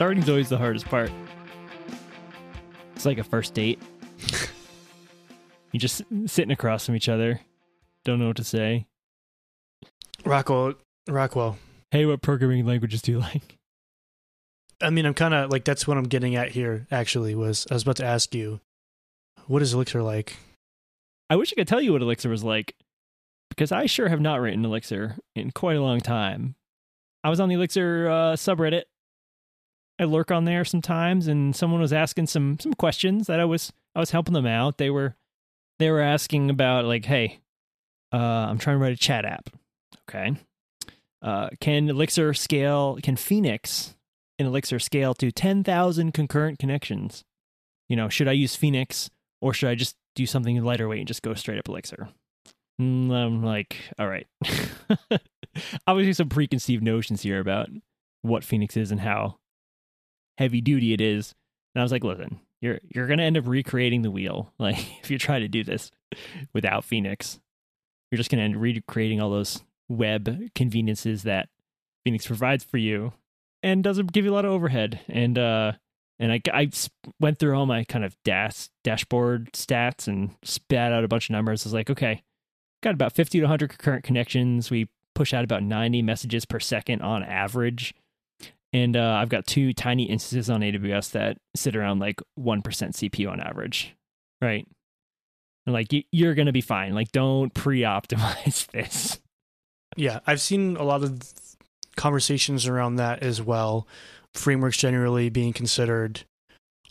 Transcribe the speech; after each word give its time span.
Starting's 0.00 0.30
always 0.30 0.48
the 0.48 0.56
hardest 0.56 0.86
part. 0.86 1.10
It's 2.96 3.04
like 3.04 3.18
a 3.18 3.22
first 3.22 3.52
date. 3.52 3.82
You're 5.72 5.78
just 5.78 6.00
sitting 6.24 6.50
across 6.50 6.86
from 6.86 6.96
each 6.96 7.10
other. 7.10 7.42
Don't 8.06 8.18
know 8.18 8.28
what 8.28 8.38
to 8.38 8.44
say. 8.44 8.86
Rockwell, 10.24 10.72
Rockwell. 11.06 11.58
Hey, 11.90 12.06
what 12.06 12.22
programming 12.22 12.64
languages 12.64 13.02
do 13.02 13.12
you 13.12 13.18
like? 13.18 13.58
I 14.80 14.88
mean, 14.88 15.04
I'm 15.04 15.12
kind 15.12 15.34
of 15.34 15.50
like 15.50 15.66
that's 15.66 15.86
what 15.86 15.98
I'm 15.98 16.04
getting 16.04 16.34
at 16.34 16.52
here. 16.52 16.86
Actually, 16.90 17.34
was 17.34 17.66
I 17.70 17.74
was 17.74 17.82
about 17.82 17.96
to 17.96 18.06
ask 18.06 18.34
you, 18.34 18.60
what 19.48 19.60
is 19.60 19.74
Elixir 19.74 20.02
like? 20.02 20.38
I 21.28 21.36
wish 21.36 21.52
I 21.52 21.56
could 21.56 21.68
tell 21.68 21.82
you 21.82 21.92
what 21.92 22.00
Elixir 22.00 22.30
was 22.30 22.42
like, 22.42 22.74
because 23.50 23.70
I 23.70 23.84
sure 23.84 24.08
have 24.08 24.22
not 24.22 24.40
written 24.40 24.64
Elixir 24.64 25.18
in 25.36 25.50
quite 25.50 25.76
a 25.76 25.82
long 25.82 26.00
time. 26.00 26.54
I 27.22 27.28
was 27.28 27.38
on 27.38 27.50
the 27.50 27.56
Elixir 27.56 28.08
uh, 28.08 28.32
subreddit. 28.36 28.84
I 30.00 30.04
lurk 30.04 30.30
on 30.30 30.46
there 30.46 30.64
sometimes, 30.64 31.26
and 31.26 31.54
someone 31.54 31.80
was 31.80 31.92
asking 31.92 32.28
some 32.28 32.58
some 32.58 32.72
questions 32.72 33.26
that 33.26 33.38
I 33.38 33.44
was 33.44 33.70
I 33.94 34.00
was 34.00 34.12
helping 34.12 34.32
them 34.32 34.46
out. 34.46 34.78
They 34.78 34.88
were 34.88 35.14
they 35.78 35.90
were 35.90 36.00
asking 36.00 36.48
about 36.48 36.86
like, 36.86 37.04
hey, 37.04 37.40
uh, 38.10 38.16
I'm 38.16 38.56
trying 38.56 38.76
to 38.76 38.82
write 38.82 38.94
a 38.94 38.96
chat 38.96 39.26
app. 39.26 39.50
Okay, 40.08 40.36
uh, 41.20 41.50
can 41.60 41.90
Elixir 41.90 42.32
scale? 42.32 42.98
Can 43.02 43.16
Phoenix 43.16 43.94
in 44.38 44.46
Elixir 44.46 44.78
scale 44.78 45.12
to 45.14 45.30
ten 45.30 45.62
thousand 45.62 46.12
concurrent 46.12 46.58
connections? 46.58 47.22
You 47.90 47.96
know, 47.96 48.08
should 48.08 48.28
I 48.28 48.32
use 48.32 48.56
Phoenix 48.56 49.10
or 49.42 49.52
should 49.52 49.68
I 49.68 49.74
just 49.74 49.96
do 50.14 50.24
something 50.24 50.62
lighter 50.64 50.88
weight 50.88 51.00
and 51.00 51.08
just 51.08 51.22
go 51.22 51.34
straight 51.34 51.58
up 51.58 51.68
Elixir? 51.68 52.08
And 52.78 53.12
I'm 53.12 53.42
like, 53.42 53.76
all 53.98 54.08
right. 54.08 54.26
Obviously, 55.86 56.14
some 56.14 56.30
preconceived 56.30 56.82
notions 56.82 57.20
here 57.20 57.38
about 57.38 57.68
what 58.22 58.44
Phoenix 58.44 58.78
is 58.78 58.90
and 58.90 59.00
how 59.00 59.39
heavy 60.40 60.60
duty 60.60 60.92
it 60.92 61.00
is. 61.00 61.34
And 61.74 61.80
I 61.80 61.84
was 61.84 61.92
like, 61.92 62.02
listen, 62.02 62.40
you're 62.60 62.80
you're 62.88 63.06
gonna 63.06 63.22
end 63.22 63.36
up 63.36 63.46
recreating 63.46 64.02
the 64.02 64.10
wheel. 64.10 64.52
Like 64.58 64.78
if 65.02 65.10
you 65.10 65.18
try 65.18 65.38
to 65.38 65.48
do 65.48 65.62
this 65.62 65.90
without 66.52 66.84
Phoenix, 66.84 67.38
you're 68.10 68.16
just 68.16 68.30
gonna 68.30 68.42
end 68.42 68.56
up 68.56 68.62
recreating 68.62 69.20
all 69.20 69.30
those 69.30 69.62
web 69.88 70.52
conveniences 70.54 71.22
that 71.24 71.48
Phoenix 72.04 72.26
provides 72.26 72.64
for 72.64 72.78
you, 72.78 73.12
and 73.62 73.84
doesn't 73.84 74.12
give 74.12 74.24
you 74.24 74.32
a 74.32 74.34
lot 74.34 74.44
of 74.44 74.52
overhead. 74.52 75.00
And 75.08 75.38
uh, 75.38 75.72
and 76.18 76.32
I 76.32 76.40
I 76.52 76.70
went 77.20 77.38
through 77.38 77.56
all 77.56 77.66
my 77.66 77.84
kind 77.84 78.04
of 78.04 78.16
dash 78.24 78.68
dashboard 78.82 79.52
stats 79.52 80.08
and 80.08 80.34
spat 80.42 80.92
out 80.92 81.04
a 81.04 81.08
bunch 81.08 81.28
of 81.28 81.32
numbers. 81.32 81.64
I 81.64 81.68
was 81.68 81.74
like, 81.74 81.90
okay, 81.90 82.22
got 82.82 82.94
about 82.94 83.14
50 83.14 83.38
to 83.38 83.44
100 83.44 83.70
concurrent 83.70 84.04
connections. 84.04 84.70
We 84.70 84.88
push 85.14 85.34
out 85.34 85.44
about 85.44 85.62
90 85.62 86.02
messages 86.02 86.44
per 86.44 86.60
second 86.60 87.02
on 87.02 87.22
average. 87.22 87.94
And 88.72 88.96
uh, 88.96 89.18
I've 89.20 89.28
got 89.28 89.46
two 89.46 89.72
tiny 89.72 90.04
instances 90.04 90.48
on 90.48 90.60
AWS 90.60 91.12
that 91.12 91.38
sit 91.56 91.74
around 91.74 91.98
like 91.98 92.20
1% 92.38 92.62
CPU 92.62 93.30
on 93.30 93.40
average, 93.40 93.96
right? 94.40 94.66
And 95.66 95.74
like, 95.74 95.88
you're 96.12 96.34
going 96.34 96.46
to 96.46 96.52
be 96.52 96.60
fine. 96.60 96.94
Like, 96.94 97.10
don't 97.12 97.52
pre 97.52 97.80
optimize 97.80 98.66
this. 98.72 99.20
Yeah, 99.96 100.20
I've 100.26 100.40
seen 100.40 100.76
a 100.76 100.84
lot 100.84 101.02
of 101.02 101.20
conversations 101.96 102.66
around 102.66 102.96
that 102.96 103.22
as 103.22 103.42
well. 103.42 103.88
Frameworks 104.34 104.76
generally 104.76 105.28
being 105.30 105.52
considered 105.52 106.22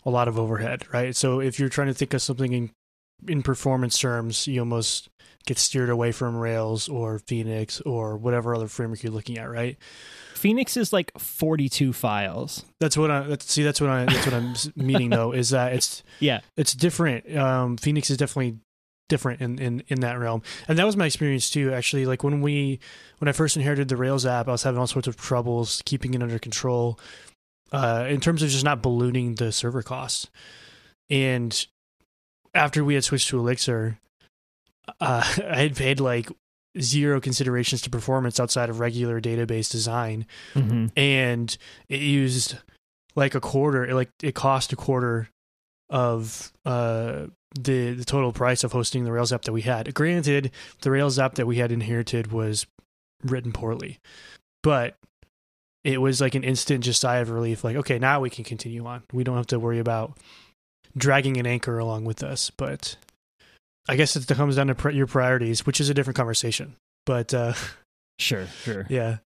a 0.04 0.10
lot 0.10 0.28
of 0.28 0.38
overhead, 0.38 0.92
right? 0.92 1.16
So 1.16 1.40
if 1.40 1.58
you're 1.58 1.68
trying 1.68 1.88
to 1.88 1.94
think 1.94 2.14
of 2.14 2.22
something 2.22 2.52
in 2.52 2.70
in 3.28 3.42
performance 3.42 3.98
terms, 3.98 4.46
you 4.46 4.60
almost 4.60 5.08
get 5.46 5.58
steered 5.58 5.90
away 5.90 6.12
from 6.12 6.36
Rails 6.36 6.88
or 6.88 7.18
Phoenix 7.18 7.80
or 7.82 8.16
whatever 8.16 8.54
other 8.54 8.68
framework 8.68 9.02
you're 9.02 9.12
looking 9.12 9.38
at, 9.38 9.50
right? 9.50 9.76
Phoenix 10.34 10.76
is 10.76 10.92
like 10.92 11.12
42 11.18 11.92
files. 11.92 12.64
That's 12.78 12.96
what 12.96 13.10
I 13.10 13.22
that's, 13.22 13.50
see. 13.50 13.62
That's 13.62 13.80
what 13.80 13.90
I 13.90 14.04
that's 14.06 14.24
what 14.24 14.34
I'm 14.34 14.54
meaning 14.76 15.10
though. 15.10 15.32
Is 15.32 15.50
that 15.50 15.72
it's 15.74 16.02
yeah, 16.18 16.40
it's 16.56 16.72
different. 16.72 17.36
Um, 17.36 17.76
Phoenix 17.76 18.10
is 18.10 18.16
definitely 18.16 18.58
different 19.08 19.42
in, 19.42 19.58
in 19.58 19.82
in 19.88 20.00
that 20.00 20.18
realm, 20.18 20.42
and 20.66 20.78
that 20.78 20.86
was 20.86 20.96
my 20.96 21.06
experience 21.06 21.50
too. 21.50 21.72
Actually, 21.74 22.06
like 22.06 22.24
when 22.24 22.40
we 22.40 22.80
when 23.18 23.28
I 23.28 23.32
first 23.32 23.56
inherited 23.56 23.88
the 23.88 23.96
Rails 23.96 24.24
app, 24.24 24.48
I 24.48 24.52
was 24.52 24.62
having 24.62 24.80
all 24.80 24.86
sorts 24.86 25.08
of 25.08 25.16
troubles 25.16 25.82
keeping 25.84 26.14
it 26.14 26.22
under 26.22 26.38
control. 26.38 26.98
Uh, 27.72 28.06
in 28.08 28.20
terms 28.20 28.42
of 28.42 28.48
just 28.48 28.64
not 28.64 28.82
ballooning 28.82 29.36
the 29.36 29.52
server 29.52 29.82
costs, 29.82 30.28
and 31.08 31.66
after 32.54 32.84
we 32.84 32.94
had 32.94 33.04
switched 33.04 33.28
to 33.28 33.38
Elixir, 33.38 33.98
uh, 35.00 35.34
I 35.50 35.60
had 35.60 35.76
paid 35.76 36.00
like 36.00 36.28
zero 36.78 37.20
considerations 37.20 37.82
to 37.82 37.90
performance 37.90 38.38
outside 38.38 38.70
of 38.70 38.80
regular 38.80 39.20
database 39.20 39.70
design, 39.70 40.26
mm-hmm. 40.54 40.86
and 40.96 41.56
it 41.88 42.00
used 42.00 42.56
like 43.16 43.34
a 43.34 43.40
quarter. 43.40 43.84
It, 43.84 43.94
like 43.94 44.10
it 44.22 44.34
cost 44.34 44.72
a 44.72 44.76
quarter 44.76 45.28
of 45.88 46.52
uh, 46.64 47.26
the 47.54 47.92
the 47.92 48.04
total 48.04 48.32
price 48.32 48.64
of 48.64 48.72
hosting 48.72 49.04
the 49.04 49.12
Rails 49.12 49.32
app 49.32 49.42
that 49.42 49.52
we 49.52 49.62
had. 49.62 49.92
Granted, 49.94 50.50
the 50.82 50.90
Rails 50.90 51.18
app 51.18 51.34
that 51.34 51.46
we 51.46 51.56
had 51.56 51.72
inherited 51.72 52.32
was 52.32 52.66
written 53.24 53.52
poorly, 53.52 53.98
but 54.62 54.96
it 55.82 56.00
was 56.00 56.20
like 56.20 56.34
an 56.34 56.44
instant 56.44 56.84
just 56.84 57.00
sigh 57.00 57.18
of 57.18 57.30
relief. 57.30 57.64
Like, 57.64 57.76
okay, 57.76 57.98
now 57.98 58.20
we 58.20 58.30
can 58.30 58.44
continue 58.44 58.84
on. 58.86 59.02
We 59.12 59.24
don't 59.24 59.36
have 59.36 59.46
to 59.48 59.58
worry 59.58 59.78
about 59.78 60.16
dragging 60.96 61.36
an 61.36 61.46
anchor 61.46 61.78
along 61.78 62.04
with 62.04 62.22
us. 62.22 62.50
But 62.50 62.96
I 63.88 63.96
guess 63.96 64.16
it 64.16 64.26
comes 64.28 64.56
down 64.56 64.68
to 64.68 64.90
your 64.94 65.06
priorities, 65.06 65.66
which 65.66 65.80
is 65.80 65.88
a 65.88 65.94
different 65.94 66.16
conversation. 66.16 66.76
But 67.06 67.34
uh, 67.34 67.54
sure, 68.18 68.46
sure, 68.62 68.86
yeah. 68.90 69.18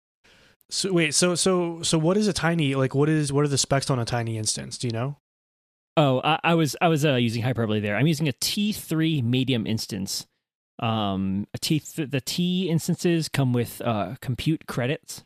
So 0.69 0.91
wait, 0.91 1.13
so 1.13 1.35
so 1.35 1.81
so 1.83 1.97
what 1.97 2.17
is 2.17 2.27
a 2.27 2.33
tiny 2.33 2.75
like? 2.75 2.95
What 2.95 3.09
is 3.09 3.31
what 3.31 3.45
are 3.45 3.49
the 3.49 3.57
specs 3.57 3.89
on 3.89 3.99
a 3.99 4.05
tiny 4.05 4.37
instance? 4.37 4.77
Do 4.77 4.87
you 4.87 4.93
know? 4.93 5.17
Oh, 5.95 6.21
I, 6.23 6.39
I 6.43 6.53
was 6.55 6.75
I 6.81 6.87
was 6.87 7.05
uh, 7.05 7.15
using 7.15 7.43
hyperbole 7.43 7.79
there. 7.79 7.95
I'm 7.95 8.07
using 8.07 8.27
a 8.27 8.33
T3 8.33 9.23
medium 9.23 9.67
instance. 9.67 10.25
Um, 10.79 11.45
a 11.53 11.59
T 11.59 11.79
th- 11.79 12.09
the 12.09 12.21
T 12.21 12.69
instances 12.69 13.29
come 13.29 13.53
with 13.53 13.81
uh 13.81 14.15
compute 14.21 14.65
credits. 14.67 15.23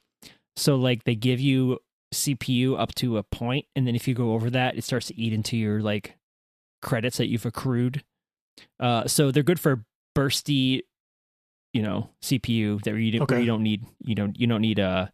So 0.58 0.75
like 0.75 1.06
they 1.06 1.16
give 1.16 1.40
you 1.40 1.80
CPU 2.14 2.78
up 2.78 2.94
to 2.96 3.18
a 3.18 3.24
point, 3.24 3.66
and 3.75 3.88
then 3.88 3.96
if 3.96 4.08
you 4.08 4.14
go 4.14 4.34
over 4.34 4.50
that, 4.50 4.78
it 4.78 4.84
starts 4.84 5.08
to 5.08 5.19
eat 5.19 5.31
into 5.31 5.56
your 5.56 5.81
like 5.81 6.16
credits 6.81 7.17
that 7.17 7.27
you've 7.27 7.45
accrued. 7.45 8.03
Uh, 8.79 9.07
so 9.07 9.31
they're 9.31 9.43
good 9.43 9.59
for 9.59 9.85
bursty, 10.15 10.81
you 11.73 11.81
know, 11.81 12.09
CPU 12.21 12.81
that 12.83 12.95
you, 12.95 13.21
okay. 13.21 13.39
you 13.39 13.45
don't 13.45 13.63
need 13.63 13.85
you 13.99 14.15
don't 14.15 14.39
you 14.39 14.47
don't 14.47 14.61
need 14.61 14.79
a 14.79 14.85
uh, 14.85 15.07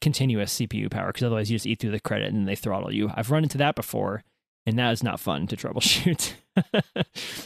continuous 0.00 0.58
CPU 0.58 0.90
power 0.90 1.08
because 1.08 1.24
otherwise 1.24 1.50
you 1.50 1.56
just 1.56 1.66
eat 1.66 1.80
through 1.80 1.90
the 1.90 2.00
credit 2.00 2.32
and 2.32 2.48
they 2.48 2.56
throttle 2.56 2.92
you. 2.92 3.10
I've 3.14 3.30
run 3.30 3.42
into 3.42 3.58
that 3.58 3.74
before, 3.74 4.22
and 4.66 4.78
that 4.78 4.92
is 4.92 5.02
not 5.02 5.20
fun 5.20 5.46
to 5.48 5.56
troubleshoot. 5.56 6.34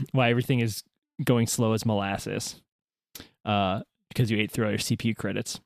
Why 0.12 0.30
everything 0.30 0.60
is 0.60 0.82
going 1.22 1.46
slow 1.46 1.72
as 1.72 1.86
molasses, 1.86 2.60
uh, 3.44 3.82
because 4.08 4.30
you 4.30 4.38
ate 4.38 4.50
through 4.50 4.66
all 4.66 4.70
your 4.70 4.78
CPU 4.78 5.16
credits. 5.16 5.60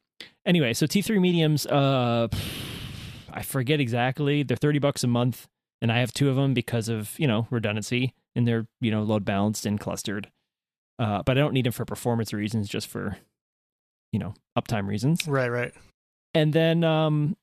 Anyway, 0.44 0.72
so 0.72 0.86
T3 0.86 1.20
mediums, 1.20 1.66
uh, 1.66 2.28
I 3.30 3.42
forget 3.42 3.80
exactly. 3.80 4.42
They're 4.42 4.56
thirty 4.56 4.78
bucks 4.78 5.04
a 5.04 5.06
month 5.06 5.46
and 5.80 5.92
I 5.92 6.00
have 6.00 6.12
two 6.12 6.28
of 6.28 6.36
them 6.36 6.54
because 6.54 6.88
of 6.88 7.18
you 7.18 7.26
know 7.26 7.46
redundancy 7.50 8.14
and 8.34 8.46
they're 8.46 8.66
you 8.80 8.90
know 8.90 9.02
load 9.02 9.24
balanced 9.24 9.66
and 9.66 9.78
clustered. 9.78 10.30
Uh, 10.98 11.22
but 11.22 11.38
I 11.38 11.40
don't 11.40 11.54
need 11.54 11.66
them 11.66 11.72
for 11.72 11.84
performance 11.84 12.32
reasons, 12.32 12.68
just 12.68 12.88
for 12.88 13.16
you 14.12 14.18
know 14.18 14.34
uptime 14.58 14.86
reasons. 14.86 15.26
Right, 15.26 15.48
right. 15.48 15.72
And 16.34 16.52
then 16.52 16.84
um, 16.84 17.36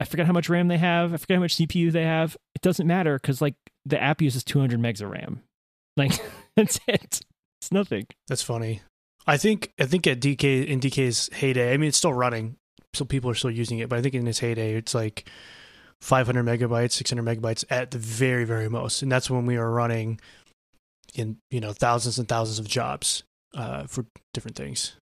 I 0.00 0.04
forget 0.04 0.26
how 0.26 0.32
much 0.32 0.48
RAM 0.48 0.68
they 0.68 0.78
have. 0.78 1.12
I 1.12 1.16
forget 1.16 1.36
how 1.36 1.42
much 1.42 1.56
CPU 1.56 1.92
they 1.92 2.04
have. 2.04 2.36
It 2.54 2.62
doesn't 2.62 2.86
matter 2.86 3.18
because 3.18 3.40
like 3.40 3.54
the 3.84 4.00
app 4.00 4.22
uses 4.22 4.44
200 4.44 4.80
megs 4.80 5.00
of 5.00 5.10
RAM. 5.10 5.42
Like 5.96 6.12
that's 6.56 6.80
it. 6.86 7.20
It's 7.60 7.72
nothing. 7.72 8.06
That's 8.28 8.42
funny. 8.42 8.80
I 9.26 9.36
think 9.36 9.72
I 9.78 9.84
think 9.84 10.06
at 10.06 10.20
DK 10.20 10.66
in 10.66 10.80
DK's 10.80 11.28
heyday, 11.32 11.74
I 11.74 11.76
mean 11.76 11.88
it's 11.88 11.98
still 11.98 12.14
running, 12.14 12.56
so 12.94 13.04
people 13.04 13.28
are 13.28 13.34
still 13.34 13.50
using 13.50 13.80
it. 13.80 13.88
But 13.88 13.98
I 13.98 14.02
think 14.02 14.14
in 14.14 14.26
its 14.26 14.38
heyday, 14.38 14.76
it's 14.76 14.94
like 14.94 15.28
500 16.00 16.44
megabytes, 16.44 16.92
600 16.92 17.24
megabytes 17.24 17.64
at 17.70 17.90
the 17.90 17.98
very, 17.98 18.44
very 18.44 18.68
most. 18.68 19.02
And 19.02 19.10
that's 19.10 19.30
when 19.30 19.46
we 19.46 19.58
were 19.58 19.70
running 19.70 20.20
in, 21.14 21.38
you 21.50 21.60
know, 21.60 21.72
thousands 21.72 22.18
and 22.18 22.28
thousands 22.28 22.58
of 22.58 22.66
jobs 22.66 23.22
uh, 23.54 23.84
for 23.84 24.06
different 24.32 24.56
things. 24.56 24.96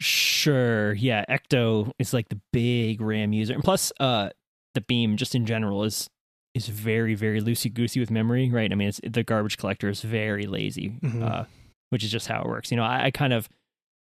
Sure. 0.00 0.92
Yeah. 0.94 1.24
Ecto 1.30 1.92
is 1.98 2.12
like 2.12 2.28
the 2.28 2.40
big 2.52 3.00
RAM 3.00 3.32
user. 3.32 3.54
And 3.54 3.62
plus, 3.62 3.92
uh, 4.00 4.30
the 4.74 4.80
Beam 4.80 5.16
just 5.16 5.34
in 5.34 5.46
general 5.46 5.84
is 5.84 6.08
is 6.54 6.68
very, 6.68 7.14
very 7.14 7.40
loosey 7.40 7.72
goosey 7.72 7.98
with 7.98 8.10
memory, 8.10 8.50
right? 8.50 8.70
I 8.70 8.74
mean, 8.74 8.88
it's, 8.88 9.00
the 9.02 9.22
garbage 9.22 9.56
collector 9.56 9.88
is 9.88 10.02
very 10.02 10.44
lazy, 10.44 10.90
mm-hmm. 10.90 11.22
uh, 11.22 11.44
which 11.88 12.04
is 12.04 12.10
just 12.10 12.26
how 12.26 12.42
it 12.42 12.46
works. 12.46 12.70
You 12.70 12.76
know, 12.76 12.82
I, 12.82 13.06
I 13.06 13.10
kind 13.10 13.32
of 13.32 13.48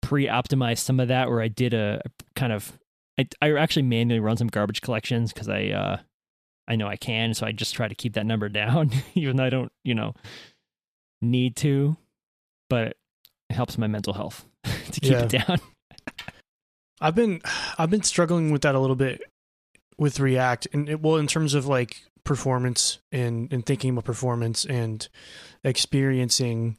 pre 0.00 0.26
optimized 0.26 0.78
some 0.78 0.98
of 0.98 1.08
that 1.08 1.28
where 1.28 1.42
I 1.42 1.48
did 1.48 1.74
a, 1.74 2.00
a 2.04 2.10
kind 2.36 2.52
of 2.52 2.78
I, 3.18 3.28
I 3.42 3.52
actually 3.52 3.82
manually 3.82 4.20
run 4.20 4.36
some 4.36 4.48
garbage 4.48 4.80
collections 4.80 5.32
because 5.32 5.48
I 5.48 5.66
uh, 5.66 5.98
I 6.69 6.76
know 6.76 6.87
I 6.87 6.97
can, 6.97 7.35
so 7.35 7.47
I 7.47 7.53
just 7.53 7.75
try 7.75 7.88
to 7.88 7.94
keep 7.94 8.15
that 8.15 8.26
number 8.26 8.49
down, 8.50 8.91
even 9.15 9.37
though 9.37 9.44
I 9.44 9.50
don't, 9.50 9.73
you 9.85 9.94
know, 9.94 10.15
need 11.20 11.56
to. 11.56 11.97
But 12.70 12.97
it 13.49 13.55
helps 13.55 13.79
my 13.79 13.87
mental 13.87 14.12
health 14.12 14.44
to 14.65 15.00
keep 15.00 15.12
yeah. 15.12 15.23
it 15.23 15.31
down. 15.31 15.59
I've 17.00 17.15
been 17.15 17.41
I've 17.79 17.91
been 17.91 18.03
struggling 18.03 18.50
with 18.50 18.62
that 18.62 18.75
a 18.75 18.81
little 18.81 18.97
bit 18.97 19.23
with 19.97 20.20
React, 20.20 20.69
and 20.73 20.88
it, 20.88 21.00
well, 21.00 21.17
in 21.17 21.26
terms 21.26 21.55
of 21.55 21.67
like 21.67 22.03
performance 22.25 22.99
and 23.11 23.53
and 23.53 23.65
thinking 23.65 23.91
about 23.91 24.05
performance 24.05 24.65
and 24.67 25.09
experiencing 25.65 26.76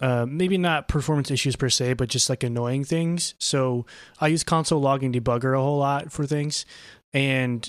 uh, 0.00 0.26
maybe 0.28 0.58
not 0.58 0.88
performance 0.88 1.30
issues 1.30 1.56
per 1.56 1.68
se, 1.68 1.94
but 1.94 2.08
just 2.08 2.28
like 2.28 2.42
annoying 2.42 2.84
things. 2.84 3.34
So 3.38 3.86
I 4.20 4.28
use 4.28 4.42
console 4.42 4.80
logging 4.80 5.12
debugger 5.12 5.56
a 5.56 5.60
whole 5.60 5.78
lot 5.78 6.12
for 6.12 6.26
things, 6.26 6.66
and 7.12 7.68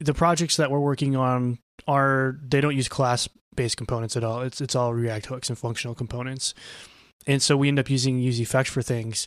the 0.00 0.14
projects 0.14 0.56
that 0.56 0.70
we're 0.70 0.80
working 0.80 1.16
on 1.16 1.58
are 1.86 2.38
they 2.42 2.60
don't 2.60 2.76
use 2.76 2.88
class 2.88 3.28
based 3.54 3.76
components 3.76 4.16
at 4.16 4.24
all. 4.24 4.42
It's 4.42 4.60
it's 4.60 4.74
all 4.74 4.94
React 4.94 5.26
hooks 5.26 5.48
and 5.48 5.58
functional 5.58 5.94
components, 5.94 6.54
and 7.26 7.42
so 7.42 7.56
we 7.56 7.68
end 7.68 7.78
up 7.78 7.90
using 7.90 8.18
use 8.18 8.40
effect 8.40 8.68
for 8.68 8.82
things, 8.82 9.26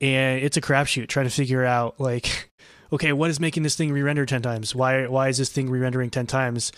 and 0.00 0.42
it's 0.42 0.56
a 0.56 0.62
crapshoot 0.62 1.08
trying 1.08 1.26
to 1.26 1.34
figure 1.34 1.64
out 1.64 2.00
like, 2.00 2.50
okay, 2.92 3.12
what 3.12 3.30
is 3.30 3.40
making 3.40 3.62
this 3.62 3.76
thing 3.76 3.92
re-render 3.92 4.26
ten 4.26 4.42
times? 4.42 4.74
Why 4.74 5.06
why 5.06 5.28
is 5.28 5.38
this 5.38 5.50
thing 5.50 5.70
re-rendering 5.70 6.10
ten 6.10 6.26
times? 6.26 6.72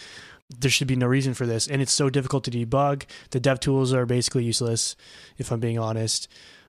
there 0.57 0.71
should 0.71 0.89
be 0.89 0.97
no 0.97 1.07
reason 1.07 1.35
for 1.35 1.47
this. 1.47 1.67
And 1.67 1.83
it's 1.83 1.93
so 1.93 2.09
difficult 2.09 2.45
to 2.45 2.51
debug. 2.51 3.05
The 3.31 3.41
dev 3.41 3.61
tools 3.61 3.93
are 3.93 4.07
basically 4.07 4.45
useless, 4.45 4.97
if 5.37 5.53
I'm 5.53 5.61
being 5.61 5.79
honest. 5.79 6.29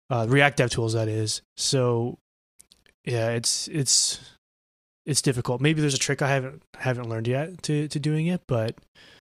Uh, 0.10 0.26
React 0.28 0.58
dev 0.58 0.70
tools, 0.72 0.94
that 0.94 1.08
is. 1.08 1.42
So, 1.56 2.20
yeah, 3.06 3.30
it's 3.30 3.68
it's 3.70 4.20
it's 5.10 5.22
difficult. 5.22 5.60
Maybe 5.60 5.82
there's 5.82 5.94
a 5.96 6.00
trick 6.00 6.22
I 6.22 6.30
haven't 6.30 6.62
haven't 6.78 7.10
learned 7.10 7.28
yet 7.28 7.64
to 7.64 7.88
to 7.88 8.00
doing 8.00 8.28
it, 8.28 8.42
but 8.48 8.78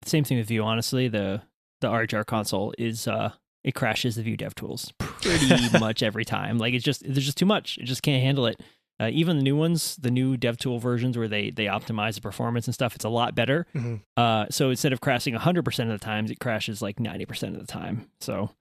Same 0.05 0.23
thing 0.23 0.37
with 0.37 0.47
Vue. 0.47 0.63
Honestly, 0.63 1.07
the 1.07 1.41
the 1.81 1.89
RHR 1.89 2.25
console 2.25 2.73
is 2.77 3.07
uh 3.07 3.33
it 3.63 3.73
crashes 3.75 4.15
the 4.15 4.23
Vue 4.23 4.37
dev 4.37 4.55
tools 4.55 4.93
pretty 4.99 5.47
much 5.79 6.01
every 6.03 6.25
time. 6.25 6.57
Like 6.57 6.73
it's 6.73 6.83
just 6.85 7.03
there's 7.03 7.25
just 7.25 7.37
too 7.37 7.45
much. 7.45 7.77
It 7.77 7.85
just 7.85 8.01
can't 8.03 8.23
handle 8.23 8.45
it. 8.47 8.61
Uh, 8.97 9.09
even 9.11 9.35
the 9.35 9.43
new 9.43 9.57
ones, 9.57 9.97
the 9.97 10.09
new 10.09 10.37
DevTool 10.37 10.79
versions 10.79 11.17
where 11.17 11.27
they 11.27 11.49
they 11.49 11.65
optimize 11.65 12.15
the 12.15 12.21
performance 12.21 12.65
and 12.65 12.73
stuff, 12.73 12.95
it's 12.95 13.03
a 13.03 13.09
lot 13.09 13.35
better. 13.35 13.67
mhm. 13.75 13.99
Uh, 14.15 14.45
so 14.49 14.69
instead 14.69 14.93
of 14.93 15.01
crashing 15.01 15.33
100% 15.35 15.79
of 15.91 15.99
the 15.99 16.05
times, 16.05 16.31
it 16.31 16.39
crashes 16.39 16.81
like 16.81 16.95
90% 16.97 17.55
of 17.55 17.59
the 17.59 17.67
time. 17.67 18.09
So, 18.21 18.51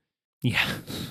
yeah. 0.43 0.67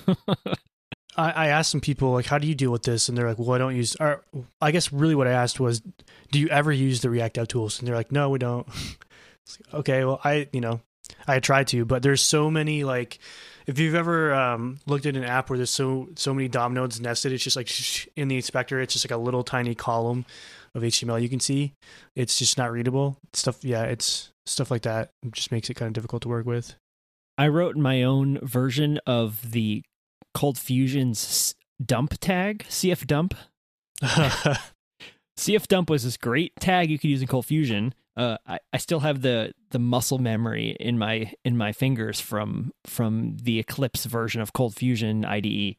I, 1.16 1.30
I 1.30 1.46
asked 1.48 1.70
some 1.70 1.80
people 1.80 2.12
like, 2.12 2.26
how 2.26 2.38
do 2.38 2.46
you 2.46 2.54
deal 2.54 2.70
with 2.70 2.82
this? 2.82 3.08
And 3.08 3.16
they're 3.16 3.28
like, 3.28 3.38
well, 3.38 3.52
I 3.52 3.58
don't 3.58 3.76
use. 3.76 3.96
Or 4.00 4.24
I 4.60 4.70
guess 4.70 4.92
really 4.92 5.14
what 5.14 5.26
I 5.26 5.32
asked 5.32 5.60
was, 5.60 5.82
do 6.30 6.38
you 6.38 6.48
ever 6.48 6.72
use 6.72 7.00
the 7.00 7.10
React 7.10 7.34
dev 7.34 7.48
tools? 7.48 7.78
And 7.78 7.88
they're 7.88 7.94
like, 7.94 8.12
no, 8.12 8.30
we 8.30 8.38
don't. 8.38 8.66
Like, 9.46 9.74
okay, 9.74 10.04
well, 10.06 10.22
I 10.24 10.48
you 10.54 10.62
know, 10.62 10.80
I 11.26 11.38
tried 11.38 11.66
to, 11.68 11.84
but 11.84 12.02
there's 12.02 12.22
so 12.22 12.50
many 12.50 12.82
like, 12.82 13.18
if 13.66 13.78
you've 13.78 13.94
ever 13.94 14.32
um, 14.32 14.78
looked 14.86 15.04
at 15.04 15.18
an 15.18 15.24
app 15.24 15.50
where 15.50 15.58
there's 15.58 15.68
so 15.68 16.08
so 16.16 16.32
many 16.32 16.48
DOM 16.48 16.72
nodes 16.72 16.98
nested, 16.98 17.30
it's 17.30 17.44
just 17.44 17.54
like 17.54 17.68
in 18.16 18.28
the 18.28 18.36
inspector, 18.36 18.80
it's 18.80 18.94
just 18.94 19.04
like 19.04 19.14
a 19.14 19.20
little 19.20 19.44
tiny 19.44 19.74
column 19.74 20.24
of 20.74 20.82
HTML 20.82 21.20
you 21.20 21.28
can 21.28 21.40
see. 21.40 21.74
It's 22.16 22.38
just 22.38 22.56
not 22.56 22.72
readable 22.72 23.18
stuff. 23.34 23.62
Yeah, 23.62 23.82
it's 23.82 24.30
stuff 24.46 24.70
like 24.70 24.82
that. 24.82 25.10
It 25.22 25.32
just 25.32 25.52
makes 25.52 25.68
it 25.68 25.74
kind 25.74 25.88
of 25.88 25.92
difficult 25.92 26.22
to 26.22 26.28
work 26.28 26.46
with. 26.46 26.74
I 27.36 27.48
wrote 27.48 27.76
my 27.76 28.02
own 28.02 28.38
version 28.42 28.98
of 29.06 29.52
the 29.52 29.82
Cold 30.34 30.58
Fusion's 30.58 31.54
dump 31.84 32.18
tag, 32.20 32.66
CF 32.68 33.06
dump. 33.06 33.34
CF 34.02 35.66
dump 35.68 35.90
was 35.90 36.04
this 36.04 36.16
great 36.16 36.52
tag 36.60 36.90
you 36.90 36.98
could 36.98 37.10
use 37.10 37.22
in 37.22 37.28
Cold 37.28 37.46
Fusion. 37.46 37.94
Uh, 38.16 38.36
I, 38.46 38.58
I 38.72 38.78
still 38.78 39.00
have 39.00 39.22
the 39.22 39.52
the 39.70 39.78
muscle 39.78 40.18
memory 40.18 40.76
in 40.78 40.98
my 40.98 41.32
in 41.44 41.56
my 41.56 41.72
fingers 41.72 42.20
from 42.20 42.72
from 42.86 43.36
the 43.42 43.58
Eclipse 43.58 44.04
version 44.04 44.40
of 44.40 44.52
Cold 44.52 44.74
Fusion 44.74 45.24
IDE. 45.24 45.76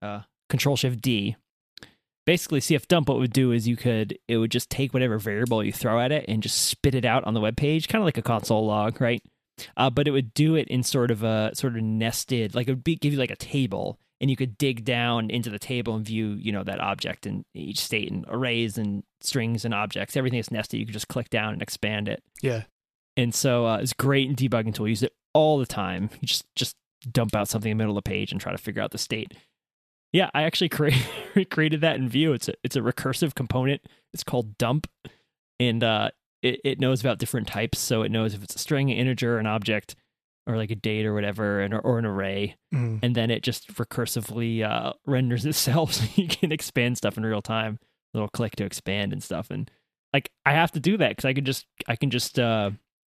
Uh, 0.00 0.22
Control 0.48 0.76
Shift 0.76 1.00
D. 1.00 1.36
Basically, 2.24 2.60
CF 2.60 2.86
dump 2.86 3.08
what 3.08 3.16
it 3.16 3.20
would 3.20 3.32
do 3.32 3.50
is 3.50 3.66
you 3.66 3.76
could 3.76 4.16
it 4.28 4.36
would 4.36 4.52
just 4.52 4.70
take 4.70 4.94
whatever 4.94 5.18
variable 5.18 5.64
you 5.64 5.72
throw 5.72 5.98
at 5.98 6.12
it 6.12 6.24
and 6.28 6.42
just 6.42 6.66
spit 6.66 6.94
it 6.94 7.04
out 7.04 7.24
on 7.24 7.34
the 7.34 7.40
web 7.40 7.56
page, 7.56 7.88
kind 7.88 8.00
of 8.00 8.06
like 8.06 8.18
a 8.18 8.22
console 8.22 8.64
log, 8.64 9.00
right? 9.00 9.22
Uh, 9.76 9.90
but 9.90 10.08
it 10.08 10.10
would 10.10 10.34
do 10.34 10.54
it 10.54 10.68
in 10.68 10.82
sort 10.82 11.10
of 11.10 11.22
a 11.22 11.50
sort 11.54 11.76
of 11.76 11.82
nested, 11.82 12.54
like 12.54 12.68
it 12.68 12.72
would 12.72 12.84
be, 12.84 12.96
give 12.96 13.12
you 13.12 13.18
like 13.18 13.30
a 13.30 13.36
table, 13.36 13.98
and 14.20 14.30
you 14.30 14.36
could 14.36 14.56
dig 14.56 14.84
down 14.84 15.30
into 15.30 15.50
the 15.50 15.58
table 15.58 15.94
and 15.94 16.04
view, 16.04 16.30
you 16.40 16.52
know, 16.52 16.62
that 16.62 16.80
object 16.80 17.26
in 17.26 17.44
each 17.54 17.80
state 17.80 18.10
and 18.10 18.24
arrays 18.28 18.78
and 18.78 19.02
strings 19.20 19.64
and 19.64 19.74
objects. 19.74 20.16
Everything 20.16 20.38
is 20.38 20.50
nested. 20.50 20.78
You 20.80 20.86
could 20.86 20.92
just 20.92 21.08
click 21.08 21.28
down 21.30 21.52
and 21.52 21.62
expand 21.62 22.08
it. 22.08 22.22
yeah, 22.40 22.62
And 23.16 23.34
so 23.34 23.66
uh, 23.66 23.78
it's 23.78 23.92
great 23.92 24.28
in 24.28 24.36
debugging 24.36 24.74
tool. 24.74 24.88
Use 24.88 25.02
it 25.02 25.12
all 25.34 25.58
the 25.58 25.66
time. 25.66 26.10
You 26.20 26.26
just 26.26 26.44
just 26.54 26.76
dump 27.10 27.34
out 27.34 27.48
something 27.48 27.72
in 27.72 27.76
the 27.76 27.82
middle 27.82 27.98
of 27.98 28.04
the 28.04 28.08
page 28.08 28.30
and 28.30 28.40
try 28.40 28.52
to 28.52 28.58
figure 28.58 28.80
out 28.80 28.92
the 28.92 28.98
state. 28.98 29.34
Yeah, 30.12 30.30
I 30.34 30.42
actually 30.42 30.68
create, 30.68 31.02
created 31.50 31.80
that 31.80 31.96
in 31.96 32.08
Vue. 32.08 32.32
It's 32.32 32.48
a 32.48 32.54
it's 32.62 32.76
a 32.76 32.80
recursive 32.80 33.34
component. 33.34 33.82
It's 34.14 34.22
called 34.22 34.56
dump, 34.58 34.86
and 35.58 35.82
uh, 35.82 36.10
it 36.42 36.60
it 36.64 36.80
knows 36.80 37.00
about 37.00 37.18
different 37.18 37.46
types. 37.48 37.78
So 37.78 38.02
it 38.02 38.10
knows 38.10 38.34
if 38.34 38.42
it's 38.42 38.54
a 38.54 38.58
string, 38.58 38.90
an 38.90 38.96
integer, 38.98 39.38
an 39.38 39.46
object, 39.46 39.94
or 40.46 40.56
like 40.56 40.70
a 40.70 40.74
date 40.76 41.06
or 41.06 41.14
whatever, 41.14 41.60
and 41.60 41.72
or 41.74 41.98
an 41.98 42.04
array. 42.06 42.56
Mhm. 42.74 43.00
And 43.02 43.14
then 43.14 43.30
it 43.30 43.42
just 43.42 43.72
recursively 43.74 44.62
uh, 44.62 44.92
renders 45.06 45.44
itself, 45.52 45.92
so 45.94 46.04
you 46.16 46.28
can 46.28 46.52
expand 46.52 46.96
stuff 46.98 47.16
in 47.16 47.24
real 47.24 47.42
time. 47.42 47.78
Little 48.14 48.28
click 48.28 48.56
to 48.56 48.64
expand 48.64 49.12
and 49.12 49.22
stuff, 49.22 49.50
and 49.50 49.70
like 50.12 50.30
I 50.44 50.52
have 50.52 50.72
to 50.72 50.80
do 50.80 50.96
that 50.98 51.10
because 51.10 51.24
I 51.24 51.32
can 51.32 51.44
just 51.44 51.64
I 51.88 51.96
can 51.96 52.10
just 52.10 52.38
uh 52.38 52.70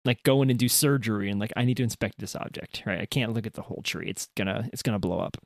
like 0.06 0.22
go 0.22 0.40
in 0.40 0.48
and 0.50 0.58
do 0.58 0.68
surgery 0.68 1.28
and 1.28 1.38
like 1.40 1.52
I 1.56 1.64
need 1.64 1.76
to 1.78 1.82
inspect 1.82 2.18
this 2.18 2.36
object, 2.36 2.82
right? 2.86 3.00
I 3.00 3.06
can't 3.06 3.32
look 3.34 3.44
at 3.46 3.54
the 3.54 3.62
whole 3.62 3.82
tree. 3.82 4.08
It's 4.08 4.28
gonna 4.36 4.70
it's 4.72 4.82
gonna 4.82 4.98
blow 5.00 5.18
up. 5.18 5.36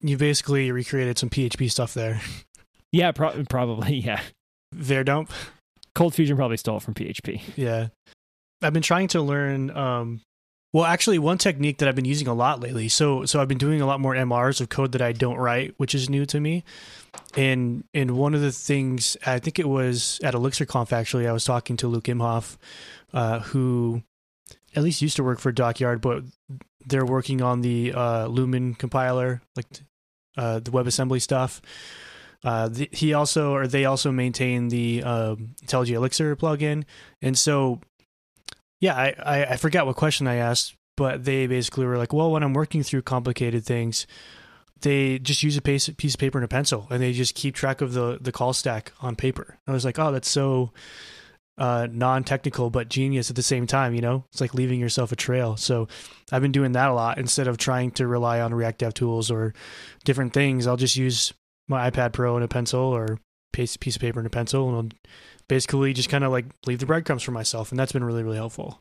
you 0.00 0.18
basically 0.18 0.70
recreated 0.72 1.18
some 1.18 1.30
PHP 1.30 1.70
stuff 1.70 1.94
there. 1.94 2.20
Yeah, 2.92 3.12
pro- 3.12 3.44
probably. 3.48 3.96
Yeah, 4.04 4.20
var_dump. 4.74 5.30
Cold 5.94 6.14
Fusion 6.14 6.36
probably 6.36 6.56
stole 6.56 6.78
it 6.78 6.82
from 6.82 6.94
PHP. 6.94 7.40
Yeah. 7.56 7.88
I've 8.62 8.72
been 8.72 8.82
trying 8.82 9.08
to 9.08 9.20
learn 9.20 9.70
um 9.70 10.20
well 10.72 10.84
actually 10.84 11.18
one 11.18 11.38
technique 11.38 11.78
that 11.78 11.88
I've 11.88 11.94
been 11.94 12.04
using 12.04 12.28
a 12.28 12.34
lot 12.34 12.60
lately. 12.60 12.88
So 12.88 13.24
so 13.26 13.40
I've 13.40 13.48
been 13.48 13.58
doing 13.58 13.80
a 13.80 13.86
lot 13.86 14.00
more 14.00 14.14
MRs 14.14 14.60
of 14.60 14.68
code 14.68 14.92
that 14.92 15.02
I 15.02 15.12
don't 15.12 15.36
write, 15.36 15.74
which 15.76 15.94
is 15.94 16.10
new 16.10 16.26
to 16.26 16.40
me. 16.40 16.64
And 17.36 17.84
and 17.94 18.12
one 18.12 18.34
of 18.34 18.40
the 18.40 18.52
things 18.52 19.16
I 19.26 19.38
think 19.38 19.58
it 19.58 19.68
was 19.68 20.20
at 20.22 20.34
ElixirConf 20.34 20.92
actually, 20.92 21.28
I 21.28 21.32
was 21.32 21.44
talking 21.44 21.76
to 21.78 21.88
Luke 21.88 22.04
Imhoff, 22.04 22.56
uh, 23.12 23.40
who 23.40 24.02
at 24.74 24.82
least 24.82 25.02
used 25.02 25.16
to 25.16 25.24
work 25.24 25.38
for 25.38 25.52
Dockyard, 25.52 26.00
but 26.00 26.24
they're 26.86 27.06
working 27.06 27.42
on 27.42 27.60
the 27.60 27.92
uh, 27.92 28.26
Lumen 28.26 28.74
compiler, 28.74 29.42
like 29.56 29.66
uh, 30.36 30.58
the 30.58 30.70
WebAssembly 30.70 31.22
stuff. 31.22 31.62
Uh, 32.44 32.68
the, 32.68 32.88
he 32.92 33.14
also 33.14 33.54
or 33.54 33.66
they 33.66 33.86
also 33.86 34.12
maintain 34.12 34.68
the 34.68 35.02
um, 35.02 35.54
IntelliJ 35.64 35.94
Elixir 35.94 36.36
plugin, 36.36 36.84
and 37.22 37.38
so 37.38 37.80
yeah, 38.80 38.94
I, 38.94 39.14
I 39.24 39.44
I 39.52 39.56
forgot 39.56 39.86
what 39.86 39.96
question 39.96 40.26
I 40.26 40.36
asked, 40.36 40.76
but 40.96 41.24
they 41.24 41.46
basically 41.46 41.86
were 41.86 41.96
like, 41.96 42.12
well, 42.12 42.30
when 42.30 42.42
I'm 42.42 42.52
working 42.52 42.82
through 42.82 43.02
complicated 43.02 43.64
things, 43.64 44.06
they 44.82 45.18
just 45.18 45.42
use 45.42 45.56
a 45.56 45.62
piece, 45.62 45.88
piece 45.88 46.14
of 46.14 46.20
paper 46.20 46.36
and 46.36 46.44
a 46.44 46.48
pencil, 46.48 46.86
and 46.90 47.02
they 47.02 47.12
just 47.12 47.34
keep 47.34 47.54
track 47.54 47.80
of 47.80 47.94
the 47.94 48.18
the 48.20 48.32
call 48.32 48.52
stack 48.52 48.92
on 49.00 49.16
paper. 49.16 49.56
I 49.66 49.72
was 49.72 49.84
like, 49.84 49.98
oh, 49.98 50.12
that's 50.12 50.28
so 50.28 50.72
uh, 51.56 51.88
non-technical 51.90 52.68
but 52.68 52.88
genius 52.88 53.30
at 53.30 53.36
the 53.36 53.42
same 53.42 53.66
time. 53.66 53.94
You 53.94 54.02
know, 54.02 54.24
it's 54.30 54.40
like 54.40 54.54
leaving 54.54 54.80
yourself 54.80 55.12
a 55.12 55.16
trail. 55.16 55.56
So 55.56 55.88
I've 56.30 56.42
been 56.42 56.52
doing 56.52 56.72
that 56.72 56.90
a 56.90 56.94
lot 56.94 57.16
instead 57.16 57.48
of 57.48 57.56
trying 57.56 57.92
to 57.92 58.06
rely 58.06 58.40
on 58.40 58.52
React 58.52 58.78
Dev 58.78 58.94
tools 58.94 59.30
or 59.30 59.54
different 60.04 60.34
things. 60.34 60.66
I'll 60.66 60.76
just 60.76 60.96
use 60.96 61.32
my 61.68 61.90
iPad 61.90 62.12
Pro 62.12 62.36
and 62.36 62.44
a 62.44 62.48
pencil 62.48 62.80
or 62.80 63.18
piece 63.52 63.76
piece 63.76 63.96
of 63.96 64.02
paper 64.02 64.18
and 64.18 64.26
a 64.26 64.30
pencil, 64.30 64.68
and 64.68 64.76
I'll 64.76 65.12
basically 65.48 65.92
just 65.92 66.08
kind 66.08 66.24
of 66.24 66.32
like 66.32 66.46
leave 66.66 66.78
the 66.78 66.86
breadcrumbs 66.86 67.22
for 67.22 67.32
myself, 67.32 67.70
and 67.70 67.78
that's 67.78 67.92
been 67.92 68.04
really 68.04 68.22
really 68.22 68.36
helpful. 68.36 68.80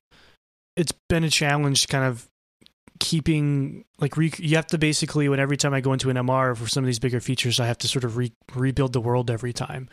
It's 0.75 0.93
been 1.09 1.23
a 1.23 1.29
challenge, 1.29 1.87
kind 1.87 2.05
of 2.05 2.27
keeping 2.99 3.85
like 3.99 4.17
re- 4.17 4.31
you 4.37 4.55
have 4.55 4.67
to 4.67 4.77
basically 4.77 5.27
when 5.29 5.39
every 5.39 5.57
time 5.57 5.73
I 5.73 5.81
go 5.81 5.93
into 5.93 6.09
an 6.09 6.17
MR 6.17 6.55
for 6.55 6.67
some 6.67 6.83
of 6.83 6.87
these 6.87 6.99
bigger 6.99 7.19
features, 7.19 7.59
I 7.59 7.67
have 7.67 7.77
to 7.79 7.87
sort 7.87 8.03
of 8.03 8.17
re- 8.17 8.33
rebuild 8.55 8.93
the 8.93 9.01
world 9.01 9.29
every 9.29 9.53
time. 9.53 9.89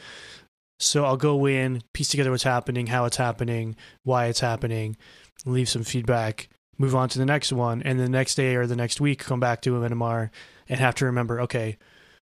So 0.78 1.04
I'll 1.04 1.18
go 1.18 1.46
in, 1.46 1.82
piece 1.92 2.08
together 2.08 2.30
what's 2.30 2.42
happening, 2.42 2.86
how 2.86 3.04
it's 3.04 3.18
happening, 3.18 3.76
why 4.02 4.26
it's 4.26 4.40
happening, 4.40 4.96
leave 5.44 5.68
some 5.68 5.84
feedback, 5.84 6.48
move 6.78 6.94
on 6.94 7.10
to 7.10 7.18
the 7.18 7.26
next 7.26 7.52
one, 7.52 7.82
and 7.82 8.00
the 8.00 8.08
next 8.08 8.34
day 8.36 8.56
or 8.56 8.66
the 8.66 8.76
next 8.76 8.98
week 8.98 9.18
come 9.18 9.40
back 9.40 9.60
to 9.62 9.82
an 9.82 9.92
MR 9.92 10.30
and 10.68 10.80
have 10.80 10.94
to 10.96 11.04
remember, 11.04 11.40
okay, 11.42 11.76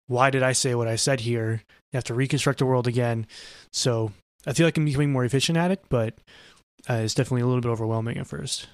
why 0.07 0.29
did 0.29 0.43
I 0.43 0.51
say 0.51 0.75
what 0.75 0.87
I 0.87 0.95
said 0.95 1.21
here? 1.21 1.63
You 1.91 1.97
have 1.97 2.03
to 2.05 2.13
reconstruct 2.13 2.59
the 2.59 2.65
world 2.65 2.87
again. 2.87 3.27
So 3.71 4.11
I 4.45 4.53
feel 4.53 4.67
like 4.67 4.77
I'm 4.77 4.85
becoming 4.85 5.11
more 5.11 5.25
efficient 5.25 5.57
at 5.57 5.71
it, 5.71 5.83
but 5.89 6.15
uh, 6.89 6.95
it's 6.95 7.15
definitely 7.15 7.41
a 7.41 7.47
little 7.47 7.61
bit 7.61 7.69
overwhelming 7.69 8.17
at 8.17 8.27
first. 8.27 8.67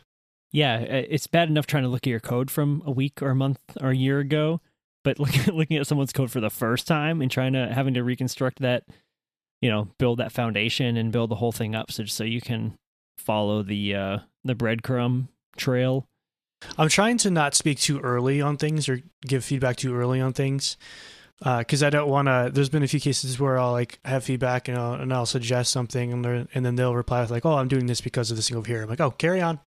Yeah, 0.52 0.76
uh, 0.76 1.04
it's 1.10 1.28
bad 1.28 1.50
enough 1.50 1.66
trying 1.66 1.84
to 1.84 1.90
look 1.90 2.06
at 2.06 2.10
your 2.10 2.20
code 2.20 2.52
from 2.52 2.84
a 2.86 2.92
week 2.92 3.22
or 3.22 3.30
a 3.30 3.36
month 3.36 3.60
or 3.80 3.92
a 3.92 3.96
year 3.96 4.20
ago, 4.20 4.60
but 5.04 5.20
looking 5.20 5.54
looking 5.54 5.78
at 5.78 5.88
someone's 5.88 6.14
code 6.14 6.32
for 6.32 6.42
the 6.42 6.50
first 6.50 6.88
time 6.88 7.22
and 7.22 7.32
trying 7.32 7.54
to 7.54 7.68
having 7.68 7.94
to 7.94 8.04
reconstruct 8.04 8.60
that, 8.60 8.84
you 9.62 9.70
know, 9.70 9.88
build 9.98 10.20
that 10.20 10.32
foundation 10.32 10.98
and 10.98 11.12
build 11.12 11.32
the 11.32 11.36
whole 11.36 11.54
thing 11.54 11.76
up 11.76 11.92
so 11.92 12.06
so 12.06 12.24
you 12.24 12.42
can 12.42 12.76
follow 13.18 13.64
the 13.64 13.96
uh 13.96 14.18
the 14.44 14.56
breadcrumb 14.56 15.30
trail. 15.56 16.06
I'm 16.78 16.90
trying 16.90 17.18
to 17.20 17.32
not 17.32 17.56
speak 17.56 17.80
too 17.80 18.00
early 18.00 18.42
on 18.42 18.58
things 18.58 18.88
or 18.88 19.02
give 19.26 19.44
feedback 19.44 19.78
too 19.78 19.96
early 19.96 20.22
on 20.22 20.34
things. 20.34 20.78
Because 21.44 21.82
I 21.84 21.90
don't 21.90 22.08
want 22.10 22.28
to. 22.28 22.52
There's 22.54 22.70
been 22.70 22.84
a 22.84 22.88
few 22.88 23.00
cases 23.00 23.40
where 23.40 23.58
I'll 23.58 23.72
like 23.72 24.00
have 24.06 24.24
feedback 24.24 24.68
and 24.68 24.78
I'll, 24.78 24.94
and 24.94 25.12
I'll 25.14 25.26
suggest 25.26 25.72
something, 25.72 26.14
and, 26.14 26.24
they're- 26.24 26.48
and 26.54 26.66
then 26.66 26.76
they'll 26.76 26.96
reply 26.96 27.22
with 27.22 27.32
like, 27.32 27.46
"Oh, 27.46 27.56
I'm 27.58 27.68
doing 27.68 27.88
this 27.88 28.00
because 28.02 28.30
of 28.32 28.38
this 28.38 28.48
thing 28.50 28.58
over 28.58 28.68
here." 28.68 28.84
I'm 28.84 28.90
like, 28.90 29.00
"Oh, 29.02 29.12
carry 29.12 29.42
on." 29.42 29.60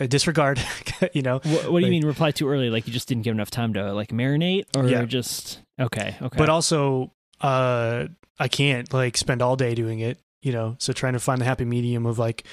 Uh, 0.00 0.06
disregard, 0.06 0.58
you 1.12 1.20
know. 1.20 1.34
What, 1.44 1.44
what 1.44 1.62
do 1.64 1.70
Like- 1.72 1.84
you 1.84 1.90
mean 1.90 2.06
reply 2.06 2.30
too 2.30 2.48
early? 2.48 2.70
Like 2.70 2.86
you 2.86 2.92
just 2.92 3.06
didn't 3.06 3.22
give 3.24 3.34
enough 3.34 3.50
time 3.50 3.74
to 3.74 3.92
like 3.92 4.08
marinate, 4.08 4.64
or 4.76 4.86
Yeah. 4.88 5.04
just 5.04 5.60
okay, 5.78 6.16
okay. 6.22 6.38
But 6.38 6.48
also, 6.48 7.12
uh, 7.42 8.06
I 8.38 8.48
can't 8.48 8.90
like 8.94 9.16
spend 9.18 9.42
all 9.42 9.56
day 9.56 9.74
doing 9.74 10.00
it. 10.00 10.18
You 10.40 10.52
know, 10.52 10.76
so 10.78 10.92
trying 10.92 11.14
to 11.14 11.20
find 11.20 11.40
the 11.40 11.46
happy 11.46 11.64
medium 11.64 12.04
of 12.04 12.18
like, 12.18 12.44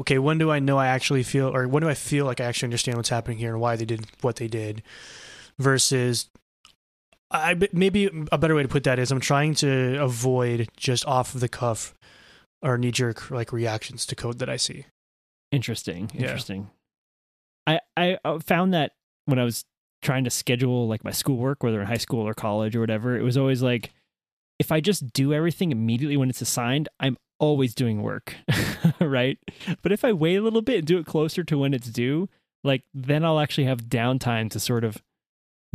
okay, 0.00 0.18
when 0.18 0.36
do 0.38 0.50
I 0.50 0.58
know 0.58 0.78
I 0.78 0.88
actually 0.88 1.22
feel, 1.22 1.46
or 1.54 1.68
when 1.68 1.80
do 1.82 1.88
I 1.88 1.94
feel 1.94 2.24
like 2.24 2.40
I 2.40 2.44
actually 2.44 2.66
understand 2.66 2.96
what's 2.96 3.08
happening 3.08 3.38
here 3.38 3.52
and 3.52 3.60
why 3.60 3.76
they 3.76 3.84
did 3.84 4.04
what 4.20 4.34
they 4.36 4.48
did, 4.48 4.82
versus, 5.58 6.28
I 7.30 7.56
maybe 7.72 8.08
a 8.30 8.38
better 8.38 8.54
way 8.54 8.62
to 8.62 8.68
put 8.68 8.84
that 8.84 8.98
is 8.98 9.10
I'm 9.10 9.20
trying 9.20 9.54
to 9.56 10.00
avoid 10.02 10.68
just 10.76 11.04
off 11.06 11.34
of 11.34 11.40
the 11.40 11.48
cuff 11.48 11.94
or 12.62 12.78
knee 12.78 12.92
jerk 12.92 13.30
like 13.30 13.52
reactions 13.52 14.06
to 14.06 14.16
code 14.16 14.38
that 14.38 14.48
I 14.48 14.56
see. 14.56 14.86
Interesting. 15.50 16.10
Yeah. 16.14 16.22
Interesting. 16.22 16.70
I 17.66 17.80
I 17.96 18.18
uh, 18.24 18.38
found 18.38 18.74
that 18.74 18.92
when 19.24 19.38
I 19.38 19.44
was 19.44 19.64
trying 20.02 20.24
to 20.24 20.30
schedule 20.30 20.86
like 20.86 21.04
my 21.04 21.10
schoolwork, 21.10 21.62
whether 21.62 21.80
in 21.80 21.86
high 21.86 21.96
school 21.96 22.26
or 22.26 22.34
college 22.34 22.76
or 22.76 22.80
whatever, 22.80 23.16
it 23.16 23.22
was 23.22 23.36
always 23.36 23.62
like 23.62 23.92
if 24.58 24.72
I 24.72 24.80
just 24.80 25.12
do 25.12 25.34
everything 25.34 25.72
immediately 25.72 26.16
when 26.16 26.30
it's 26.30 26.40
assigned, 26.40 26.88
I'm 27.00 27.16
always 27.38 27.74
doing 27.74 28.02
work, 28.02 28.34
right? 29.00 29.38
But 29.82 29.92
if 29.92 30.04
I 30.04 30.12
wait 30.12 30.36
a 30.36 30.42
little 30.42 30.62
bit 30.62 30.78
and 30.78 30.86
do 30.86 30.98
it 30.98 31.06
closer 31.06 31.44
to 31.44 31.58
when 31.58 31.74
it's 31.74 31.88
due, 31.88 32.28
like 32.64 32.84
then 32.94 33.24
I'll 33.24 33.40
actually 33.40 33.66
have 33.66 33.82
downtime 33.82 34.50
to 34.50 34.60
sort 34.60 34.84
of 34.84 35.02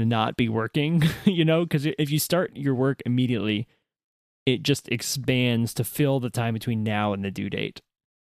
not 0.05 0.37
be 0.37 0.49
working, 0.49 1.03
you 1.25 1.45
know, 1.45 1.63
because 1.63 1.85
if 1.85 2.09
you 2.09 2.19
start 2.19 2.55
your 2.55 2.75
work 2.75 3.01
immediately, 3.05 3.67
it 4.45 4.63
just 4.63 4.89
expands 4.89 5.73
to 5.75 5.83
fill 5.83 6.19
the 6.19 6.29
time 6.29 6.53
between 6.53 6.83
now 6.83 7.13
and 7.13 7.23
the 7.23 7.31
due 7.31 7.49
date, 7.49 7.81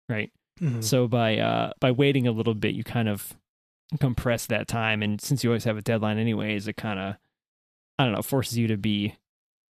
right? 0.08 0.30
Mhm. 0.60 0.82
So 0.84 1.08
by 1.08 1.38
uh 1.38 1.72
by 1.80 1.90
waiting 1.90 2.26
a 2.26 2.32
little 2.32 2.54
bit, 2.54 2.74
you 2.74 2.84
kind 2.84 3.08
of 3.08 3.34
compress 4.00 4.46
that 4.46 4.68
time, 4.68 5.02
and 5.02 5.20
since 5.20 5.42
you 5.42 5.50
always 5.50 5.64
have 5.64 5.76
a 5.76 5.82
deadline 5.82 6.18
anyways, 6.18 6.68
it 6.68 6.76
kind 6.76 6.98
of 7.00 7.16
I 7.98 8.04
don't 8.04 8.12
know 8.14 8.22
forces 8.22 8.56
you 8.58 8.66
to 8.68 8.76
be. 8.76 9.16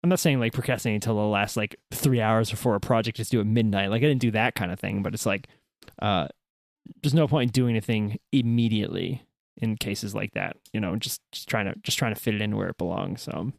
I'm 0.03 0.11
not 0.11 0.21
saying 0.21 0.39
like 0.41 0.53
procrastinating 0.53 0.97
until 0.97 1.17
the 1.17 1.23
last 1.23 1.57
like 1.57 1.77
three 1.91 2.21
hours 2.21 2.51
before 2.51 2.75
a 2.75 2.81
project 2.81 3.19
is 3.19 3.31
due 3.31 3.41
at 3.41 3.47
midnight. 3.47 3.89
Like 3.89 4.01
I 4.03 4.07
didn't 4.07 4.21
do 4.21 4.31
that 4.33 4.55
kind 4.55 4.71
of 4.71 4.79
thing, 4.79 5.03
but 5.03 5.15
it's 5.15 5.25
like 5.27 5.49
uh 6.03 6.29
there's 7.03 7.15
no 7.15 7.27
point 7.27 7.49
in 7.49 7.53
doing 7.53 7.71
anything 7.71 8.19
immediately 8.31 9.23
in 9.59 9.77
cases 9.77 10.15
like 10.15 10.33
that. 10.33 10.57
You 10.73 10.81
know, 10.81 10.97
just 10.97 11.21
just 11.33 11.49
trying 11.49 11.67
to 11.67 11.75
just 11.83 11.99
trying 11.99 12.15
to 12.15 12.21
fit 12.21 12.35
it 12.35 12.43
in 12.43 12.57
where 12.57 12.69
it 12.69 12.79
belongs. 12.79 13.23
So, 13.23 13.53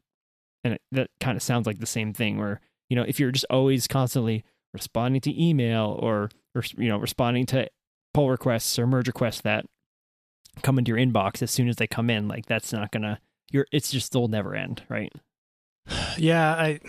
and 0.64 0.74
it, 0.74 0.82
that 0.92 1.10
kind 1.20 1.36
of 1.36 1.44
sounds 1.44 1.68
like 1.68 1.80
the 1.80 1.86
same 1.86 2.14
thing 2.14 2.38
where 2.38 2.62
you 2.90 2.96
know 2.96 3.04
if 3.04 3.20
you're 3.20 3.32
just 3.32 3.46
always 3.50 3.88
constantly 3.88 4.44
responding 4.74 5.22
to 5.22 5.42
email 5.42 5.98
or 6.02 6.30
or 6.54 6.64
you 6.78 6.90
know 6.90 6.98
responding 6.98 7.46
to 7.48 7.70
pull 8.14 8.30
requests 8.30 8.78
or 8.78 8.86
merge 8.86 9.08
requests 9.08 9.42
that 9.42 9.66
come 10.62 10.78
into 10.78 10.90
your 10.90 10.98
inbox 10.98 11.42
as 11.42 11.52
soon 11.52 11.68
as 11.68 11.78
they 11.78 11.88
come 11.88 12.10
in 12.10 12.28
like 12.28 12.46
that's 12.46 12.72
not 12.72 12.92
gonna 12.92 13.20
you're 13.52 13.66
it's 13.72 13.92
just 13.92 14.06
still 14.06 14.28
never 14.28 14.56
end 14.56 14.84
right 14.90 15.12
yeah 16.18 16.54
i 16.54 16.80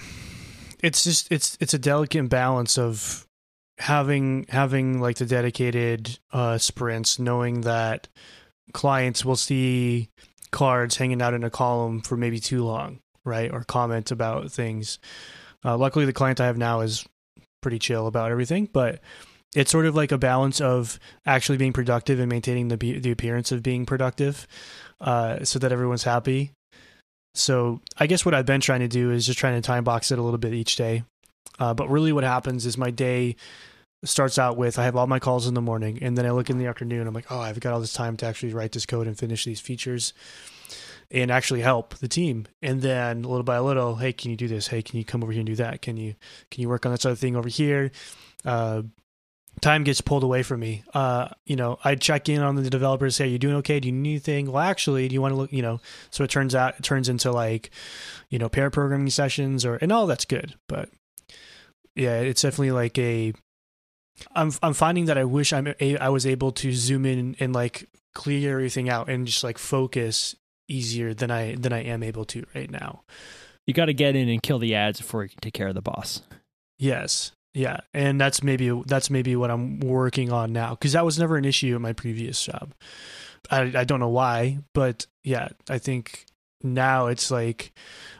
it's 0.83 1.05
just 1.05 1.31
it's 1.31 1.57
it's 1.61 1.75
a 1.75 1.79
delicate 1.79 2.29
balance 2.29 2.79
of 2.79 3.27
having 3.79 4.47
having 4.49 5.01
like 5.01 5.17
the 5.17 5.27
dedicated 5.27 6.19
uh 6.33 6.59
sprints 6.59 7.19
knowing 7.19 7.63
that 7.63 8.09
clients 8.73 9.25
will 9.25 9.37
see 9.37 10.08
cards 10.50 10.96
hanging 10.96 11.23
out 11.23 11.35
in 11.35 11.44
a 11.44 11.50
column 11.50 12.00
for 12.00 12.16
maybe 12.16 12.38
too 12.38 12.64
long 12.64 13.00
right 13.25 13.50
or 13.52 13.64
comment 13.64 14.11
about 14.11 14.50
things 14.50 14.99
uh, 15.64 15.76
luckily 15.76 16.04
the 16.04 16.12
client 16.12 16.40
i 16.40 16.46
have 16.46 16.58
now 16.58 16.80
is 16.80 17.04
pretty 17.62 17.78
chill 17.78 18.06
about 18.06 18.30
everything 18.30 18.68
but 18.73 19.00
it's 19.54 19.70
sort 19.70 19.87
of 19.87 19.94
like 19.94 20.12
a 20.12 20.18
balance 20.18 20.61
of 20.61 20.99
actually 21.25 21.58
being 21.58 21.73
productive 21.73 22.20
and 22.20 22.28
maintaining 22.28 22.68
the 22.68 22.76
the 22.76 23.11
appearance 23.11 23.50
of 23.50 23.62
being 23.62 23.85
productive 23.85 24.46
uh, 25.00 25.44
so 25.44 25.58
that 25.58 25.73
everyone's 25.73 26.04
happy 26.04 26.52
so 27.37 27.80
I 27.99 28.06
guess 28.06 28.25
what 28.25 28.35
I've 28.35 28.46
been 28.46 28.61
trying 28.61 28.80
to 28.80 28.88
do 28.88 29.11
is 29.11 29.26
just 29.26 29.38
trying 29.38 29.61
to 29.61 29.66
time 29.66 29.85
box 29.85 30.11
it 30.11 30.18
a 30.18 30.23
little 30.23 30.38
bit 30.38 30.54
each 30.54 30.76
day. 30.76 31.04
Uh, 31.58 31.75
but 31.75 31.88
really, 31.90 32.12
what 32.12 32.25
happens 32.25 32.66
is 32.66 32.78
my 32.78 32.90
day 32.90 33.37
starts 34.05 34.38
out 34.38 34.57
with 34.57 34.79
I 34.79 34.85
have 34.85 34.97
all 34.97 35.07
my 35.07 35.19
calls 35.19 35.47
in 35.47 35.55
the 35.55 35.61
morning, 35.61 35.99
and 36.03 36.17
then 36.17 36.26
I 36.26 36.31
look 36.31 36.50
in 36.50 36.59
the 36.59 36.67
afternoon. 36.67 37.07
I'm 37.07 37.15
like, 37.15 37.31
oh, 37.31 37.41
I've 37.41 37.61
got 37.61 37.73
all 37.73 37.81
this 37.81 37.93
time 37.93 38.17
to 38.19 38.26
actually 38.26 38.53
write 38.53 38.73
this 38.73 38.87
code 38.87 39.07
and 39.07 39.19
finish 39.19 39.45
these 39.45 39.61
features, 39.61 40.12
and 41.11 41.31
actually 41.31 41.61
help 41.61 41.95
the 41.97 42.09
team. 42.09 42.47
And 42.62 42.83
then 42.83 43.23
little 43.23 43.43
by 43.43 43.59
little, 43.59 43.97
hey, 43.97 44.12
can 44.12 44.31
you 44.31 44.37
do 44.37 44.49
this? 44.49 44.69
Hey, 44.69 44.83
can 44.83 44.99
you 44.99 45.05
come 45.05 45.23
over 45.23 45.33
here 45.33 45.41
and 45.41 45.47
do 45.47 45.57
that? 45.57 45.83
Can 45.83 45.97
you 45.97 46.15
can 46.50 46.62
you 46.62 46.69
work 46.69 46.87
on 46.87 46.93
this 46.93 47.07
other 47.07 47.17
thing 47.17 47.37
over 47.37 47.49
here? 47.49 47.91
Uh, 48.45 48.83
time 49.61 49.85
gets 49.85 50.00
pulled 50.00 50.23
away 50.23 50.43
from 50.43 50.61
me. 50.61 50.85
Uh, 50.93 51.29
you 51.45 51.57
know, 51.57 51.79
I 51.83 51.95
check 51.95 52.29
in 52.29 52.43
on 52.43 52.57
the 52.57 52.69
developers. 52.71 53.19
Hey, 53.19 53.29
you 53.29 53.38
doing 53.38 53.57
okay? 53.57 53.81
Do 53.81 53.88
you 53.88 53.93
need 53.93 54.11
anything? 54.11 54.53
Well, 54.53 54.62
actually, 54.62 55.09
do 55.09 55.15
you 55.15 55.23
want 55.23 55.33
to 55.33 55.37
look? 55.37 55.53
You 55.53 55.62
know, 55.62 55.81
so 56.11 56.25
it 56.25 56.31
turns 56.31 56.55
out 56.55 56.79
it 56.79 56.83
turns 56.83 57.09
into 57.09 57.33
like, 57.33 57.71
you 58.29 58.38
know, 58.38 58.49
pair 58.49 58.71
programming 58.71 59.11
sessions 59.11 59.65
or 59.65 59.76
and 59.76 59.91
all 59.93 60.07
that's 60.07 60.25
good. 60.26 60.55
But 60.69 60.91
yeah, 61.95 62.21
it's 62.21 62.43
definitely 62.43 62.73
like 62.73 62.99
a. 62.99 63.33
I'm 64.35 64.52
I'm 64.62 64.75
finding 64.75 65.06
that 65.06 65.18
I 65.18 65.25
wish 65.25 65.52
I'm 65.52 65.75
a, 65.80 65.96
I 65.99 66.08
was 66.08 66.26
able 66.26 66.52
to 66.52 66.73
zoom 66.73 67.04
in 67.06 67.37
and 67.40 67.54
like 67.54 67.88
clear 68.14 68.52
everything 68.52 68.88
out 68.88 69.08
and 69.08 69.26
just 69.26 69.44
like 69.44 69.58
focus 69.58 70.35
easier 70.68 71.14
than 71.14 71.30
I 71.30 71.54
than 71.54 71.73
I 71.73 71.82
am 71.85 72.02
able 72.02 72.25
to 72.26 72.44
right 72.54 72.70
now. 72.70 73.02
you 73.66 73.75
got 73.75 73.87
to 73.87 73.94
get 73.94 74.16
in 74.16 74.28
and 74.28 74.42
kill 74.42 74.58
the 74.58 74.75
ads 74.75 75.00
before 75.00 75.23
you 75.23 75.28
can 75.28 75.40
take 75.40 75.54
care 75.54 75.68
of 75.68 75.75
the 75.75 75.82
boss 75.82 76.23
Yes. 76.78 77.32
Yeah, 77.54 77.78
and 77.94 78.20
that's 78.20 78.42
maybe 78.42 78.70
that's 78.85 79.08
maybe 79.08 79.35
what 79.35 79.50
I'm 79.50 79.80
working 79.80 80.30
on 80.30 80.52
now 80.52 80.70
because 80.70 80.92
that 80.92 81.06
was 81.06 81.18
never 81.18 81.37
an 81.38 81.46
issue 81.46 81.75
in 81.75 81.80
my 81.80 81.94
previous 81.94 82.44
job. 82.44 82.75
I 83.50 83.73
I 83.75 83.85
don't 83.85 83.99
know 83.99 84.11
why, 84.11 84.58
but 84.75 85.06
yeah, 85.25 85.49
I 85.66 85.78
think 85.78 86.26
now 86.75 87.06
it's 87.06 87.30
like 87.30 87.73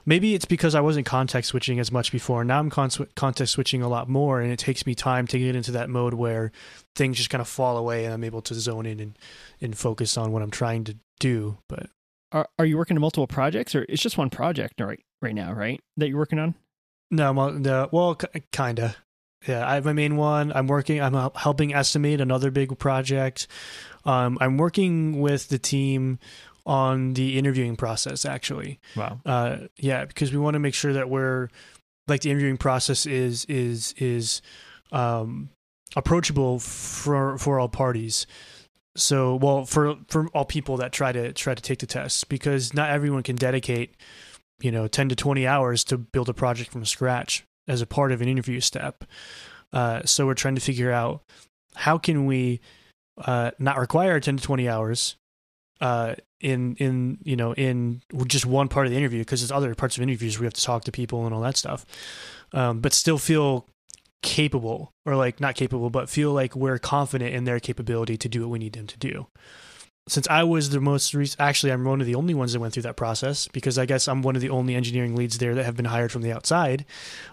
maybe 0.05 0.35
it's 0.35 0.45
because 0.45 0.75
I 0.75 0.81
wasn't 0.81 1.07
context 1.07 1.51
switching 1.51 1.79
as 1.79 1.91
much 1.93 2.13
before. 2.13 2.45
Now 2.45 2.59
I'm 2.59 2.71
con- 2.71 2.91
context 3.15 3.55
switching 3.55 3.83
a 3.83 3.89
lot 3.89 4.09
more, 4.09 4.41
and 4.41 4.53
it 4.53 4.59
takes 4.59 4.87
me 4.87 4.95
time 4.95 5.27
to 5.29 5.39
get 5.39 5.57
into 5.57 5.73
that 5.73 5.91
mode 5.91 6.15
where 6.15 6.53
things 6.95 7.17
just 7.17 7.31
kind 7.31 7.41
of 7.43 7.49
fall 7.49 7.77
away, 7.77 8.05
and 8.05 8.15
I'm 8.15 8.25
able 8.25 8.43
to 8.43 8.55
zone 8.55 8.87
in 8.87 9.01
and 9.01 9.19
and 9.61 9.77
focus 9.77 10.17
on 10.17 10.33
what 10.33 10.43
I'm 10.43 10.51
trying 10.51 10.85
to 10.85 10.97
do. 11.19 11.59
But 11.69 11.91
are, 12.33 12.49
are 12.59 12.67
you 12.67 12.77
working 12.77 12.97
on 12.97 13.01
multiple 13.01 13.27
projects 13.27 13.75
or 13.75 13.87
it's 13.89 14.03
just 14.03 14.19
one 14.19 14.31
project 14.31 14.81
right 14.81 15.03
right 15.23 15.35
now 15.35 15.53
right 15.53 15.81
that 15.97 16.09
you're 16.09 16.19
working 16.19 16.39
on 16.39 16.55
No, 17.11 17.33
well, 17.33 17.53
no, 17.53 17.89
well, 17.93 18.15
k- 18.17 18.43
kinda. 18.53 18.97
Yeah, 19.47 19.69
I 19.69 19.75
have 19.75 19.85
my 19.85 19.93
main 19.93 20.17
one. 20.17 20.51
I'm 20.53 20.67
working. 20.67 21.01
I'm 21.01 21.31
helping 21.37 21.73
estimate 21.73 22.21
another 22.21 22.51
big 22.51 22.77
project. 22.79 23.47
Um, 24.05 24.39
I'm 24.41 24.57
working 24.57 25.21
with 25.21 25.49
the 25.49 25.59
team 25.59 26.19
on 26.67 27.15
the 27.15 27.39
interviewing 27.39 27.77
process. 27.77 28.25
Actually, 28.25 28.81
wow 28.97 29.21
uh, 29.25 29.59
yeah, 29.77 30.05
because 30.05 30.33
we 30.33 30.39
want 30.39 30.55
to 30.55 30.61
make 30.61 30.75
sure 30.75 30.93
that 30.93 31.09
we're 31.09 31.49
like 32.09 32.21
the 32.21 32.31
interviewing 32.31 32.57
process 32.57 33.07
is 33.07 33.45
is 33.47 33.95
is 33.99 34.43
um, 34.93 35.49
approachable 35.95 36.59
for 36.59 37.39
for 37.39 37.59
all 37.59 37.69
parties. 37.69 38.27
So, 38.97 39.37
well, 39.37 39.67
for 39.67 39.97
for 40.09 40.29
all 40.29 40.45
people 40.45 40.79
that 40.79 40.93
try 40.93 41.13
to 41.13 41.33
try 41.33 41.55
to 41.55 41.63
take 41.63 41.81
the 41.81 41.87
test 41.87 42.29
because 42.29 42.73
not 42.73 42.91
everyone 42.91 43.23
can 43.23 43.37
dedicate, 43.37 43.95
you 44.61 44.73
know, 44.73 44.89
ten 44.89 45.09
to 45.09 45.17
twenty 45.17 45.47
hours 45.47 45.85
to 45.85 45.99
build 45.99 46.29
a 46.29 46.35
project 46.35 46.71
from 46.71 46.85
scratch 46.85 47.45
as 47.69 47.83
a 47.83 47.87
part 47.87 48.13
of 48.13 48.23
an 48.23 48.29
interview 48.29 48.61
step. 48.61 49.05
Uh, 49.73 50.03
so 50.05 50.27
we're 50.27 50.35
trying 50.35 50.55
to 50.55 50.61
figure 50.61 50.93
out 50.93 51.23
how 51.75 51.99
can 51.99 52.25
we 52.25 52.61
uh, 53.19 53.51
not 53.59 53.79
require 53.79 54.19
ten 54.19 54.39
to 54.39 54.43
twenty 54.43 54.69
hours 54.69 55.17
uh, 55.81 56.15
in 56.41 56.77
in 56.77 57.19
you 57.23 57.37
know 57.37 57.55
in 57.55 58.03
just 58.27 58.47
one 58.47 58.69
part 58.69 58.87
of 58.87 58.93
the 58.93 58.99
interview 58.99 59.21
because 59.21 59.41
there's 59.41 59.53
other 59.53 59.75
parts 59.75 59.97
of 59.97 60.03
interviews 60.03 60.39
we 60.39 60.47
have 60.47 60.55
to 60.55 60.63
talk 60.63 60.85
to 60.85 60.93
people 60.93 61.25
and 61.25 61.35
all 61.35 61.41
that 61.41 61.57
stuff, 61.57 61.87
um, 62.53 62.81
but 62.81 62.93
still 62.93 63.19
feel 63.19 63.67
capable 64.23 64.93
or 65.05 65.17
like 65.17 65.41
not 65.41 65.55
capable, 65.55 65.91
but 65.91 66.11
feel 66.11 66.33
like 66.33 66.57
we're 66.57 66.79
confident 66.79 67.35
in 67.35 67.45
their 67.45 67.61
capability 67.61 68.17
to 68.17 68.29
do 68.29 68.43
what 68.43 68.51
we 68.51 68.59
need 68.59 68.73
them 68.73 68.87
to 68.87 68.99
do. 68.99 69.27
Since 70.09 70.29
I 70.29 70.45
was 70.45 70.71
the 70.71 70.81
most 70.81 71.15
rec- 71.15 71.31
actually, 71.41 71.73
I'm 71.73 71.85
one 71.85 72.01
of 72.01 72.07
the 72.07 72.15
only 72.15 72.33
ones 72.33 72.53
that 72.53 72.61
went 72.61 72.73
through 72.73 72.85
that 72.85 72.97
process 72.97 73.49
because 73.49 73.77
I 73.77 73.87
guess 73.87 74.07
I'm 74.07 74.23
one 74.23 74.37
of 74.37 74.43
the 74.43 74.51
only 74.51 74.77
engineering 74.77 75.17
leads 75.17 75.39
there 75.39 75.57
that 75.57 75.65
have 75.65 75.75
been 75.75 75.87
hired 75.87 76.13
from 76.13 76.23
the 76.23 76.33
outside. 76.33 76.85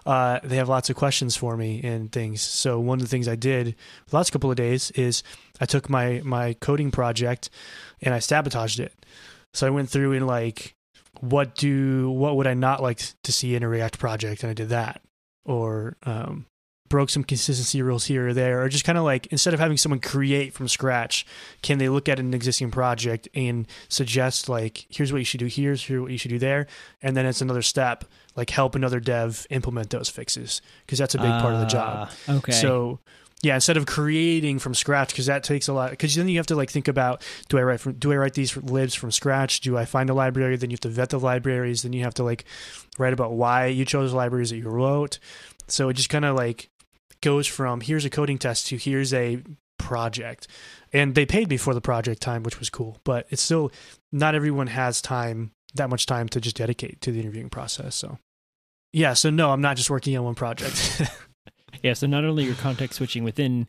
Uh, 0.04 0.40
they 0.42 0.56
have 0.56 0.68
lots 0.68 0.90
of 0.90 0.96
questions 0.96 1.36
for 1.36 1.56
me 1.56 1.80
and 1.84 2.10
things. 2.10 2.42
So 2.42 2.80
one 2.80 2.98
of 2.98 3.02
the 3.02 3.08
things 3.08 3.28
I 3.28 3.36
did 3.36 3.76
the 4.08 4.16
last 4.16 4.30
couple 4.30 4.50
of 4.50 4.56
days 4.56 4.90
is 4.92 5.22
I 5.60 5.66
took 5.66 5.88
my 5.88 6.20
my 6.24 6.54
coding 6.54 6.90
project 6.90 7.48
and 8.02 8.12
I 8.12 8.18
sabotaged 8.18 8.80
it. 8.80 8.92
So 9.52 9.68
I 9.68 9.70
went 9.70 9.88
through 9.88 10.12
and 10.12 10.26
like, 10.26 10.74
what 11.20 11.54
do 11.54 12.10
what 12.10 12.34
would 12.36 12.48
I 12.48 12.54
not 12.54 12.82
like 12.82 13.00
to 13.22 13.32
see 13.32 13.54
in 13.54 13.62
a 13.62 13.68
React 13.68 14.00
project, 14.00 14.42
and 14.42 14.50
I 14.50 14.54
did 14.54 14.70
that, 14.70 15.00
or 15.44 15.96
um, 16.02 16.46
broke 16.94 17.10
some 17.10 17.24
consistency 17.24 17.82
rules 17.82 18.04
here 18.04 18.28
or 18.28 18.32
there, 18.32 18.62
or 18.62 18.68
just 18.68 18.84
kind 18.84 18.96
of 18.96 19.02
like 19.02 19.26
instead 19.32 19.52
of 19.52 19.58
having 19.58 19.76
someone 19.76 19.98
create 19.98 20.52
from 20.52 20.68
scratch, 20.68 21.26
can 21.60 21.78
they 21.78 21.88
look 21.88 22.08
at 22.08 22.20
an 22.20 22.32
existing 22.32 22.70
project 22.70 23.26
and 23.34 23.66
suggest 23.88 24.48
like, 24.48 24.86
here's 24.90 25.12
what 25.12 25.18
you 25.18 25.24
should 25.24 25.40
do 25.40 25.46
here, 25.46 25.74
here's 25.74 26.00
what 26.00 26.12
you 26.12 26.18
should 26.18 26.28
do 26.28 26.38
there, 26.38 26.68
and 27.02 27.16
then 27.16 27.26
it's 27.26 27.40
another 27.40 27.62
step, 27.62 28.04
like 28.36 28.48
help 28.50 28.76
another 28.76 29.00
dev 29.00 29.44
implement 29.50 29.90
those 29.90 30.08
fixes 30.08 30.62
because 30.86 31.00
that's 31.00 31.16
a 31.16 31.18
big 31.18 31.32
part 31.42 31.52
of 31.52 31.58
the 31.58 31.66
job. 31.66 32.08
Ah, 32.28 32.36
Okay. 32.36 32.52
So 32.52 33.00
yeah, 33.42 33.56
instead 33.56 33.76
of 33.76 33.86
creating 33.86 34.60
from 34.60 34.72
scratch, 34.72 35.08
because 35.08 35.26
that 35.26 35.42
takes 35.42 35.66
a 35.66 35.72
lot. 35.72 35.90
Because 35.90 36.14
then 36.14 36.28
you 36.28 36.38
have 36.38 36.46
to 36.46 36.54
like 36.54 36.70
think 36.70 36.86
about: 36.86 37.22
do 37.48 37.58
I 37.58 37.62
write 37.62 37.80
from? 37.80 37.94
Do 37.94 38.12
I 38.12 38.16
write 38.16 38.34
these 38.34 38.56
libs 38.56 38.94
from 38.94 39.10
scratch? 39.10 39.62
Do 39.62 39.76
I 39.76 39.84
find 39.84 40.10
a 40.10 40.14
library? 40.14 40.54
Then 40.56 40.70
you 40.70 40.74
have 40.74 40.80
to 40.80 40.88
vet 40.90 41.10
the 41.10 41.18
libraries. 41.18 41.82
Then 41.82 41.92
you 41.92 42.04
have 42.04 42.14
to 42.14 42.22
like 42.22 42.44
write 42.98 43.12
about 43.12 43.32
why 43.32 43.66
you 43.66 43.84
chose 43.84 44.12
libraries 44.12 44.50
that 44.50 44.58
you 44.58 44.68
wrote. 44.68 45.18
So 45.66 45.88
it 45.88 45.94
just 45.94 46.08
kind 46.08 46.24
of 46.24 46.36
like 46.36 46.70
goes 47.24 47.46
from 47.46 47.80
here's 47.80 48.04
a 48.04 48.10
coding 48.10 48.38
test 48.38 48.66
to 48.66 48.76
here's 48.76 49.14
a 49.14 49.42
project. 49.78 50.46
And 50.92 51.14
they 51.14 51.26
paid 51.26 51.48
me 51.48 51.56
for 51.56 51.74
the 51.74 51.80
project 51.80 52.20
time, 52.20 52.42
which 52.42 52.58
was 52.58 52.70
cool. 52.70 52.98
But 53.02 53.26
it's 53.30 53.42
still 53.42 53.72
not 54.12 54.34
everyone 54.34 54.68
has 54.68 55.02
time 55.02 55.52
that 55.74 55.90
much 55.90 56.06
time 56.06 56.28
to 56.28 56.40
just 56.40 56.56
dedicate 56.56 57.00
to 57.00 57.10
the 57.10 57.20
interviewing 57.20 57.50
process. 57.50 57.96
So 57.96 58.18
yeah, 58.92 59.14
so 59.14 59.30
no, 59.30 59.50
I'm 59.50 59.62
not 59.62 59.76
just 59.76 59.90
working 59.90 60.16
on 60.16 60.24
one 60.24 60.34
project. 60.34 61.02
yeah, 61.82 61.94
so 61.94 62.06
not 62.06 62.24
only 62.24 62.44
you're 62.44 62.54
context 62.54 62.98
switching 62.98 63.24
within 63.24 63.66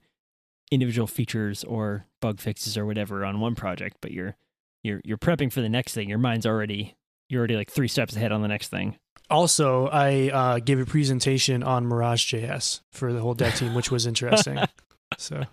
individual 0.69 1.07
features 1.07 1.63
or 1.63 2.05
bug 2.21 2.39
fixes 2.39 2.77
or 2.77 2.85
whatever 2.85 3.25
on 3.25 3.39
one 3.39 3.55
project, 3.55 3.97
but 4.01 4.12
you're 4.12 4.35
you're 4.83 5.01
you're 5.03 5.17
prepping 5.17 5.51
for 5.51 5.62
the 5.62 5.69
next 5.69 5.93
thing. 5.93 6.09
Your 6.09 6.19
mind's 6.19 6.45
already 6.45 6.95
you're 7.29 7.39
already 7.39 7.55
like 7.55 7.71
three 7.71 7.88
steps 7.88 8.15
ahead 8.15 8.31
on 8.31 8.41
the 8.41 8.47
next 8.47 8.67
thing. 8.67 8.97
Also, 9.29 9.88
I 9.88 10.29
uh, 10.29 10.60
gave 10.60 10.79
a 10.79 10.86
presentation 10.86 11.63
on 11.63 11.86
Mirage 11.88 12.34
JS 12.34 12.82
for 12.91 13.12
the 13.12 13.22
whole 13.22 13.34
dev 13.34 13.55
team, 13.55 13.74
which 13.74 13.89
was 13.91 14.05
interesting. 14.05 14.60
so, 15.17 15.44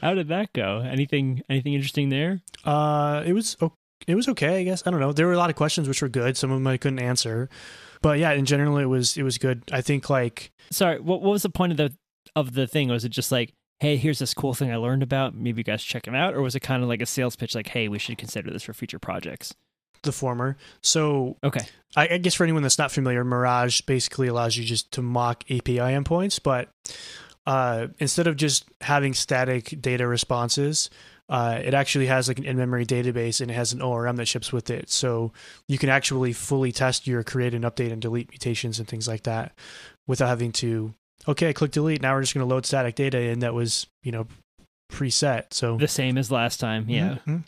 How 0.00 0.14
did 0.14 0.28
that 0.28 0.52
go? 0.52 0.80
Anything 0.80 1.42
anything 1.48 1.74
interesting 1.74 2.08
there? 2.10 2.40
uh, 2.64 3.22
it 3.26 3.32
was 3.32 3.56
it 4.06 4.14
was 4.14 4.28
okay, 4.28 4.60
I 4.60 4.64
guess. 4.64 4.86
I 4.86 4.90
don't 4.90 5.00
know. 5.00 5.12
There 5.12 5.26
were 5.26 5.32
a 5.32 5.38
lot 5.38 5.50
of 5.50 5.56
questions 5.56 5.88
which 5.88 6.02
were 6.02 6.08
good. 6.08 6.36
Some 6.36 6.50
of 6.50 6.56
them 6.56 6.66
I 6.66 6.76
couldn't 6.76 6.98
answer, 7.00 7.48
but 8.02 8.18
yeah, 8.18 8.32
in 8.32 8.44
general, 8.44 8.78
it 8.78 8.84
was 8.84 9.16
it 9.16 9.22
was 9.22 9.38
good. 9.38 9.62
I 9.72 9.80
think 9.80 10.08
like 10.10 10.52
Sorry, 10.70 11.00
what 11.00 11.22
what 11.22 11.32
was 11.32 11.42
the 11.42 11.50
point 11.50 11.72
of 11.72 11.78
the 11.78 11.92
of 12.34 12.54
the 12.54 12.66
thing? 12.66 12.88
Was 12.88 13.04
it 13.04 13.10
just 13.10 13.32
like, 13.32 13.52
hey, 13.80 13.96
here's 13.96 14.18
this 14.18 14.34
cool 14.34 14.54
thing 14.54 14.70
I 14.70 14.76
learned 14.76 15.02
about. 15.02 15.34
Maybe 15.34 15.60
you 15.60 15.64
guys 15.64 15.82
check 15.82 16.04
them 16.04 16.14
out, 16.14 16.34
or 16.34 16.42
was 16.42 16.54
it 16.54 16.60
kind 16.60 16.82
of 16.82 16.88
like 16.88 17.02
a 17.02 17.06
sales 17.06 17.36
pitch, 17.36 17.54
like, 17.54 17.68
hey, 17.68 17.88
we 17.88 17.98
should 17.98 18.18
consider 18.18 18.50
this 18.50 18.62
for 18.62 18.72
future 18.74 18.98
projects? 18.98 19.54
The 20.02 20.12
former. 20.12 20.56
So 20.82 21.36
Okay. 21.44 21.66
I, 21.96 22.08
I 22.12 22.18
guess 22.18 22.34
for 22.34 22.44
anyone 22.44 22.62
that's 22.62 22.78
not 22.78 22.92
familiar, 22.92 23.24
Mirage 23.24 23.80
basically 23.82 24.28
allows 24.28 24.56
you 24.56 24.64
just 24.64 24.92
to 24.92 25.02
mock 25.02 25.44
API 25.50 25.78
endpoints, 25.78 26.40
but 26.42 26.68
uh, 27.46 27.86
instead 27.98 28.26
of 28.26 28.36
just 28.36 28.64
having 28.80 29.14
static 29.14 29.80
data 29.80 30.06
responses, 30.06 30.90
uh, 31.28 31.60
it 31.64 31.74
actually 31.74 32.06
has 32.06 32.28
like 32.28 32.38
an 32.38 32.44
in-memory 32.44 32.84
database 32.86 33.40
and 33.40 33.50
it 33.50 33.54
has 33.54 33.72
an 33.72 33.80
ORM 33.82 34.16
that 34.16 34.26
ships 34.26 34.52
with 34.52 34.68
it. 34.70 34.90
So 34.90 35.32
you 35.68 35.78
can 35.78 35.88
actually 35.88 36.32
fully 36.32 36.70
test 36.72 37.06
your 37.06 37.22
create 37.24 37.54
and 37.54 37.64
update 37.64 37.92
and 37.92 38.00
delete 38.02 38.30
mutations 38.30 38.78
and 38.78 38.86
things 38.86 39.08
like 39.08 39.22
that 39.24 39.52
without 40.06 40.28
having 40.28 40.52
to 40.52 40.92
okay, 41.28 41.52
click 41.52 41.72
delete. 41.72 42.02
Now 42.02 42.14
we're 42.14 42.20
just 42.20 42.34
going 42.34 42.46
to 42.48 42.54
load 42.54 42.64
static 42.66 42.94
data 42.94 43.18
in 43.18 43.40
that 43.40 43.54
was 43.54 43.86
you 44.04 44.12
know 44.12 44.26
preset. 44.92 45.52
So 45.52 45.76
The 45.76 45.88
same 45.88 46.16
as 46.18 46.30
last 46.30 46.60
time. 46.60 46.84
Yeah. 46.88 47.16
Mhm. 47.26 47.42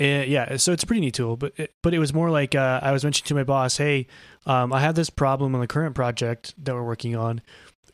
Uh, 0.00 0.24
yeah, 0.26 0.56
so 0.56 0.72
it's 0.72 0.84
a 0.84 0.86
pretty 0.86 1.00
neat 1.00 1.14
tool, 1.14 1.36
but 1.36 1.52
it, 1.56 1.74
but 1.82 1.92
it 1.92 1.98
was 1.98 2.14
more 2.14 2.30
like 2.30 2.54
uh, 2.54 2.78
I 2.82 2.92
was 2.92 3.02
mentioning 3.02 3.26
to 3.28 3.34
my 3.34 3.42
boss, 3.44 3.76
"Hey, 3.76 4.06
um, 4.46 4.72
I 4.72 4.80
have 4.80 4.94
this 4.94 5.10
problem 5.10 5.54
on 5.54 5.60
the 5.60 5.66
current 5.66 5.94
project 5.94 6.54
that 6.64 6.74
we're 6.74 6.84
working 6.84 7.16
on, 7.16 7.42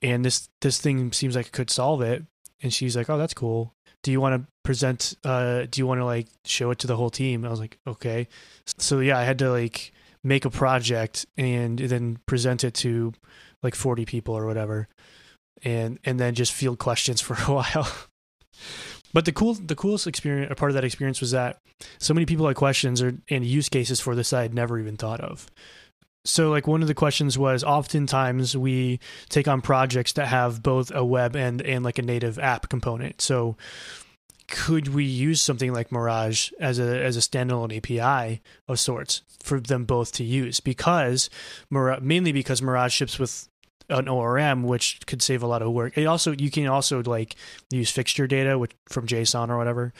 and 0.02 0.24
this 0.24 0.48
this 0.60 0.78
thing 0.78 1.12
seems 1.12 1.34
like 1.34 1.46
it 1.46 1.52
could 1.52 1.70
solve 1.70 2.02
it." 2.02 2.22
And 2.62 2.72
she's 2.72 2.94
like, 2.94 3.08
"Oh, 3.08 3.16
that's 3.16 3.32
cool. 3.32 3.74
Do 4.02 4.12
you 4.12 4.20
want 4.20 4.42
to 4.42 4.46
present? 4.64 5.14
Uh, 5.24 5.64
do 5.70 5.80
you 5.80 5.86
want 5.86 6.00
to 6.00 6.04
like 6.04 6.28
show 6.44 6.70
it 6.70 6.78
to 6.80 6.86
the 6.86 6.96
whole 6.96 7.10
team?" 7.10 7.44
I 7.44 7.48
was 7.48 7.60
like, 7.60 7.78
"Okay." 7.86 8.28
So 8.78 9.00
yeah, 9.00 9.18
I 9.18 9.24
had 9.24 9.38
to 9.38 9.50
like 9.50 9.92
make 10.22 10.44
a 10.44 10.50
project 10.50 11.24
and 11.38 11.78
then 11.78 12.18
present 12.26 12.64
it 12.64 12.74
to 12.74 13.14
like 13.62 13.74
forty 13.74 14.04
people 14.04 14.36
or 14.36 14.44
whatever, 14.44 14.88
and 15.62 15.98
and 16.04 16.20
then 16.20 16.34
just 16.34 16.52
field 16.52 16.78
questions 16.78 17.20
for 17.22 17.34
a 17.34 17.54
while. 17.54 17.88
But 19.14 19.24
the 19.24 19.32
cool, 19.32 19.54
the 19.54 19.76
coolest 19.76 20.08
experience, 20.08 20.50
or 20.50 20.56
part 20.56 20.72
of 20.72 20.74
that 20.74 20.84
experience 20.84 21.20
was 21.20 21.30
that 21.30 21.60
so 21.98 22.12
many 22.12 22.26
people 22.26 22.46
had 22.48 22.56
questions 22.56 23.00
or 23.00 23.16
and 23.30 23.46
use 23.46 23.68
cases 23.70 24.00
for 24.00 24.14
this 24.14 24.32
I 24.32 24.42
had 24.42 24.52
never 24.52 24.78
even 24.78 24.96
thought 24.96 25.20
of. 25.20 25.46
So, 26.26 26.50
like 26.50 26.66
one 26.66 26.82
of 26.82 26.88
the 26.88 26.94
questions 26.94 27.38
was, 27.38 27.62
oftentimes 27.62 28.56
we 28.56 28.98
take 29.28 29.46
on 29.46 29.60
projects 29.62 30.14
that 30.14 30.26
have 30.26 30.62
both 30.62 30.90
a 30.92 31.04
web 31.04 31.36
and 31.36 31.62
and 31.62 31.84
like 31.84 31.98
a 31.98 32.02
native 32.02 32.40
app 32.40 32.68
component. 32.68 33.20
So, 33.20 33.56
could 34.48 34.88
we 34.88 35.04
use 35.04 35.40
something 35.40 35.72
like 35.72 35.92
Mirage 35.92 36.50
as 36.58 36.80
a 36.80 37.00
as 37.00 37.16
a 37.16 37.20
standalone 37.20 37.76
API 37.76 38.42
of 38.66 38.80
sorts 38.80 39.22
for 39.44 39.60
them 39.60 39.84
both 39.84 40.10
to 40.12 40.24
use? 40.24 40.58
Because 40.58 41.30
mainly 41.70 42.32
because 42.32 42.60
Mirage 42.60 42.92
ships 42.92 43.18
with 43.18 43.48
an 43.88 44.08
ORM, 44.08 44.62
which 44.62 45.00
could 45.06 45.22
save 45.22 45.42
a 45.42 45.46
lot 45.46 45.62
of 45.62 45.72
work. 45.72 45.96
It 45.96 46.06
also 46.06 46.32
you 46.32 46.50
can 46.50 46.66
also 46.66 47.02
like 47.02 47.36
use 47.70 47.90
fixture 47.90 48.26
data 48.26 48.58
which, 48.58 48.72
from 48.88 49.06
JSON 49.06 49.48
or 49.48 49.58
whatever. 49.58 49.92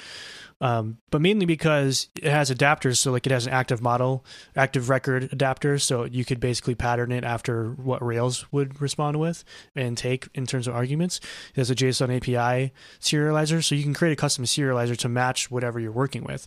Um, 0.61 0.99
but 1.11 1.21
mainly 1.21 1.47
because 1.47 2.09
it 2.17 2.31
has 2.31 2.51
adapters, 2.51 2.97
so 2.97 3.13
like 3.13 3.27
it 3.27 3.33
has 3.33 3.47
an 3.47 3.53
active 3.53 3.83
model, 3.83 4.25
active 4.57 4.89
record 4.89 5.31
adapter, 5.33 5.79
so 5.79 6.05
you 6.05 6.25
could 6.25 6.41
basically 6.41 6.75
pattern 6.75 7.13
it 7.13 7.25
after 7.25 7.73
what 7.73 8.03
Rails 8.03 8.51
would 8.53 8.81
respond 8.81 9.19
with 9.19 9.45
and 9.75 9.99
take 9.99 10.29
in 10.35 10.47
terms 10.47 10.67
of 10.67 10.75
arguments. 10.75 11.21
It 11.51 11.57
has 11.57 11.71
a 11.71 11.75
JSON 11.75 12.17
API 12.17 12.73
serializer, 13.01 13.63
so 13.63 13.75
you 13.75 13.83
can 13.83 13.95
create 13.95 14.13
a 14.13 14.17
custom 14.17 14.45
serializer 14.45 14.97
to 14.99 15.09
match 15.09 15.51
whatever 15.51 15.81
you're 15.81 15.93
working 15.93 16.25
with. 16.25 16.47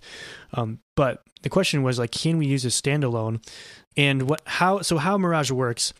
Um, 0.53 0.79
but 0.95 1.23
the 1.43 1.49
question 1.49 1.83
was 1.83 1.99
like, 1.99 2.11
can 2.11 2.37
we 2.37 2.47
use 2.47 2.63
this 2.63 2.79
standalone? 2.79 3.45
And 3.95 4.23
what 4.23 4.41
how 4.45 4.81
so 4.81 4.97
how 4.97 5.17
Mirage 5.17 5.51
works 5.51 5.93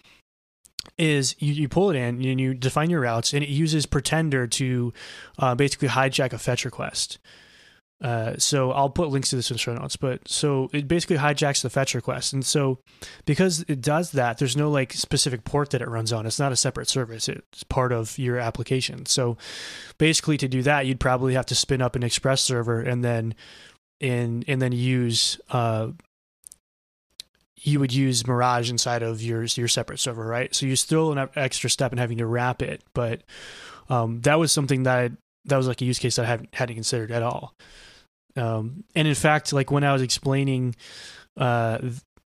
is 0.98 1.36
you, 1.40 1.54
you 1.54 1.70
pull 1.70 1.90
it 1.90 1.96
in 1.96 2.24
and 2.24 2.40
you 2.40 2.54
define 2.54 2.90
your 2.90 3.02
routes 3.02 3.34
and 3.34 3.44
it 3.44 3.50
uses 3.50 3.86
pretender 3.86 4.48
to 4.48 4.94
uh, 5.40 5.56
basically 5.56 5.88
hijack 5.88 6.34
a 6.34 6.38
fetch 6.38 6.66
request 6.66 7.20
uh, 8.00 8.38
so 8.38 8.72
I'll 8.72 8.92
put 8.92 9.10
links 9.10 9.32
to 9.32 9.36
this 9.36 9.50
in 9.50 9.56
the 9.56 9.60
show 9.60 9.74
notes, 9.74 9.96
but 9.96 10.28
so 10.28 10.70
it 10.72 10.88
basically 10.88 11.18
hijacks 11.18 11.64
the 11.64 11.70
fetch 11.70 11.96
request. 11.96 12.32
And 12.32 12.46
so 12.46 12.80
because 13.26 13.66
it 13.68 13.82
does 13.82 14.12
that, 14.12 14.38
there's 14.38 14.56
no 14.56 14.70
like 14.70 14.94
specific 14.94 15.44
port 15.44 15.72
that 15.72 15.82
it 15.82 15.88
runs 15.88 16.14
on. 16.14 16.26
It's 16.28 16.40
not 16.40 16.52
a 16.52 16.56
separate 16.56 16.90
service. 16.90 17.28
It's 17.28 17.64
part 17.64 17.92
of 17.92 18.18
your 18.20 18.38
application. 18.38 19.08
So 19.08 19.38
basically 19.98 20.38
to 20.38 20.48
do 20.48 20.62
that, 20.64 20.86
you'd 20.86 21.00
probably 21.00 21.34
have 21.34 21.48
to 21.48 21.56
spin 21.56 21.82
up 21.82 21.96
an 21.96 22.04
express 22.04 22.42
server 22.42 22.82
and 22.82 23.04
then 23.04 23.34
and 24.00 24.46
and 24.48 24.62
then 24.62 24.74
use 24.74 25.42
uh 25.50 25.88
you 27.68 27.82
would 27.82 27.94
use 27.94 28.26
Mirage 28.26 28.70
inside 28.70 29.04
of 29.04 29.22
your 29.22 29.44
your 29.44 29.68
separate 29.68 30.00
server, 30.00 30.26
right? 30.26 30.56
So 30.56 30.66
you 30.66 30.76
still 30.78 31.12
an 31.12 31.30
extra 31.36 31.70
step 31.70 31.92
in 31.92 31.98
having 31.98 32.20
to 32.20 32.26
wrap 32.26 32.62
it, 32.62 32.82
but 32.94 33.24
um, 33.90 34.22
that 34.22 34.40
was 34.40 34.54
something 34.54 34.84
that 34.84 34.98
I, 34.98 35.10
that 35.46 35.58
was 35.58 35.68
like 35.68 35.82
a 35.82 35.86
use 35.86 36.00
case 36.00 36.16
that 36.16 36.26
I 36.26 36.30
hadn't 36.30 36.56
hadn't 36.56 36.76
considered 36.76 37.12
at 37.12 37.24
all. 37.24 37.54
Um, 38.38 38.86
and 38.96 39.08
in 39.08 39.16
fact, 39.16 39.52
like 39.52 39.70
when 39.70 39.84
I 39.84 39.92
was 39.92 40.02
explaining 40.02 40.76
uh, 41.36 41.80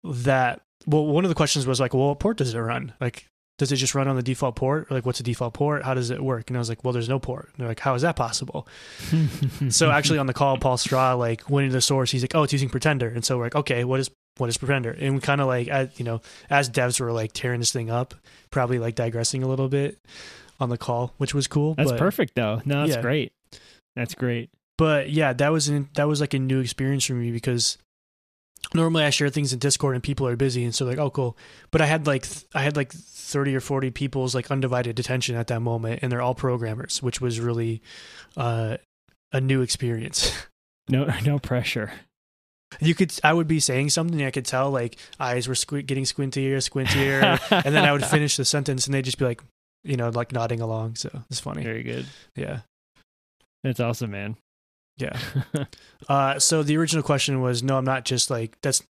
that, 0.03 0.61
well, 0.87 1.05
one 1.05 1.25
of 1.25 1.29
the 1.29 1.35
questions 1.35 1.67
was 1.67 1.79
like, 1.79 1.93
well, 1.93 2.07
what 2.07 2.19
port 2.19 2.37
does 2.37 2.53
it 2.53 2.59
run? 2.59 2.93
Like, 2.99 3.27
does 3.59 3.71
it 3.71 3.75
just 3.75 3.93
run 3.93 4.07
on 4.07 4.15
the 4.15 4.23
default 4.23 4.55
port? 4.55 4.87
Or 4.89 4.95
like, 4.95 5.05
what's 5.05 5.19
the 5.19 5.23
default 5.23 5.53
port? 5.53 5.83
How 5.83 5.93
does 5.93 6.09
it 6.09 6.23
work? 6.23 6.49
And 6.49 6.57
I 6.57 6.59
was 6.59 6.69
like, 6.69 6.83
well, 6.83 6.93
there's 6.93 7.09
no 7.09 7.19
port. 7.19 7.49
And 7.49 7.57
they're 7.57 7.67
like, 7.67 7.81
how 7.81 7.93
is 7.93 8.01
that 8.01 8.15
possible? 8.15 8.67
so 9.69 9.91
actually, 9.91 10.17
on 10.17 10.27
the 10.27 10.33
call, 10.33 10.57
Paul 10.57 10.77
Straw 10.77 11.13
like 11.13 11.49
went 11.49 11.65
into 11.65 11.73
the 11.73 11.81
source. 11.81 12.09
He's 12.09 12.23
like, 12.23 12.33
oh, 12.33 12.43
it's 12.43 12.53
using 12.53 12.69
Pretender. 12.69 13.09
And 13.09 13.23
so 13.23 13.37
we're 13.37 13.43
like, 13.43 13.55
okay, 13.55 13.83
what 13.83 13.99
is 13.99 14.09
what 14.39 14.49
is 14.49 14.57
Pretender? 14.57 14.91
And 14.91 15.15
we 15.15 15.21
kind 15.21 15.41
of 15.41 15.47
like, 15.47 15.67
as, 15.67 15.89
you 15.99 16.05
know, 16.05 16.21
as 16.49 16.69
devs 16.69 16.99
were 16.99 17.11
like 17.11 17.33
tearing 17.33 17.59
this 17.59 17.71
thing 17.71 17.89
up, 17.89 18.13
probably 18.51 18.79
like 18.79 18.95
digressing 18.95 19.43
a 19.43 19.47
little 19.47 19.69
bit 19.69 19.97
on 20.59 20.69
the 20.69 20.77
call, 20.77 21.13
which 21.17 21.33
was 21.33 21.47
cool. 21.47 21.75
That's 21.75 21.91
but, 21.91 21.99
perfect 21.99 22.35
though. 22.35 22.61
No, 22.65 22.81
that's 22.81 22.95
Yeah. 22.95 23.01
great. 23.01 23.33
That's 23.95 24.15
great. 24.15 24.49
but 24.77 25.09
yeah, 25.09 25.33
that 25.33 25.51
was 25.51 25.67
an, 25.67 25.89
that 25.95 26.07
was 26.07 26.21
like 26.21 26.33
a 26.33 26.39
new 26.39 26.59
experience 26.59 27.05
for 27.05 27.13
me 27.13 27.31
because 27.31 27.77
normally 28.73 29.03
I 29.03 29.09
share 29.09 29.29
things 29.29 29.51
in 29.53 29.59
Discord 29.59 29.95
and 29.95 30.03
people 30.03 30.27
are 30.27 30.35
busy 30.35 30.63
and 30.63 30.73
so 30.75 30.85
like 30.85 30.97
oh 30.97 31.09
cool, 31.09 31.37
but 31.71 31.81
I 31.81 31.85
had 31.85 32.07
like 32.07 32.23
th- 32.23 32.45
I 32.53 32.61
had 32.63 32.75
like 32.75 32.91
thirty 32.93 33.55
or 33.55 33.59
forty 33.61 33.89
people's 33.91 34.33
like 34.35 34.51
undivided 34.51 34.99
attention 34.99 35.35
at 35.35 35.47
that 35.47 35.61
moment 35.61 35.99
and 36.01 36.11
they're 36.11 36.21
all 36.21 36.35
programmers, 36.35 37.01
which 37.03 37.19
was 37.19 37.39
really 37.39 37.81
uh, 38.37 38.77
a 39.31 39.41
new 39.41 39.61
experience. 39.61 40.31
No, 40.91 41.05
no 41.23 41.37
pressure. 41.37 41.91
You 42.79 42.95
could 42.95 43.13
I 43.23 43.33
would 43.33 43.47
be 43.47 43.59
saying 43.59 43.89
something 43.89 44.23
I 44.23 44.31
could 44.31 44.45
tell 44.45 44.69
like 44.71 44.97
eyes 45.19 45.47
were 45.47 45.53
squ- 45.53 45.85
getting 45.85 46.03
squintier, 46.03 46.57
squintier, 46.57 47.39
and 47.65 47.75
then 47.75 47.85
I 47.85 47.91
would 47.91 48.05
finish 48.05 48.37
the 48.37 48.45
sentence 48.45 48.85
and 48.85 48.93
they'd 48.93 49.05
just 49.05 49.17
be 49.17 49.25
like 49.25 49.41
you 49.83 49.97
know 49.97 50.09
like 50.09 50.31
nodding 50.31 50.61
along. 50.61 50.95
So 50.95 51.09
it's 51.29 51.39
funny. 51.39 51.63
Very 51.63 51.83
good. 51.83 52.05
Yeah. 52.35 52.61
That's 53.63 53.79
awesome, 53.79 54.11
man. 54.11 54.37
Yeah. 54.97 55.17
Uh, 56.07 56.39
so 56.39 56.63
the 56.63 56.75
original 56.75 57.03
question 57.03 57.39
was, 57.39 57.61
no, 57.61 57.77
I'm 57.77 57.85
not 57.85 58.03
just 58.03 58.31
like 58.31 58.57
that's. 58.61 58.81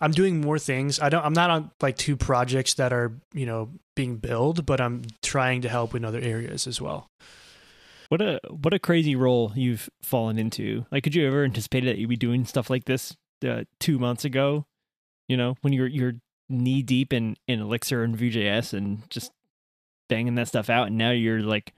I'm 0.00 0.10
doing 0.10 0.40
more 0.40 0.58
things. 0.58 0.98
I 0.98 1.10
don't. 1.10 1.24
I'm 1.24 1.34
not 1.34 1.48
on 1.50 1.70
like 1.80 1.96
two 1.96 2.16
projects 2.16 2.74
that 2.74 2.92
are 2.92 3.12
you 3.34 3.46
know 3.46 3.70
being 3.94 4.16
billed, 4.16 4.66
but 4.66 4.80
I'm 4.80 5.02
trying 5.22 5.60
to 5.60 5.68
help 5.68 5.94
in 5.94 6.04
other 6.04 6.18
areas 6.18 6.66
as 6.66 6.80
well. 6.80 7.06
What 8.08 8.22
a 8.22 8.40
what 8.48 8.74
a 8.74 8.78
crazy 8.78 9.16
role 9.16 9.52
you've 9.54 9.88
fallen 10.02 10.38
into. 10.38 10.86
Like, 10.90 11.04
could 11.04 11.14
you 11.14 11.26
ever 11.26 11.44
anticipate 11.44 11.84
that 11.84 11.98
you'd 11.98 12.08
be 12.08 12.16
doing 12.16 12.44
stuff 12.44 12.70
like 12.70 12.84
this 12.84 13.16
uh, 13.46 13.64
two 13.80 13.98
months 13.98 14.24
ago? 14.24 14.66
You 15.28 15.36
know, 15.36 15.56
when 15.62 15.72
you're 15.72 15.88
you're 15.88 16.14
knee 16.48 16.82
deep 16.82 17.12
in 17.12 17.36
in 17.48 17.60
Elixir 17.60 18.02
and 18.02 18.16
Vue.js 18.16 18.72
and 18.72 19.08
just 19.10 19.32
banging 20.08 20.36
that 20.36 20.48
stuff 20.48 20.70
out, 20.70 20.88
and 20.88 20.98
now 20.98 21.10
you're 21.10 21.40
like 21.40 21.72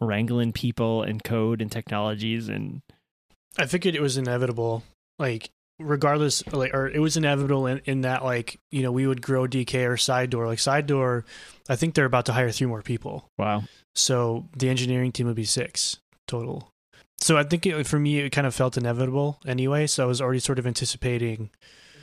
wrangling 0.00 0.52
people 0.52 1.02
and 1.02 1.22
code 1.22 1.60
and 1.60 1.70
technologies 1.70 2.48
and 2.48 2.80
I 3.58 3.66
figured 3.66 3.94
it 3.94 4.00
was 4.00 4.16
inevitable. 4.16 4.84
Like 5.18 5.50
regardless 5.78 6.46
like 6.52 6.74
or 6.74 6.88
it 6.88 6.98
was 6.98 7.16
inevitable 7.16 7.66
in, 7.66 7.80
in 7.86 8.00
that 8.02 8.22
like 8.22 8.60
you 8.70 8.82
know 8.82 8.92
we 8.92 9.06
would 9.06 9.22
grow 9.22 9.46
dk 9.46 9.88
or 9.88 9.96
side 9.96 10.28
door 10.28 10.46
like 10.46 10.58
side 10.58 10.86
door 10.86 11.24
i 11.70 11.76
think 11.76 11.94
they're 11.94 12.04
about 12.04 12.26
to 12.26 12.34
hire 12.34 12.50
three 12.50 12.66
more 12.66 12.82
people 12.82 13.26
wow 13.38 13.62
so 13.94 14.48
the 14.56 14.68
engineering 14.68 15.12
team 15.12 15.26
would 15.26 15.36
be 15.36 15.44
six 15.44 15.98
total. 16.26 16.72
So 17.18 17.36
i 17.36 17.42
think 17.42 17.66
it, 17.66 17.86
for 17.86 17.98
me 17.98 18.18
it 18.18 18.30
kind 18.30 18.46
of 18.46 18.54
felt 18.54 18.76
inevitable 18.76 19.40
anyway. 19.46 19.86
So 19.86 20.04
i 20.04 20.06
was 20.06 20.20
already 20.20 20.40
sort 20.40 20.58
of 20.58 20.66
anticipating 20.66 21.50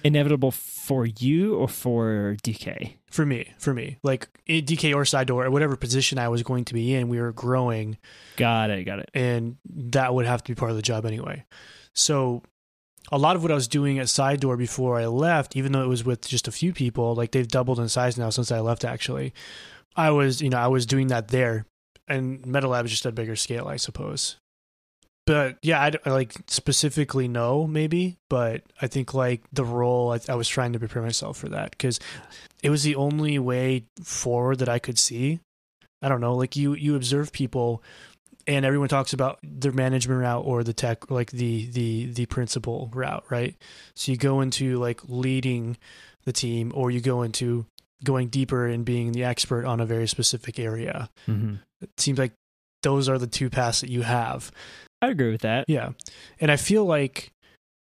inevitable 0.04 0.52
for 0.52 1.08
you 1.08 1.56
or 1.56 1.68
for 1.68 2.38
dk 2.44 2.98
for 3.10 3.26
me 3.26 3.54
for 3.58 3.74
me. 3.74 3.98
Like 4.04 4.30
eh, 4.48 4.60
in 4.60 4.66
dk 4.66 4.94
or 4.96 5.06
side 5.06 5.28
door 5.28 5.46
or 5.46 5.52
whatever 5.52 5.76
position 5.76 6.20
i 6.20 6.30
was 6.30 6.44
going 6.44 6.66
to 6.66 6.74
be 6.74 6.94
in 6.94 7.10
we 7.10 7.20
were 7.20 7.34
growing. 7.34 7.98
Got 8.36 8.70
it 8.70 8.84
got 8.86 9.00
it. 9.00 9.10
And 9.14 9.58
that 9.66 10.14
would 10.14 10.26
have 10.26 10.44
to 10.44 10.52
be 10.52 10.56
part 10.56 10.72
of 10.72 10.78
the 10.78 10.84
job 10.84 11.06
anyway. 11.06 11.46
So 11.94 12.44
a 13.12 13.18
lot 13.18 13.36
of 13.36 13.42
what 13.42 13.52
I 13.52 13.56
was 13.56 13.68
doing 13.68 14.00
at 14.00 14.10
Side 14.10 14.40
Door 14.40 14.58
before 14.58 15.00
I 15.00 15.06
left, 15.06 15.56
even 15.56 15.72
though 15.72 15.84
it 15.84 15.88
was 15.88 16.04
with 16.04 16.28
just 16.28 16.48
a 16.48 16.52
few 16.52 16.74
people, 16.74 17.16
like 17.16 17.32
they've 17.32 17.48
doubled 17.48 17.80
in 17.80 17.88
size 17.90 18.18
now 18.18 18.30
since 18.30 18.52
I 18.52 18.60
left. 18.60 18.84
Actually, 18.84 19.34
I 19.96 20.12
was, 20.12 20.42
you 20.42 20.50
know, 20.50 20.58
I 20.58 20.68
was 20.68 20.86
doing 20.86 21.08
that 21.08 21.30
there, 21.30 21.66
and 22.08 22.42
MetaLab 22.44 22.86
is 22.86 22.92
just 22.92 23.06
a 23.06 23.12
bigger 23.12 23.36
scale, 23.36 23.68
I 23.68 23.78
suppose. 23.78 24.38
But 25.26 25.58
yeah, 25.62 25.82
I, 25.82 25.92
I 26.06 26.12
like 26.12 26.34
specifically 26.48 27.28
no, 27.28 27.68
maybe, 27.68 28.18
but 28.30 28.64
I 28.82 28.88
think 28.88 29.14
like 29.14 29.42
the 29.52 29.66
role 29.66 30.14
I, 30.14 30.20
I 30.32 30.36
was 30.36 30.48
trying 30.48 30.72
to 30.74 30.80
prepare 30.80 31.02
myself 31.02 31.38
for 31.38 31.50
that 31.50 31.72
because 31.72 32.00
it 32.64 32.70
was 32.70 32.84
the 32.84 32.96
only 32.96 33.38
way 33.38 33.84
forward 34.02 34.60
that 34.60 34.70
I 34.70 34.80
could 34.80 34.98
see. 34.98 35.42
I 36.02 36.08
don't 36.08 36.22
know, 36.22 36.36
like 36.36 36.56
you 36.56 36.76
you 36.76 36.96
observe 36.96 37.34
people 37.34 37.84
and 38.48 38.66
everyone 38.66 38.88
talks 38.88 39.14
about 39.14 39.40
the 39.44 39.72
management 39.72 40.22
route 40.22 40.46
or 40.46 40.64
the 40.64 40.74
tech 40.74 41.12
like 41.12 41.32
the 41.32 41.66
the 41.72 42.06
the 42.06 42.26
principal 42.28 42.90
route 42.94 43.26
right 43.30 43.56
so 43.94 44.12
you 44.12 44.18
go 44.18 44.42
into 44.42 44.78
like 44.80 45.02
leading 45.08 45.78
the 46.24 46.32
team 46.32 46.72
or 46.74 46.90
you 46.90 47.02
go 47.02 47.22
into 47.22 47.66
going 48.04 48.28
deeper 48.28 48.68
and 48.68 48.86
being 48.86 49.12
the 49.12 49.24
expert 49.24 49.66
on 49.66 49.80
a 49.80 49.86
very 49.86 50.08
specific 50.08 50.60
area 50.60 51.10
mm-hmm. 51.28 51.56
it 51.82 51.90
seems 51.98 52.20
like 52.20 52.34
those 52.84 53.10
are 53.10 53.18
the 53.18 53.28
two 53.28 53.50
paths 53.50 53.82
that 53.82 53.90
you 53.90 54.02
have 54.02 54.52
i 55.02 55.08
agree 55.08 55.32
with 55.32 55.42
that 55.42 55.66
yeah 55.68 55.92
and 56.40 56.52
i 56.52 56.56
feel 56.56 56.86
like 56.86 57.32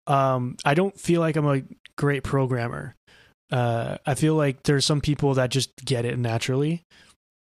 um 0.06 0.56
i 0.64 0.74
don't 0.74 0.98
feel 0.98 1.20
like 1.20 1.36
i'm 1.36 1.46
a 1.46 1.62
great 1.96 2.22
programmer 2.22 2.94
uh 3.50 3.96
i 4.06 4.14
feel 4.14 4.34
like 4.34 4.62
there's 4.64 4.84
some 4.84 5.00
people 5.00 5.34
that 5.34 5.50
just 5.50 5.74
get 5.84 6.04
it 6.04 6.18
naturally 6.18 6.82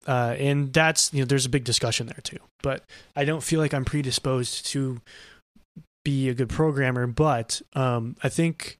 uh, 0.07 0.35
and 0.39 0.73
that's 0.73 1.13
you 1.13 1.19
know 1.19 1.25
there's 1.25 1.45
a 1.45 1.49
big 1.49 1.63
discussion 1.63 2.07
there 2.07 2.21
too. 2.23 2.39
But 2.63 2.83
I 3.15 3.25
don't 3.25 3.43
feel 3.43 3.59
like 3.59 3.73
I'm 3.73 3.85
predisposed 3.85 4.65
to 4.67 5.01
be 6.03 6.29
a 6.29 6.33
good 6.33 6.49
programmer. 6.49 7.05
But 7.07 7.61
um, 7.73 8.15
I 8.23 8.29
think, 8.29 8.79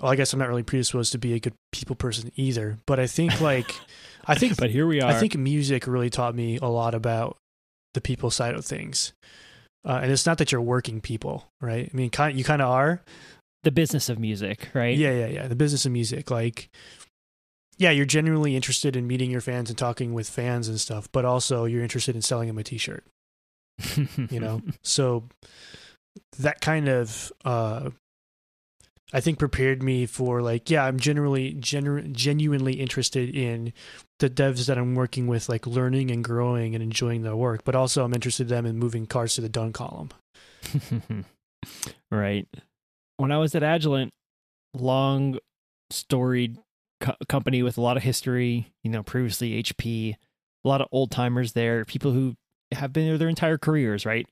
well, 0.00 0.12
I 0.12 0.16
guess 0.16 0.32
I'm 0.32 0.38
not 0.38 0.48
really 0.48 0.62
predisposed 0.62 1.12
to 1.12 1.18
be 1.18 1.34
a 1.34 1.40
good 1.40 1.54
people 1.72 1.96
person 1.96 2.30
either. 2.36 2.78
But 2.86 3.00
I 3.00 3.06
think 3.06 3.40
like 3.40 3.74
I 4.26 4.34
think, 4.34 4.56
but 4.56 4.70
here 4.70 4.86
we 4.86 5.00
are. 5.00 5.10
I 5.10 5.14
think 5.14 5.36
music 5.36 5.86
really 5.86 6.10
taught 6.10 6.34
me 6.34 6.58
a 6.58 6.66
lot 6.66 6.94
about 6.94 7.36
the 7.94 8.00
people 8.00 8.30
side 8.30 8.54
of 8.54 8.64
things. 8.64 9.12
Uh, 9.84 10.00
and 10.02 10.12
it's 10.12 10.26
not 10.26 10.38
that 10.38 10.52
you're 10.52 10.60
working 10.60 11.00
people, 11.00 11.48
right? 11.60 11.90
I 11.92 11.96
mean, 11.96 12.10
kind 12.10 12.38
you 12.38 12.44
kind 12.44 12.62
of 12.62 12.68
are. 12.68 13.02
The 13.64 13.72
business 13.72 14.08
of 14.08 14.18
music, 14.18 14.68
right? 14.74 14.96
Yeah, 14.96 15.12
yeah, 15.12 15.26
yeah. 15.26 15.46
The 15.46 15.54
business 15.54 15.86
of 15.86 15.92
music, 15.92 16.30
like 16.30 16.68
yeah, 17.78 17.90
you're 17.90 18.06
genuinely 18.06 18.54
interested 18.54 18.96
in 18.96 19.06
meeting 19.06 19.30
your 19.30 19.40
fans 19.40 19.68
and 19.68 19.78
talking 19.78 20.14
with 20.14 20.28
fans 20.28 20.68
and 20.68 20.80
stuff, 20.80 21.08
but 21.10 21.24
also 21.24 21.64
you're 21.64 21.82
interested 21.82 22.14
in 22.14 22.22
selling 22.22 22.48
them 22.48 22.58
a 22.58 22.62
t-shirt. 22.62 23.04
you 24.30 24.40
know? 24.40 24.62
So 24.82 25.24
that 26.38 26.60
kind 26.60 26.88
of 26.88 27.32
uh 27.44 27.90
I 29.12 29.20
think 29.20 29.38
prepared 29.38 29.82
me 29.82 30.06
for 30.06 30.40
like, 30.40 30.70
yeah, 30.70 30.84
I'm 30.84 30.98
generally 30.98 31.52
genu- 31.54 32.08
genuinely 32.08 32.74
interested 32.74 33.34
in 33.34 33.72
the 34.20 34.30
devs 34.30 34.66
that 34.66 34.78
I'm 34.78 34.94
working 34.94 35.26
with, 35.26 35.48
like 35.48 35.66
learning 35.66 36.10
and 36.10 36.24
growing 36.24 36.74
and 36.74 36.82
enjoying 36.82 37.22
their 37.22 37.36
work, 37.36 37.62
but 37.64 37.74
also 37.74 38.04
I'm 38.04 38.14
interested 38.14 38.44
in 38.44 38.48
them 38.48 38.66
in 38.66 38.78
moving 38.78 39.06
cars 39.06 39.34
to 39.34 39.40
the 39.40 39.48
done 39.48 39.72
column. 39.72 40.10
right. 42.10 42.48
When 43.18 43.32
I 43.32 43.38
was 43.38 43.54
at 43.54 43.62
Agilent, 43.62 44.10
long 44.74 45.38
storied 45.90 46.58
co- 47.00 47.16
company 47.28 47.62
with 47.62 47.76
a 47.76 47.82
lot 47.82 47.96
of 47.96 48.02
history, 48.02 48.72
you 48.82 48.90
know, 48.90 49.02
previously 49.02 49.62
HP, 49.62 50.14
a 50.64 50.68
lot 50.68 50.80
of 50.80 50.88
old 50.90 51.10
timers 51.10 51.52
there, 51.52 51.84
people 51.84 52.12
who 52.12 52.34
have 52.72 52.92
been 52.92 53.06
there 53.06 53.18
their 53.18 53.28
entire 53.28 53.58
careers, 53.58 54.06
right? 54.06 54.26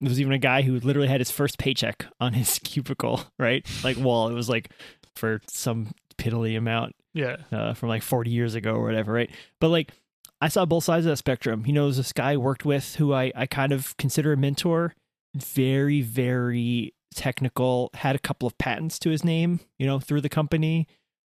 There 0.00 0.10
was 0.10 0.20
even 0.20 0.32
a 0.32 0.38
guy 0.38 0.62
who 0.62 0.78
literally 0.80 1.08
had 1.08 1.20
his 1.20 1.30
first 1.30 1.58
paycheck 1.58 2.06
on 2.20 2.34
his 2.34 2.58
cubicle, 2.64 3.24
right? 3.38 3.66
Like 3.82 3.96
wall. 3.96 4.28
It 4.28 4.34
was 4.34 4.48
like 4.48 4.70
for 5.14 5.40
some 5.48 5.92
piddly 6.18 6.56
amount. 6.56 6.94
Yeah. 7.14 7.36
Uh, 7.50 7.72
from 7.72 7.88
like 7.88 8.02
40 8.02 8.30
years 8.30 8.54
ago 8.54 8.74
or 8.74 8.84
whatever, 8.84 9.12
right? 9.12 9.30
But 9.60 9.68
like 9.68 9.92
I 10.40 10.48
saw 10.48 10.66
both 10.66 10.84
sides 10.84 11.06
of 11.06 11.10
that 11.10 11.16
spectrum. 11.16 11.64
You 11.66 11.72
know, 11.72 11.84
there's 11.84 11.96
this 11.96 12.12
guy 12.12 12.32
I 12.32 12.36
worked 12.36 12.64
with 12.64 12.96
who 12.96 13.14
I, 13.14 13.32
I 13.34 13.46
kind 13.46 13.72
of 13.72 13.96
consider 13.96 14.34
a 14.34 14.36
mentor, 14.36 14.94
very, 15.34 16.02
very 16.02 16.94
technical, 17.14 17.90
had 17.94 18.14
a 18.16 18.18
couple 18.18 18.46
of 18.46 18.58
patents 18.58 18.98
to 19.00 19.10
his 19.10 19.24
name, 19.24 19.60
you 19.78 19.86
know, 19.86 19.98
through 19.98 20.20
the 20.20 20.28
company 20.28 20.86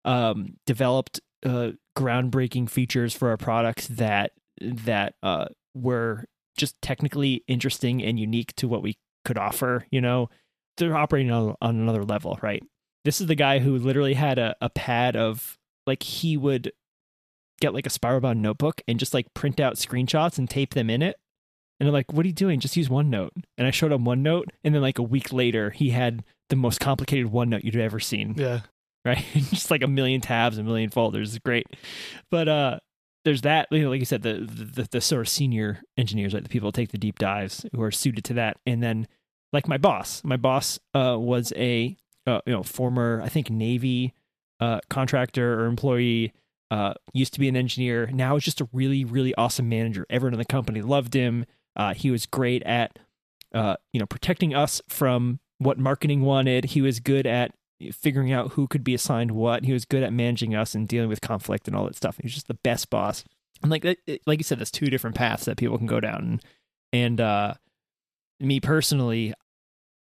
um, 0.06 0.58
developed 0.66 1.20
uh, 1.46 1.72
groundbreaking 1.98 2.70
features 2.70 3.14
for 3.14 3.30
our 3.30 3.38
products 3.38 3.88
that 3.88 4.32
that 4.62 5.16
uh, 5.24 5.48
were 5.74 6.26
just 6.58 6.82
technically 6.82 7.44
interesting 7.48 8.04
and 8.04 8.20
unique 8.20 8.56
to 8.56 8.68
what 8.68 8.84
we 8.84 8.98
could 9.26 9.38
offer. 9.38 9.86
You 9.92 10.02
know, 10.02 10.30
they're 10.78 10.96
operating 10.96 11.32
on, 11.32 11.56
on 11.62 11.76
another 11.76 12.04
level, 12.04 12.38
right? 12.42 12.64
This 13.06 13.20
is 13.20 13.28
the 13.28 13.36
guy 13.36 13.60
who 13.60 13.78
literally 13.78 14.14
had 14.14 14.40
a, 14.40 14.56
a 14.62 14.70
pad 14.70 15.16
of 15.16 15.58
like 15.86 16.04
he 16.04 16.38
would 16.38 16.72
get 17.60 17.74
like 17.74 17.86
a 17.86 17.92
spiral 17.92 18.22
bound 18.22 18.42
notebook 18.42 18.82
and 18.88 19.00
just 19.00 19.14
like 19.14 19.34
print 19.34 19.60
out 19.60 19.76
screenshots 19.76 20.38
and 20.38 20.50
tape 20.50 20.74
them 20.74 20.90
in 20.90 21.02
it. 21.02 21.18
And 21.80 21.88
they're 21.88 21.94
like, 21.94 22.14
"What 22.14 22.26
are 22.26 22.28
you 22.28 22.34
doing? 22.34 22.60
Just 22.60 22.78
use 22.78 22.88
OneNote." 22.88 23.32
And 23.58 23.68
I 23.68 23.72
showed 23.72 23.92
him 23.92 24.06
OneNote, 24.06 24.46
and 24.64 24.74
then 24.74 24.82
like 24.82 25.00
a 25.00 25.04
week 25.04 25.34
later, 25.34 25.72
he 25.72 25.90
had 25.90 26.24
the 26.50 26.56
most 26.56 26.80
complicated 26.80 27.32
OneNote 27.32 27.64
you'd 27.64 27.76
ever 27.76 28.00
seen. 28.00 28.36
Yeah 28.38 28.62
right? 29.06 29.24
Just 29.34 29.72
like 29.72 29.84
a 29.84 29.88
million 29.88 30.22
tabs, 30.22 30.58
a 30.58 30.64
million 30.64 30.90
folders. 30.90 31.38
Great. 31.40 31.68
But 32.32 32.48
uh 32.48 32.80
there's 33.26 33.42
that, 33.42 33.68
you 33.72 33.84
know, 33.84 33.90
like 33.90 34.00
you 34.00 34.06
said, 34.06 34.22
the, 34.22 34.34
the 34.34 34.88
the 34.92 35.02
sort 35.02 35.22
of 35.22 35.30
senior 35.30 35.82
engineers, 35.98 36.34
right? 36.34 36.44
The 36.44 36.50
people 36.50 36.72
take 36.72 36.92
the 36.92 36.98
deep 36.98 37.20
dives 37.20 37.66
who 37.74 37.82
are 37.82 37.92
suited 37.92 38.24
to 38.26 38.34
that. 38.36 38.58
And 38.66 38.84
then 38.84 39.08
like 39.52 39.68
my 39.68 39.78
boss, 39.78 40.22
my 40.24 40.38
boss 40.38 40.80
uh 40.94 41.18
was 41.20 41.54
a 41.56 41.98
uh, 42.26 42.40
you 42.46 42.54
know, 42.54 42.64
former, 42.64 43.22
I 43.24 43.30
think 43.30 43.50
Navy 43.50 44.14
uh 44.60 44.80
contractor 44.90 45.62
or 45.62 45.66
employee, 45.66 46.34
uh 46.72 46.94
used 47.14 47.34
to 47.34 47.40
be 47.40 47.48
an 47.48 47.56
engineer, 47.56 48.10
now 48.14 48.36
is 48.36 48.44
just 48.44 48.62
a 48.62 48.70
really, 48.74 49.06
really 49.06 49.34
awesome 49.36 49.70
manager. 49.70 50.06
Everyone 50.10 50.34
in 50.34 50.40
the 50.40 50.46
company 50.46 50.82
loved 50.82 51.14
him. 51.14 51.46
Uh 51.76 51.94
he 51.94 52.12
was 52.12 52.26
great 52.26 52.64
at 52.64 53.00
uh, 53.54 53.76
you 53.92 54.00
know, 54.00 54.06
protecting 54.06 54.54
us 54.54 54.82
from 54.90 55.40
what 55.60 55.78
marketing 55.78 56.22
wanted. 56.22 56.66
He 56.66 56.82
was 56.82 57.00
good 57.00 57.28
at 57.28 57.52
figuring 57.92 58.32
out 58.32 58.54
who 58.54 58.68
could 58.68 58.84
be 58.84 58.94
assigned 58.94 59.32
what. 59.32 59.66
He 59.66 59.74
was 59.74 59.86
good 59.86 60.04
at 60.04 60.14
managing 60.14 60.56
us 60.56 60.76
and 60.76 60.88
dealing 60.88 61.10
with 61.10 61.22
conflict 61.22 61.68
and 61.68 61.76
all 61.76 61.86
that 61.86 61.96
stuff. 61.96 62.18
He 62.18 62.26
was 62.26 62.34
just 62.34 62.48
the 62.48 62.54
best 62.56 62.90
boss. 62.90 63.24
And 63.62 63.72
like 63.72 63.86
like 64.26 64.40
you 64.40 64.44
said, 64.44 64.60
there's 64.60 64.72
two 64.72 64.88
different 64.88 65.16
paths 65.16 65.46
that 65.46 65.58
people 65.58 65.78
can 65.78 65.88
go 65.88 66.00
down. 66.00 66.20
And, 66.20 66.42
and 66.92 67.22
uh, 67.22 67.54
me 68.40 68.60
personally, 68.60 69.34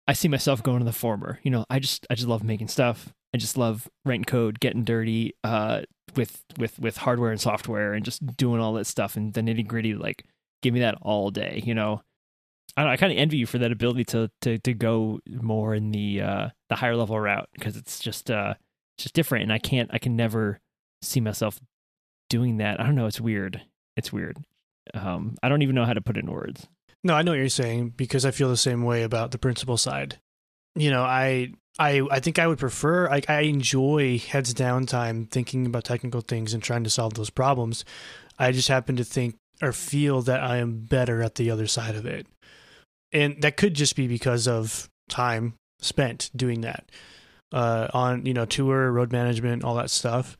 I 0.07 0.15
see 0.15 0.29
myself 0.29 0.63
going 0.63 0.81
to 0.81 0.85
the 0.85 0.93
former. 0.93 1.39
You 1.43 1.51
know, 1.51 1.65
I 1.71 1.79
just 1.79 2.07
I 2.11 2.15
just 2.15 2.29
love 2.29 2.43
making 2.43 2.69
stuff. 2.69 3.13
I 3.35 3.39
just 3.39 3.57
love 3.57 3.89
writing 4.05 4.25
code, 4.25 4.61
getting 4.61 4.85
dirty 4.85 5.35
uh, 5.45 5.83
with 6.17 6.45
with 6.59 6.79
with 6.79 6.97
hardware 6.99 7.31
and 7.31 7.41
software, 7.41 7.95
and 7.95 8.05
just 8.05 8.27
doing 8.37 8.61
all 8.61 8.75
that 8.75 8.87
stuff 8.87 9.17
and 9.17 9.33
the 9.33 9.41
nitty 9.41 9.67
gritty. 9.67 9.95
Like, 9.95 10.25
give 10.61 10.75
me 10.75 10.81
that 10.81 10.99
all 11.01 11.31
day. 11.31 11.63
You 11.65 11.75
know, 11.75 12.03
I, 12.77 12.87
I 12.89 12.97
kind 12.97 13.13
of 13.13 13.19
envy 13.19 13.37
you 13.39 13.47
for 13.47 13.59
that 13.59 13.73
ability 13.73 14.05
to 14.07 14.31
to 14.43 14.59
to 14.59 14.75
go 14.75 15.21
more 15.29 15.75
in 15.75 15.91
the 15.91 16.21
uh, 16.23 16.49
the 16.69 16.77
higher 16.77 16.97
level 16.97 17.19
route 17.19 17.49
because 17.55 17.77
it's 17.77 17.99
just 17.99 18.31
uh 18.31 18.55
just 18.99 19.15
different, 19.15 19.45
and 19.45 19.53
I 19.53 19.59
can't 19.59 19.91
I 19.93 19.99
can 19.99 20.17
never 20.17 20.61
see 21.03 21.21
myself 21.21 21.61
doing 22.29 22.59
that. 22.59 22.81
I 22.81 22.85
don't 22.85 22.95
know. 22.95 23.07
It's 23.07 23.21
weird. 23.21 23.63
It's 23.97 24.13
weird. 24.13 24.39
Um, 24.95 25.37
I 25.43 25.49
don't 25.49 25.63
even 25.63 25.75
know 25.75 25.85
how 25.85 25.93
to 25.93 26.01
put 26.01 26.17
it 26.17 26.25
in 26.25 26.31
words. 26.31 26.67
No, 27.05 27.15
I 27.15 27.23
know 27.23 27.33
what 27.33 27.39
you're 27.39 27.49
saying 27.49 27.91
because 27.97 28.25
I 28.25 28.31
feel 28.31 28.49
the 28.49 28.57
same 28.57 28.85
way 28.85 29.03
about 29.03 29.33
the 29.33 29.39
principal 29.39 29.77
side. 29.77 30.19
you 30.75 30.91
know, 30.91 31.03
I 31.03 31.53
I 31.79 32.03
I 32.11 32.21
think 32.21 32.39
I 32.39 32.47
would 32.47 32.59
prefer 32.59 33.09
like 33.09 33.29
I 33.29 33.41
enjoy 33.43 34.19
heads 34.19 34.55
down 34.55 34.87
time 34.87 35.27
thinking 35.27 35.67
about 35.67 35.85
technical 35.85 36.21
things 36.21 36.55
and 36.55 36.63
trying 36.63 36.85
to 36.85 36.91
solve 36.91 37.15
those 37.15 37.31
problems. 37.31 37.85
I 38.39 38.53
just 38.53 38.69
happen 38.69 38.97
to 38.97 39.05
think 39.05 39.37
or 39.61 39.73
feel 39.73 40.23
that 40.23 40.43
I 40.43 40.57
am 40.59 40.81
better 40.87 41.23
at 41.23 41.37
the 41.37 41.51
other 41.51 41.67
side 41.67 41.95
of 41.95 42.07
it. 42.07 42.27
And 43.13 43.41
that 43.43 43.57
could 43.57 43.75
just 43.75 43.97
be 43.97 44.07
because 44.07 44.49
of 44.49 44.89
time 45.09 45.55
spent 45.81 46.31
doing 46.35 46.63
that. 46.63 46.91
Uh, 47.53 47.87
on, 47.93 48.25
you 48.25 48.33
know, 48.33 48.47
tour, 48.47 48.91
road 48.91 49.13
management, 49.13 49.63
all 49.63 49.75
that 49.75 49.91
stuff. 49.91 50.39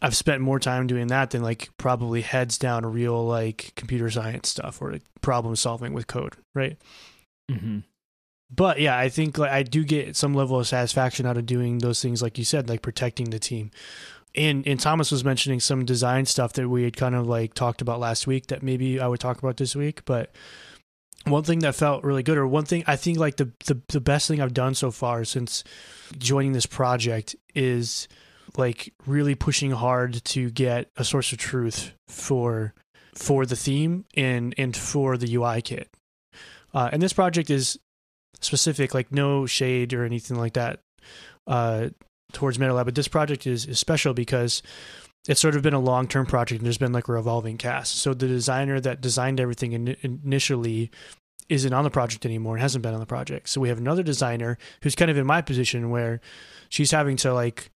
I've 0.00 0.16
spent 0.16 0.40
more 0.40 0.60
time 0.60 0.86
doing 0.86 1.08
that 1.08 1.30
than 1.30 1.42
like 1.42 1.70
probably 1.76 2.22
heads 2.22 2.56
down 2.56 2.86
real 2.86 3.24
like 3.24 3.72
computer 3.74 4.10
science 4.10 4.48
stuff 4.48 4.80
or 4.80 4.92
like 4.92 5.02
problem 5.22 5.56
solving 5.56 5.92
with 5.92 6.06
code, 6.06 6.34
right? 6.54 6.76
Mm-hmm. 7.50 7.80
But 8.54 8.80
yeah, 8.80 8.98
I 8.98 9.08
think 9.08 9.38
like 9.38 9.50
I 9.50 9.62
do 9.62 9.82
get 9.82 10.14
some 10.14 10.34
level 10.34 10.58
of 10.58 10.66
satisfaction 10.66 11.24
out 11.24 11.38
of 11.38 11.46
doing 11.46 11.78
those 11.78 12.02
things, 12.02 12.20
like 12.20 12.36
you 12.36 12.44
said, 12.44 12.68
like 12.68 12.82
protecting 12.82 13.30
the 13.30 13.38
team. 13.38 13.70
And 14.34 14.66
and 14.66 14.78
Thomas 14.78 15.10
was 15.10 15.24
mentioning 15.24 15.60
some 15.60 15.84
design 15.84 16.26
stuff 16.26 16.52
that 16.54 16.68
we 16.68 16.84
had 16.84 16.96
kind 16.96 17.14
of 17.14 17.26
like 17.26 17.54
talked 17.54 17.80
about 17.80 18.00
last 18.00 18.26
week 18.26 18.48
that 18.48 18.62
maybe 18.62 19.00
I 19.00 19.06
would 19.06 19.20
talk 19.20 19.38
about 19.38 19.56
this 19.56 19.74
week. 19.74 20.04
But 20.04 20.34
one 21.26 21.44
thing 21.44 21.60
that 21.60 21.74
felt 21.74 22.04
really 22.04 22.22
good, 22.22 22.38
or 22.38 22.46
one 22.46 22.64
thing 22.64 22.84
I 22.86 22.96
think 22.96 23.18
like 23.18 23.36
the 23.36 23.50
the, 23.66 23.80
the 23.88 24.00
best 24.00 24.28
thing 24.28 24.40
I've 24.40 24.54
done 24.54 24.74
so 24.74 24.90
far 24.90 25.24
since 25.24 25.64
joining 26.18 26.52
this 26.52 26.66
project 26.66 27.36
is 27.54 28.08
like 28.56 28.92
really 29.06 29.34
pushing 29.34 29.70
hard 29.70 30.24
to 30.24 30.50
get 30.50 30.90
a 30.96 31.04
source 31.04 31.32
of 31.32 31.38
truth 31.38 31.92
for 32.08 32.74
for 33.14 33.46
the 33.46 33.56
theme 33.56 34.04
and 34.14 34.54
and 34.58 34.76
for 34.76 35.16
the 35.16 35.34
UI 35.34 35.62
kit. 35.62 35.88
Uh, 36.74 36.88
and 36.92 37.02
this 37.02 37.12
project 37.12 37.50
is 37.50 37.78
specific, 38.40 38.94
like 38.94 39.12
no 39.12 39.46
shade 39.46 39.92
or 39.92 40.04
anything 40.04 40.36
like 40.36 40.54
that 40.54 40.80
uh, 41.46 41.88
towards 42.32 42.58
MetaLab, 42.58 42.86
but 42.86 42.94
this 42.94 43.08
project 43.08 43.46
is, 43.46 43.66
is 43.66 43.78
special 43.78 44.14
because 44.14 44.62
it's 45.28 45.40
sort 45.40 45.54
of 45.54 45.62
been 45.62 45.74
a 45.74 45.80
long 45.80 46.08
term 46.08 46.26
project 46.26 46.60
and 46.60 46.66
there's 46.66 46.78
been 46.78 46.92
like 46.92 47.08
a 47.08 47.12
revolving 47.12 47.56
cast. 47.56 47.96
So 47.96 48.14
the 48.14 48.28
designer 48.28 48.80
that 48.80 49.00
designed 49.00 49.40
everything 49.40 49.72
in, 49.72 49.96
initially 50.02 50.90
isn't 51.48 51.72
on 51.72 51.84
the 51.84 51.90
project 51.90 52.24
anymore 52.24 52.54
and 52.54 52.62
hasn't 52.62 52.82
been 52.82 52.94
on 52.94 53.00
the 53.00 53.06
project. 53.06 53.48
So 53.48 53.60
we 53.60 53.68
have 53.68 53.78
another 53.78 54.02
designer 54.02 54.58
who's 54.82 54.94
kind 54.94 55.10
of 55.10 55.16
in 55.16 55.26
my 55.26 55.42
position 55.42 55.90
where 55.90 56.20
she's 56.68 56.90
having 56.90 57.16
to 57.18 57.32
like 57.34 57.70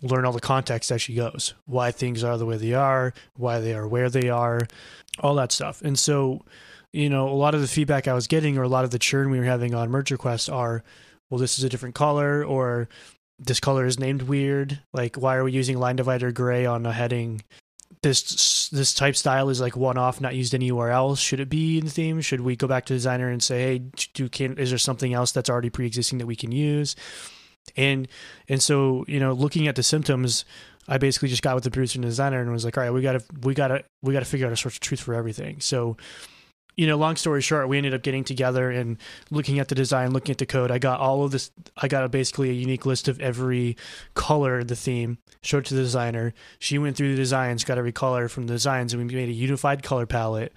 learn 0.00 0.24
all 0.24 0.32
the 0.32 0.40
context 0.40 0.90
as 0.90 1.02
she 1.02 1.14
goes, 1.14 1.54
why 1.66 1.90
things 1.90 2.24
are 2.24 2.38
the 2.38 2.46
way 2.46 2.56
they 2.56 2.74
are, 2.74 3.12
why 3.36 3.60
they 3.60 3.74
are 3.74 3.86
where 3.86 4.10
they 4.10 4.28
are, 4.28 4.60
all 5.20 5.34
that 5.34 5.52
stuff. 5.52 5.82
And 5.82 5.98
so, 5.98 6.42
you 6.92 7.08
know, 7.08 7.28
a 7.28 7.34
lot 7.34 7.54
of 7.54 7.60
the 7.60 7.68
feedback 7.68 8.08
I 8.08 8.14
was 8.14 8.26
getting 8.26 8.58
or 8.58 8.62
a 8.62 8.68
lot 8.68 8.84
of 8.84 8.90
the 8.90 8.98
churn 8.98 9.30
we 9.30 9.38
were 9.38 9.44
having 9.44 9.74
on 9.74 9.90
merge 9.90 10.10
requests 10.10 10.48
are, 10.48 10.82
well, 11.30 11.38
this 11.38 11.58
is 11.58 11.64
a 11.64 11.68
different 11.68 11.94
color 11.94 12.44
or 12.44 12.88
this 13.38 13.60
color 13.60 13.86
is 13.86 13.98
named 13.98 14.22
weird. 14.22 14.80
Like, 14.92 15.16
why 15.16 15.36
are 15.36 15.44
we 15.44 15.52
using 15.52 15.78
line 15.78 15.96
divider 15.96 16.32
gray 16.32 16.66
on 16.66 16.86
a 16.86 16.92
heading? 16.92 17.42
This 18.02 18.68
this 18.70 18.94
type 18.94 19.14
style 19.16 19.48
is 19.48 19.60
like 19.60 19.76
one 19.76 19.98
off, 19.98 20.20
not 20.20 20.34
used 20.34 20.54
anywhere 20.54 20.90
else. 20.90 21.20
Should 21.20 21.40
it 21.40 21.48
be 21.48 21.78
in 21.78 21.84
the 21.84 21.90
theme? 21.90 22.20
Should 22.20 22.40
we 22.40 22.56
go 22.56 22.66
back 22.66 22.86
to 22.86 22.94
designer 22.94 23.28
and 23.28 23.42
say, 23.42 23.62
hey, 23.62 23.78
do 24.14 24.28
can 24.28 24.58
is 24.58 24.70
there 24.70 24.78
something 24.78 25.12
else 25.12 25.32
that's 25.32 25.50
already 25.50 25.70
pre 25.70 25.86
existing 25.86 26.18
that 26.18 26.26
we 26.26 26.36
can 26.36 26.50
use? 26.52 26.96
And 27.76 28.08
and 28.48 28.62
so 28.62 29.04
you 29.06 29.20
know, 29.20 29.32
looking 29.32 29.68
at 29.68 29.76
the 29.76 29.82
symptoms, 29.82 30.44
I 30.88 30.98
basically 30.98 31.28
just 31.28 31.42
got 31.42 31.54
with 31.54 31.64
the 31.64 31.70
producer 31.70 31.98
and 31.98 32.04
designer 32.04 32.40
and 32.40 32.50
was 32.50 32.64
like, 32.64 32.76
all 32.76 32.82
right, 32.82 32.92
we 32.92 33.02
gotta 33.02 33.22
we 33.40 33.54
gotta 33.54 33.84
we 34.02 34.12
gotta 34.12 34.24
figure 34.24 34.46
out 34.46 34.52
a 34.52 34.56
source 34.56 34.74
of 34.74 34.80
truth 34.80 35.00
for 35.00 35.14
everything. 35.14 35.60
So 35.60 35.96
you 36.76 36.86
know, 36.86 36.96
long 36.96 37.16
story 37.16 37.42
short, 37.42 37.68
we 37.68 37.76
ended 37.76 37.94
up 37.94 38.02
getting 38.02 38.24
together 38.24 38.70
and 38.70 38.96
looking 39.30 39.58
at 39.58 39.68
the 39.68 39.74
design, 39.74 40.12
looking 40.12 40.32
at 40.32 40.38
the 40.38 40.46
code. 40.46 40.70
I 40.70 40.78
got 40.78 41.00
all 41.00 41.24
of 41.24 41.30
this. 41.30 41.50
I 41.76 41.88
got 41.88 42.04
a, 42.04 42.08
basically 42.08 42.50
a 42.50 42.54
unique 42.54 42.86
list 42.86 43.08
of 43.08 43.20
every 43.20 43.76
color, 44.14 44.64
the 44.64 44.76
theme, 44.76 45.18
showed 45.42 45.58
it 45.58 45.66
to 45.66 45.74
the 45.74 45.82
designer. 45.82 46.32
She 46.58 46.78
went 46.78 46.96
through 46.96 47.10
the 47.10 47.16
designs, 47.16 47.64
got 47.64 47.78
every 47.78 47.92
color 47.92 48.28
from 48.28 48.46
the 48.46 48.54
designs, 48.54 48.94
and 48.94 49.06
we 49.06 49.14
made 49.14 49.28
a 49.28 49.32
unified 49.32 49.82
color 49.82 50.06
palette. 50.06 50.52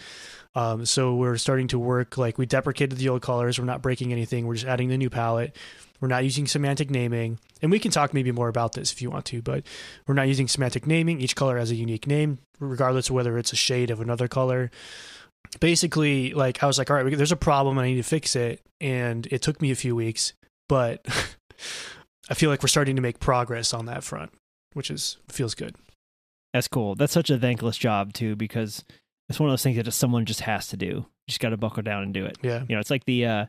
Um, 0.55 0.85
so 0.85 1.15
we're 1.15 1.37
starting 1.37 1.67
to 1.69 1.79
work 1.79 2.17
like 2.17 2.37
we 2.37 2.45
deprecated 2.45 2.97
the 2.97 3.09
old 3.09 3.21
colors. 3.21 3.59
We're 3.59 3.65
not 3.65 3.81
breaking 3.81 4.13
anything. 4.13 4.47
We're 4.47 4.55
just 4.55 4.67
adding 4.67 4.87
the 4.87 4.97
new 4.97 5.09
palette. 5.09 5.55
We're 5.99 6.07
not 6.07 6.23
using 6.23 6.47
semantic 6.47 6.89
naming. 6.89 7.39
And 7.61 7.71
we 7.71 7.79
can 7.79 7.91
talk 7.91 8.13
maybe 8.13 8.31
more 8.31 8.47
about 8.47 8.73
this 8.73 8.91
if 8.91 9.01
you 9.01 9.09
want 9.09 9.25
to, 9.25 9.41
but 9.41 9.65
we're 10.07 10.13
not 10.13 10.29
using 10.29 10.47
semantic 10.47 10.87
naming. 10.87 11.19
Each 11.19 11.35
color 11.35 11.57
has 11.57 11.71
a 11.71 11.75
unique 11.75 12.07
name, 12.07 12.39
regardless 12.59 13.09
of 13.09 13.15
whether 13.15 13.37
it's 13.37 13.51
a 13.51 13.57
shade 13.57 13.89
of 13.91 13.99
another 13.99 14.29
color 14.29 14.71
basically 15.59 16.33
like 16.33 16.63
I 16.63 16.67
was 16.67 16.77
like, 16.77 16.89
all 16.89 16.97
right, 16.97 17.17
there's 17.17 17.31
a 17.31 17.37
problem. 17.37 17.77
And 17.77 17.85
I 17.85 17.89
need 17.89 17.97
to 17.97 18.03
fix 18.03 18.35
it, 18.35 18.61
and 18.81 19.27
it 19.31 19.41
took 19.41 19.61
me 19.61 19.71
a 19.71 19.75
few 19.75 19.95
weeks, 19.95 20.33
but 20.67 21.05
I 22.29 22.33
feel 22.33 22.49
like 22.49 22.63
we're 22.63 22.67
starting 22.67 22.95
to 22.95 23.01
make 23.01 23.19
progress 23.19 23.73
on 23.73 23.85
that 23.85 24.03
front, 24.03 24.31
which 24.73 24.89
is 24.89 25.17
feels 25.29 25.55
good. 25.55 25.75
That's 26.53 26.67
cool. 26.67 26.95
That's 26.95 27.13
such 27.13 27.29
a 27.29 27.37
thankless 27.37 27.77
job 27.77 28.13
too, 28.13 28.35
because 28.35 28.83
it's 29.29 29.39
one 29.39 29.49
of 29.49 29.51
those 29.51 29.63
things 29.63 29.75
that 29.77 29.83
just 29.83 29.99
someone 29.99 30.25
just 30.25 30.41
has 30.41 30.67
to 30.69 30.77
do. 30.77 30.85
You 30.85 31.05
just 31.27 31.39
got 31.39 31.49
to 31.49 31.57
buckle 31.57 31.83
down 31.83 32.03
and 32.03 32.13
do 32.13 32.25
it. 32.25 32.37
Yeah, 32.41 32.63
you 32.67 32.75
know, 32.75 32.79
it's 32.79 32.91
like 32.91 33.05
the 33.05 33.25
uh, 33.25 33.45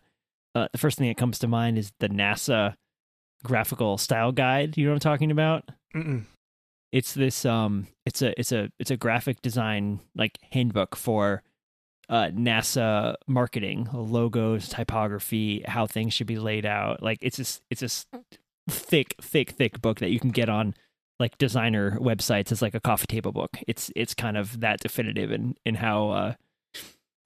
uh, 0.54 0.68
the 0.72 0.78
first 0.78 0.98
thing 0.98 1.08
that 1.08 1.16
comes 1.16 1.38
to 1.40 1.48
mind 1.48 1.78
is 1.78 1.92
the 2.00 2.08
NASA 2.08 2.74
graphical 3.44 3.98
style 3.98 4.32
guide. 4.32 4.76
You 4.76 4.86
know 4.86 4.92
what 4.92 4.96
I'm 4.96 5.10
talking 5.10 5.30
about? 5.30 5.64
Mm-mm. 5.94 6.24
It's 6.92 7.14
this 7.14 7.44
um, 7.44 7.88
it's 8.06 8.22
a 8.22 8.38
it's 8.38 8.52
a 8.52 8.70
it's 8.78 8.90
a 8.90 8.96
graphic 8.96 9.42
design 9.42 10.00
like 10.14 10.38
handbook 10.52 10.96
for 10.96 11.42
uh, 12.08 12.28
NASA 12.32 13.14
marketing, 13.26 13.88
logos, 13.92 14.68
typography, 14.68 15.64
how 15.66 15.86
things 15.86 16.14
should 16.14 16.26
be 16.26 16.38
laid 16.38 16.64
out. 16.66 17.02
Like 17.02 17.18
it's 17.20 17.38
a, 17.38 17.60
it's 17.70 17.82
a 17.82 18.20
thick, 18.70 19.14
thick, 19.20 19.50
thick 19.50 19.80
book 19.80 19.98
that 20.00 20.10
you 20.10 20.20
can 20.20 20.30
get 20.30 20.48
on 20.48 20.74
like 21.18 21.38
designer 21.38 21.98
websites 22.00 22.52
as 22.52 22.62
like 22.62 22.74
a 22.74 22.80
coffee 22.80 23.06
table 23.06 23.32
book. 23.32 23.58
It's 23.66 23.90
it's 23.96 24.14
kind 24.14 24.36
of 24.36 24.60
that 24.60 24.80
definitive 24.80 25.32
in 25.32 25.56
in 25.64 25.76
how 25.76 26.10
uh, 26.10 26.34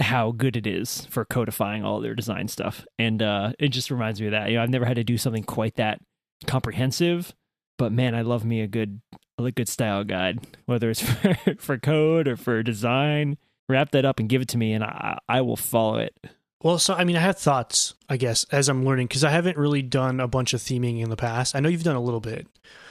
how 0.01 0.33
good 0.33 0.57
it 0.57 0.67
is 0.67 1.07
for 1.11 1.25
codifying 1.25 1.85
all 1.85 2.01
their 2.01 2.15
design 2.15 2.49
stuff. 2.49 2.87
And 2.99 3.23
uh, 3.23 3.53
it 3.59 3.69
just 3.69 3.91
reminds 3.91 4.21
me 4.21 4.29
of 4.29 4.33
that. 4.33 4.49
You 4.49 4.57
know, 4.57 4.63
I've 4.63 4.71
never 4.71 4.87
had 4.87 4.97
to 4.97 5.05
do 5.05 5.19
something 5.19 5.43
quite 5.43 5.77
that 5.77 6.01
comprehensive, 6.47 7.35
but 7.79 7.93
man, 7.93 8.15
I 8.15 8.23
love 8.23 8.45
me 8.45 8.61
a 8.61 8.67
good 8.67 9.01
a 9.39 9.51
good 9.51 9.69
style 9.69 10.05
guide, 10.05 10.39
whether 10.67 10.91
it's 10.91 11.03
for, 11.03 11.37
for 11.59 11.79
code 11.79 12.29
or 12.29 12.37
for 12.37 12.63
design 12.63 13.39
wrap 13.71 13.93
that 13.93 14.05
up 14.05 14.21
and 14.21 14.29
give 14.29 14.43
it 14.43 14.49
to 14.49 14.59
me, 14.59 14.73
and 14.73 14.85
I 14.85 15.19
I 15.29 15.41
will 15.41 15.57
follow 15.57 15.99
it. 15.99 16.15
Well, 16.63 16.79
so 16.79 16.95
I 16.95 17.05
mean, 17.05 17.17
I 17.17 17.21
have 17.21 17.39
thoughts, 17.39 17.95
I 18.09 18.17
guess, 18.17 18.45
as 18.53 18.69
I'm 18.69 18.85
learning 18.85 19.07
because 19.07 19.25
I 19.25 19.31
haven't 19.31 19.57
really 19.57 19.83
done 19.83 20.21
a 20.21 20.29
bunch 20.29 20.53
of 20.53 20.61
theming 20.61 21.01
in 21.01 21.09
the 21.09 21.17
past. 21.17 21.57
I 21.57 21.61
know 21.61 21.69
you've 21.69 21.83
done 21.83 21.97
a 21.97 22.03
little 22.03 22.21
bit, 22.21 22.47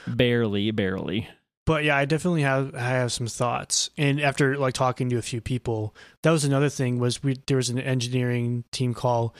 barely, 0.06 0.70
barely. 0.72 1.28
But 1.66 1.84
yeah, 1.84 1.96
I 1.96 2.04
definitely 2.04 2.42
have 2.42 2.74
I 2.74 2.80
have 2.80 3.12
some 3.12 3.28
thoughts. 3.28 3.90
And 3.96 4.20
after 4.20 4.56
like 4.56 4.74
talking 4.74 5.08
to 5.10 5.18
a 5.18 5.22
few 5.22 5.40
people, 5.40 5.94
that 6.22 6.32
was 6.32 6.44
another 6.44 6.68
thing 6.68 6.98
was 6.98 7.22
we 7.22 7.40
there 7.46 7.58
was 7.58 7.70
an 7.70 7.78
engineering 7.78 8.64
team 8.72 8.92
call, 8.92 9.36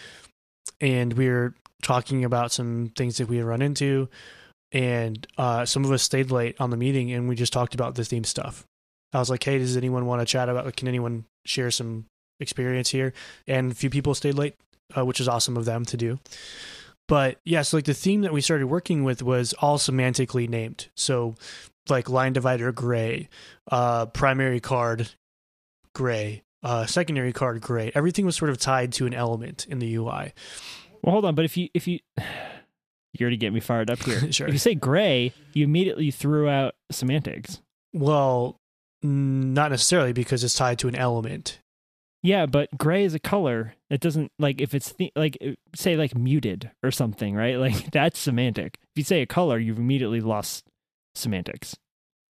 and 0.81 1.13
we 1.15 1.29
were 1.29 1.55
talking 1.83 2.25
about 2.25 2.53
some 2.53 2.93
things 2.95 3.17
that 3.17 3.27
we 3.29 3.39
had 3.39 3.47
run 3.47 3.63
into, 3.63 4.09
and 4.71 5.27
uh, 5.39 5.65
some 5.65 5.85
of 5.85 5.91
us 5.91 6.05
stayed 6.05 6.31
late 6.31 6.55
on 6.61 6.71
the 6.71 6.77
meeting, 6.77 7.11
and 7.11 7.29
we 7.29 7.35
just 7.35 7.53
talked 7.53 7.75
about 7.75 7.97
the 7.97 8.05
theme 8.05 8.23
stuff. 8.23 8.65
I 9.13 9.19
was 9.19 9.31
like, 9.31 9.43
hey, 9.43 9.59
does 9.59 9.77
anyone 9.77 10.07
want 10.07 10.21
to 10.21 10.27
chat 10.27 10.49
about? 10.49 10.77
Can 10.77 10.87
anyone 10.87 11.25
share 11.45 11.71
some 11.71 12.07
experience 12.39 12.91
here? 12.91 13.13
And 13.47 13.73
a 13.73 13.75
few 13.75 13.91
people 13.91 14.15
stayed 14.15 14.35
late, 14.35 14.55
uh, 14.97 15.05
which 15.05 15.21
is 15.21 15.29
awesome 15.29 15.57
of 15.57 15.65
them 15.65 15.85
to 15.87 15.97
do. 15.97 16.19
But 17.09 17.41
yeah, 17.45 17.63
so 17.63 17.77
like 17.77 17.87
the 17.87 17.95
theme 17.95 18.21
that 18.21 18.33
we 18.33 18.41
started 18.41 18.67
working 18.67 19.03
with 19.03 19.23
was 19.23 19.53
all 19.55 19.79
semantically 19.79 20.49
named. 20.49 20.89
So 20.95 21.35
like 21.89 22.09
line 22.09 22.33
divider 22.33 22.71
gray, 22.71 23.29
uh, 23.71 24.07
primary 24.07 24.61
card 24.61 25.09
gray, 25.93 26.43
uh, 26.63 26.87
secondary 26.87 27.33
card 27.33 27.61
gray. 27.61 27.91
Everything 27.95 28.27
was 28.27 28.37
sort 28.37 28.51
of 28.51 28.59
tied 28.59 28.93
to 28.93 29.07
an 29.07 29.15
element 29.15 29.67
in 29.69 29.81
the 29.81 29.93
UI. 29.97 30.33
Well, 31.03 31.13
hold 31.13 31.25
on, 31.25 31.35
but 31.35 31.45
if 31.45 31.57
you 31.57 31.69
if 31.75 31.89
you 31.89 31.99
you're 33.13 33.27
already 33.27 33.39
get 33.39 33.53
me 33.53 33.61
fired 33.61 33.91
up 33.91 34.03
here. 34.05 34.31
sure. 34.33 34.47
If 34.47 34.53
you 34.53 34.59
say 34.59 34.75
gray, 34.75 35.33
you 35.53 35.65
immediately 35.65 36.11
threw 36.11 36.49
out 36.49 36.75
semantics. 36.93 37.61
Well, 37.93 38.60
not 39.03 39.71
necessarily 39.71 40.13
because 40.13 40.45
it's 40.45 40.55
tied 40.55 40.79
to 40.81 40.89
an 40.89 40.95
element. 40.95 41.61
Yeah, 42.23 42.47
but 42.47 42.77
gray 42.77 43.05
is 43.05 43.15
a 43.15 43.19
color. 43.19 43.75
It 43.89 44.01
doesn't 44.01 44.31
like 44.39 44.61
if 44.61 44.75
it's 44.75 44.93
th- 44.93 45.13
like 45.17 45.39
uh, 45.45 45.53
say 45.75 45.97
like 45.97 46.15
muted 46.15 46.71
or 46.83 46.91
something, 46.91 47.35
right? 47.35 47.57
Like 47.61 47.91
that's 47.91 48.19
semantic. 48.19 48.79
If 48.83 48.89
you 48.97 49.05
say 49.05 49.23
a 49.23 49.27
color, 49.27 49.59
you've 49.59 49.79
immediately 49.79 50.21
lost 50.21 50.67
semantics. 51.15 51.77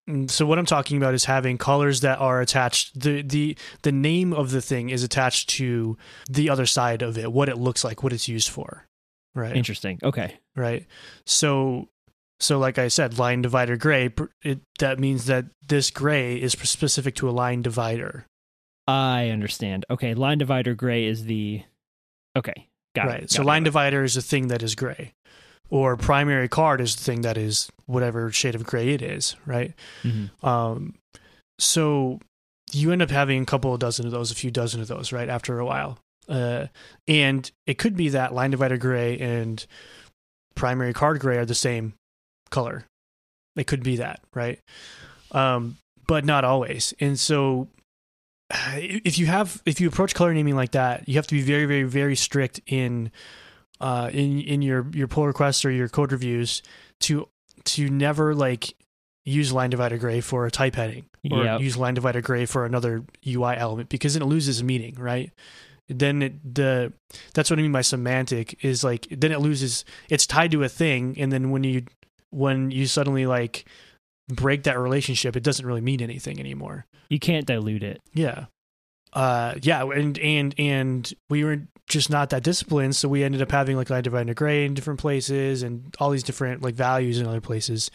Mm, 0.08 0.30
so 0.30 0.46
what 0.46 0.58
I'm 0.58 0.66
talking 0.66 0.96
about 0.96 1.14
is 1.14 1.24
having 1.24 1.58
colors 1.58 2.00
that 2.00 2.18
are 2.18 2.40
attached 2.40 3.00
the 3.00 3.22
the 3.22 3.56
the 3.82 3.92
name 3.92 4.32
of 4.32 4.50
the 4.50 4.60
thing 4.60 4.90
is 4.90 5.02
attached 5.02 5.48
to 5.50 5.96
the 6.28 6.48
other 6.50 6.66
side 6.66 7.02
of 7.02 7.18
it, 7.18 7.32
what 7.32 7.48
it 7.48 7.58
looks 7.58 7.82
like, 7.84 8.02
what 8.02 8.12
it's 8.12 8.28
used 8.28 8.48
for. 8.48 8.86
Right. 9.34 9.56
Interesting. 9.56 9.98
Okay. 10.02 10.38
Right. 10.56 10.86
So 11.24 11.88
so, 12.40 12.58
like 12.58 12.78
I 12.78 12.88
said, 12.88 13.18
line 13.18 13.42
divider 13.42 13.76
gray, 13.76 14.10
it, 14.42 14.60
that 14.78 14.98
means 14.98 15.26
that 15.26 15.46
this 15.66 15.90
gray 15.90 16.40
is 16.40 16.52
specific 16.52 17.14
to 17.16 17.28
a 17.28 17.32
line 17.32 17.62
divider. 17.62 18.24
I 18.88 19.28
understand. 19.28 19.84
Okay, 19.90 20.14
line 20.14 20.38
divider 20.38 20.74
gray 20.74 21.04
is 21.06 21.24
the. 21.24 21.62
Okay, 22.36 22.66
Got 22.96 23.06
right. 23.06 23.22
it. 23.24 23.30
so 23.30 23.42
it, 23.42 23.44
line 23.44 23.62
divider 23.64 24.02
is 24.02 24.16
a 24.16 24.22
thing 24.22 24.48
that 24.48 24.62
is 24.62 24.74
gray, 24.74 25.12
or 25.68 25.96
primary 25.96 26.48
card 26.48 26.80
is 26.80 26.96
the 26.96 27.04
thing 27.04 27.20
that 27.22 27.36
is 27.36 27.70
whatever 27.86 28.30
shade 28.32 28.54
of 28.54 28.64
gray 28.64 28.90
it 28.94 29.02
is, 29.02 29.36
right? 29.46 29.74
Mhm. 30.02 30.30
Um, 30.42 30.94
so 31.58 32.20
you 32.72 32.90
end 32.92 33.02
up 33.02 33.10
having 33.10 33.42
a 33.42 33.46
couple 33.46 33.74
of 33.74 33.80
dozen 33.80 34.06
of 34.06 34.12
those, 34.12 34.30
a 34.30 34.34
few 34.34 34.50
dozen 34.50 34.80
of 34.80 34.88
those, 34.88 35.12
right? 35.12 35.28
After 35.28 35.58
a 35.58 35.66
while, 35.66 35.98
uh, 36.28 36.66
and 37.06 37.50
it 37.66 37.78
could 37.78 37.96
be 37.96 38.08
that 38.10 38.32
line 38.32 38.52
divider 38.52 38.76
gray 38.78 39.18
and 39.18 39.64
primary 40.54 40.92
card 40.92 41.20
gray 41.20 41.36
are 41.36 41.44
the 41.44 41.54
same 41.54 41.94
color. 42.50 42.84
It 43.56 43.66
could 43.66 43.82
be 43.82 43.96
that, 43.96 44.20
right? 44.34 44.60
Um, 45.32 45.76
but 46.06 46.24
not 46.24 46.44
always. 46.44 46.94
And 47.00 47.18
so, 47.18 47.68
if 48.74 49.18
you 49.18 49.26
have, 49.26 49.62
if 49.66 49.80
you 49.80 49.88
approach 49.88 50.14
color 50.14 50.34
naming 50.34 50.56
like 50.56 50.72
that, 50.72 51.08
you 51.08 51.14
have 51.16 51.26
to 51.28 51.34
be 51.34 51.42
very, 51.42 51.66
very, 51.66 51.84
very 51.84 52.16
strict 52.16 52.60
in, 52.66 53.10
uh, 53.80 54.10
in 54.12 54.40
in 54.40 54.62
your 54.62 54.86
your 54.92 55.08
pull 55.08 55.26
requests 55.26 55.64
or 55.64 55.70
your 55.70 55.88
code 55.88 56.12
reviews 56.12 56.62
to 57.00 57.28
to 57.64 57.88
never 57.88 58.34
like 58.34 58.74
use 59.24 59.52
line 59.52 59.70
divider 59.70 59.98
gray 59.98 60.20
for 60.20 60.46
a 60.46 60.50
type 60.50 60.74
heading 60.74 61.04
or 61.30 61.44
Yep. 61.44 61.60
use 61.60 61.76
line 61.76 61.94
divider 61.94 62.20
gray 62.20 62.46
for 62.46 62.64
another 62.64 63.04
UI 63.26 63.54
element 63.56 63.88
because 63.88 64.14
then 64.14 64.22
it 64.22 64.26
loses 64.26 64.62
meaning, 64.62 64.94
right? 64.98 65.30
Then 65.88 66.22
it, 66.22 66.54
the 66.54 66.92
that's 67.34 67.50
what 67.50 67.58
I 67.58 67.62
mean 67.62 67.72
by 67.72 67.82
semantic 67.82 68.62
is 68.64 68.84
like 68.84 69.06
then 69.10 69.32
it 69.32 69.40
loses 69.40 69.84
it's 70.08 70.26
tied 70.26 70.50
to 70.52 70.62
a 70.62 70.68
thing 70.68 71.16
and 71.18 71.32
then 71.32 71.50
when 71.50 71.64
you 71.64 71.84
when 72.30 72.70
you 72.70 72.86
suddenly 72.86 73.26
like 73.26 73.64
break 74.28 74.62
that 74.62 74.78
relationship 74.78 75.34
it 75.36 75.42
doesn't 75.42 75.66
really 75.66 75.80
mean 75.80 76.00
anything 76.00 76.38
anymore. 76.38 76.86
You 77.08 77.18
can't 77.18 77.46
dilute 77.46 77.82
it. 77.82 78.00
Yeah. 78.14 78.46
Uh 79.12 79.54
yeah, 79.62 79.82
and 79.84 80.18
and 80.18 80.54
and 80.56 81.12
we 81.28 81.42
were 81.42 81.62
just 81.88 82.08
not 82.08 82.30
that 82.30 82.44
disciplined, 82.44 82.94
so 82.94 83.08
we 83.08 83.24
ended 83.24 83.42
up 83.42 83.50
having 83.50 83.76
like 83.76 83.90
line 83.90 84.04
divider 84.04 84.34
gray 84.34 84.64
in 84.64 84.74
different 84.74 85.00
places 85.00 85.64
and 85.64 85.94
all 85.98 86.10
these 86.10 86.22
different 86.22 86.62
like 86.62 86.74
values 86.74 87.18
in 87.18 87.26
other 87.26 87.40
places. 87.40 87.90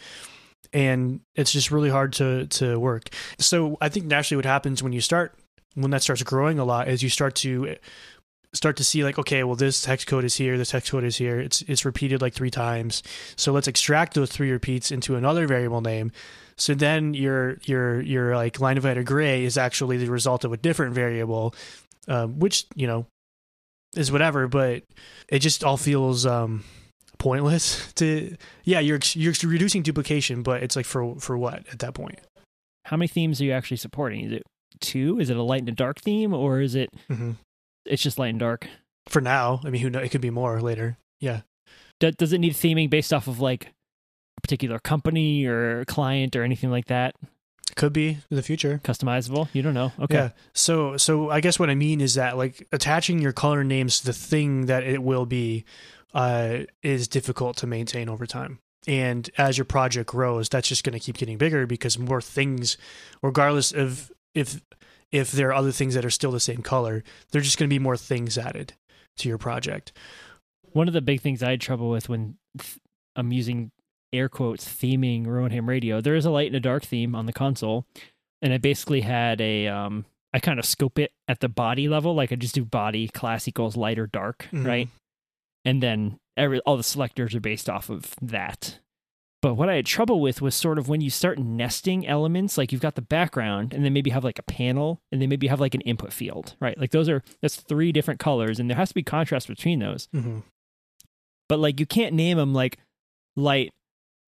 And 0.72 1.20
it's 1.34 1.52
just 1.52 1.70
really 1.70 1.88
hard 1.88 2.12
to 2.14 2.46
to 2.46 2.78
work. 2.78 3.08
So 3.38 3.78
I 3.80 3.88
think 3.88 4.06
naturally 4.06 4.36
what 4.36 4.44
happens 4.44 4.82
when 4.82 4.92
you 4.92 5.00
start 5.00 5.34
when 5.74 5.90
that 5.90 6.02
starts 6.02 6.22
growing 6.22 6.58
a 6.58 6.64
lot 6.64 6.88
is 6.88 7.02
you 7.02 7.08
start 7.08 7.34
to 7.36 7.76
start 8.56 8.76
to 8.76 8.84
see 8.84 9.04
like 9.04 9.18
okay 9.18 9.44
well 9.44 9.56
this 9.56 9.84
hex 9.84 10.04
code 10.04 10.24
is 10.24 10.34
here 10.34 10.58
this 10.58 10.70
hex 10.70 10.90
code 10.90 11.04
is 11.04 11.16
here 11.16 11.38
it's 11.38 11.62
it's 11.62 11.84
repeated 11.84 12.22
like 12.22 12.34
three 12.34 12.50
times 12.50 13.02
so 13.36 13.52
let's 13.52 13.68
extract 13.68 14.14
those 14.14 14.30
three 14.30 14.50
repeats 14.50 14.90
into 14.90 15.16
another 15.16 15.46
variable 15.46 15.80
name 15.80 16.10
so 16.56 16.74
then 16.74 17.14
your 17.14 17.58
your 17.64 18.00
your 18.00 18.34
like 18.34 18.60
line 18.60 18.76
divider 18.76 19.02
gray 19.02 19.44
is 19.44 19.58
actually 19.58 19.98
the 19.98 20.10
result 20.10 20.44
of 20.44 20.52
a 20.52 20.56
different 20.56 20.94
variable, 20.94 21.54
um, 22.08 22.38
which 22.38 22.66
you 22.74 22.86
know 22.86 23.06
is 23.94 24.10
whatever, 24.10 24.48
but 24.48 24.82
it 25.28 25.40
just 25.40 25.62
all 25.62 25.76
feels 25.76 26.24
um, 26.24 26.64
pointless. 27.18 27.92
To 27.96 28.36
yeah, 28.64 28.80
you're 28.80 29.00
you're 29.12 29.34
reducing 29.44 29.82
duplication, 29.82 30.42
but 30.42 30.62
it's 30.62 30.76
like 30.76 30.86
for 30.86 31.16
for 31.16 31.36
what 31.36 31.66
at 31.70 31.80
that 31.80 31.94
point? 31.94 32.20
How 32.86 32.96
many 32.96 33.08
themes 33.08 33.40
are 33.40 33.44
you 33.44 33.52
actually 33.52 33.78
supporting? 33.78 34.24
Is 34.24 34.32
it 34.32 34.42
two? 34.80 35.18
Is 35.18 35.28
it 35.28 35.36
a 35.36 35.42
light 35.42 35.60
and 35.60 35.68
a 35.68 35.72
dark 35.72 36.00
theme, 36.00 36.32
or 36.32 36.60
is 36.60 36.74
it 36.74 36.88
hmm 37.08 37.32
it's 37.86 38.02
just 38.02 38.18
light 38.18 38.28
and 38.28 38.40
dark? 38.40 38.68
For 39.08 39.20
now, 39.20 39.60
I 39.64 39.70
mean, 39.70 39.82
who 39.82 39.90
know? 39.90 40.00
It 40.00 40.10
could 40.10 40.20
be 40.20 40.30
more 40.30 40.60
later. 40.60 40.98
Yeah. 41.20 41.42
Do, 42.00 42.10
does 42.10 42.32
it 42.32 42.38
need 42.38 42.54
theming 42.54 42.90
based 42.90 43.12
off 43.12 43.28
of 43.28 43.40
like 43.40 43.72
a 44.36 44.40
particular 44.40 44.78
company 44.78 45.46
or 45.46 45.84
client 45.86 46.36
or 46.36 46.42
anything 46.42 46.70
like 46.70 46.86
that? 46.86 47.14
Could 47.76 47.92
be 47.92 48.18
in 48.30 48.36
the 48.36 48.42
future. 48.42 48.80
Customizable? 48.84 49.48
You 49.52 49.62
don't 49.62 49.74
know. 49.74 49.92
Okay. 50.00 50.14
Yeah. 50.14 50.30
So 50.54 50.96
so 50.96 51.30
I 51.30 51.40
guess 51.40 51.58
what 51.58 51.68
I 51.68 51.74
mean 51.74 52.00
is 52.00 52.14
that 52.14 52.36
like 52.36 52.66
attaching 52.72 53.18
your 53.18 53.32
color 53.32 53.64
names 53.64 54.00
to 54.00 54.06
the 54.06 54.12
thing 54.12 54.66
that 54.66 54.82
it 54.82 55.02
will 55.02 55.26
be 55.26 55.64
uh, 56.14 56.60
is 56.82 57.06
difficult 57.06 57.58
to 57.58 57.66
maintain 57.66 58.08
over 58.08 58.26
time. 58.26 58.60
And 58.88 59.28
as 59.36 59.58
your 59.58 59.64
project 59.64 60.10
grows, 60.10 60.48
that's 60.48 60.68
just 60.68 60.84
going 60.84 60.94
to 60.94 61.00
keep 61.00 61.18
getting 61.18 61.38
bigger 61.38 61.66
because 61.66 61.98
more 61.98 62.20
things, 62.20 62.76
regardless 63.20 63.72
of 63.72 64.12
if 64.32 64.60
if 65.12 65.30
there 65.32 65.48
are 65.50 65.54
other 65.54 65.72
things 65.72 65.94
that 65.94 66.04
are 66.04 66.10
still 66.10 66.32
the 66.32 66.40
same 66.40 66.62
color, 66.62 67.02
there's 67.30 67.44
just 67.44 67.58
going 67.58 67.68
to 67.68 67.74
be 67.74 67.78
more 67.78 67.96
things 67.96 68.36
added 68.36 68.74
to 69.18 69.28
your 69.28 69.38
project. 69.38 69.92
One 70.72 70.88
of 70.88 70.94
the 70.94 71.00
big 71.00 71.20
things 71.20 71.42
I 71.42 71.50
had 71.50 71.60
trouble 71.60 71.88
with 71.90 72.08
when 72.08 72.36
th- 72.58 72.78
I'm 73.14 73.32
using 73.32 73.70
air 74.12 74.28
quotes 74.28 74.66
theming 74.68 75.26
Rowan 75.26 75.66
Radio, 75.66 76.00
there 76.00 76.14
is 76.16 76.26
a 76.26 76.30
light 76.30 76.48
and 76.48 76.56
a 76.56 76.60
dark 76.60 76.84
theme 76.84 77.14
on 77.14 77.26
the 77.26 77.32
console, 77.32 77.86
and 78.42 78.52
I 78.52 78.58
basically 78.58 79.00
had 79.02 79.40
a 79.40 79.68
um 79.68 80.04
I 80.34 80.38
kind 80.38 80.58
of 80.58 80.66
scope 80.66 80.98
it 80.98 81.12
at 81.28 81.40
the 81.40 81.48
body 81.48 81.88
level, 81.88 82.14
like 82.14 82.30
I 82.30 82.34
just 82.34 82.54
do 82.54 82.64
body 82.64 83.08
class 83.08 83.48
equals 83.48 83.76
light 83.76 83.98
or 83.98 84.06
dark, 84.06 84.48
Mhm. 84.52 84.66
right? 84.66 84.88
And 85.64 85.82
then 85.82 86.18
every 86.36 86.60
all 86.60 86.76
the 86.76 86.82
selectors 86.82 87.34
are 87.34 87.40
based 87.40 87.70
off 87.70 87.88
of 87.88 88.14
that. 88.20 88.80
But 89.46 89.54
what 89.54 89.68
I 89.68 89.76
had 89.76 89.86
trouble 89.86 90.20
with 90.20 90.42
was 90.42 90.56
sort 90.56 90.76
of 90.76 90.88
when 90.88 91.00
you 91.00 91.08
start 91.08 91.38
nesting 91.38 92.04
elements, 92.04 92.58
like 92.58 92.72
you've 92.72 92.80
got 92.80 92.96
the 92.96 93.00
background, 93.00 93.72
and 93.72 93.84
then 93.84 93.92
maybe 93.92 94.10
have 94.10 94.24
like 94.24 94.40
a 94.40 94.42
panel, 94.42 95.00
and 95.12 95.22
then 95.22 95.28
maybe 95.28 95.46
have 95.46 95.60
like 95.60 95.76
an 95.76 95.82
input 95.82 96.12
field, 96.12 96.56
right? 96.58 96.76
Like 96.76 96.90
those 96.90 97.08
are 97.08 97.22
that's 97.40 97.54
three 97.54 97.92
different 97.92 98.18
colors, 98.18 98.58
and 98.58 98.68
there 98.68 98.76
has 98.76 98.88
to 98.88 98.94
be 98.94 99.04
contrast 99.04 99.46
between 99.46 99.78
those 99.78 100.08
hmm 100.10 100.40
but 101.48 101.58
like 101.58 101.78
you 101.78 101.86
can't 101.86 102.14
name 102.14 102.36
them 102.36 102.52
like 102.52 102.78
light 103.36 103.72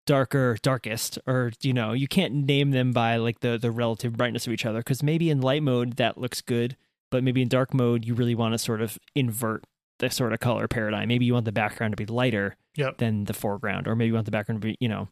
darker 0.06 0.58
darkest 0.62 1.20
or 1.28 1.52
you 1.62 1.74
know 1.74 1.94
you 1.94 2.08
can't 2.08 2.34
name 2.34 2.72
them 2.72 2.94
by 2.94 3.18
like 3.18 3.42
the 3.42 3.58
the 3.58 3.72
relative 3.72 4.16
brightness 4.16 4.48
of 4.48 4.54
each 4.54 4.66
other 4.66 4.80
because 4.80 5.04
maybe 5.04 5.30
in 5.30 5.42
light 5.42 5.64
mode 5.64 5.98
that 5.98 6.18
looks 6.18 6.42
good 6.42 6.78
but 7.10 7.24
maybe 7.24 7.42
in 7.42 7.48
dark 7.48 7.74
mode 7.74 8.06
you 8.06 8.14
really 8.14 8.36
want 8.36 8.54
to 8.54 8.58
sort 8.58 8.82
of 8.82 8.98
invert 9.16 9.66
the 10.00 10.10
sort 10.10 10.34
of 10.34 10.40
color 10.40 10.68
paradigm 10.68 11.08
maybe 11.08 11.26
you 11.26 11.34
want 11.34 11.46
the 11.46 11.52
background 11.52 11.92
to 11.92 11.96
be 12.04 12.06
lighter 12.12 12.56
Yep. 12.76 12.98
than 13.00 13.24
the 13.26 13.34
foreground 13.34 13.88
or 13.88 13.96
maybe 13.96 14.08
you 14.10 14.14
want 14.14 14.26
the 14.26 14.32
background 14.32 14.62
to 14.62 14.68
be 14.68 14.78
you 14.80 14.88
know 14.88 15.08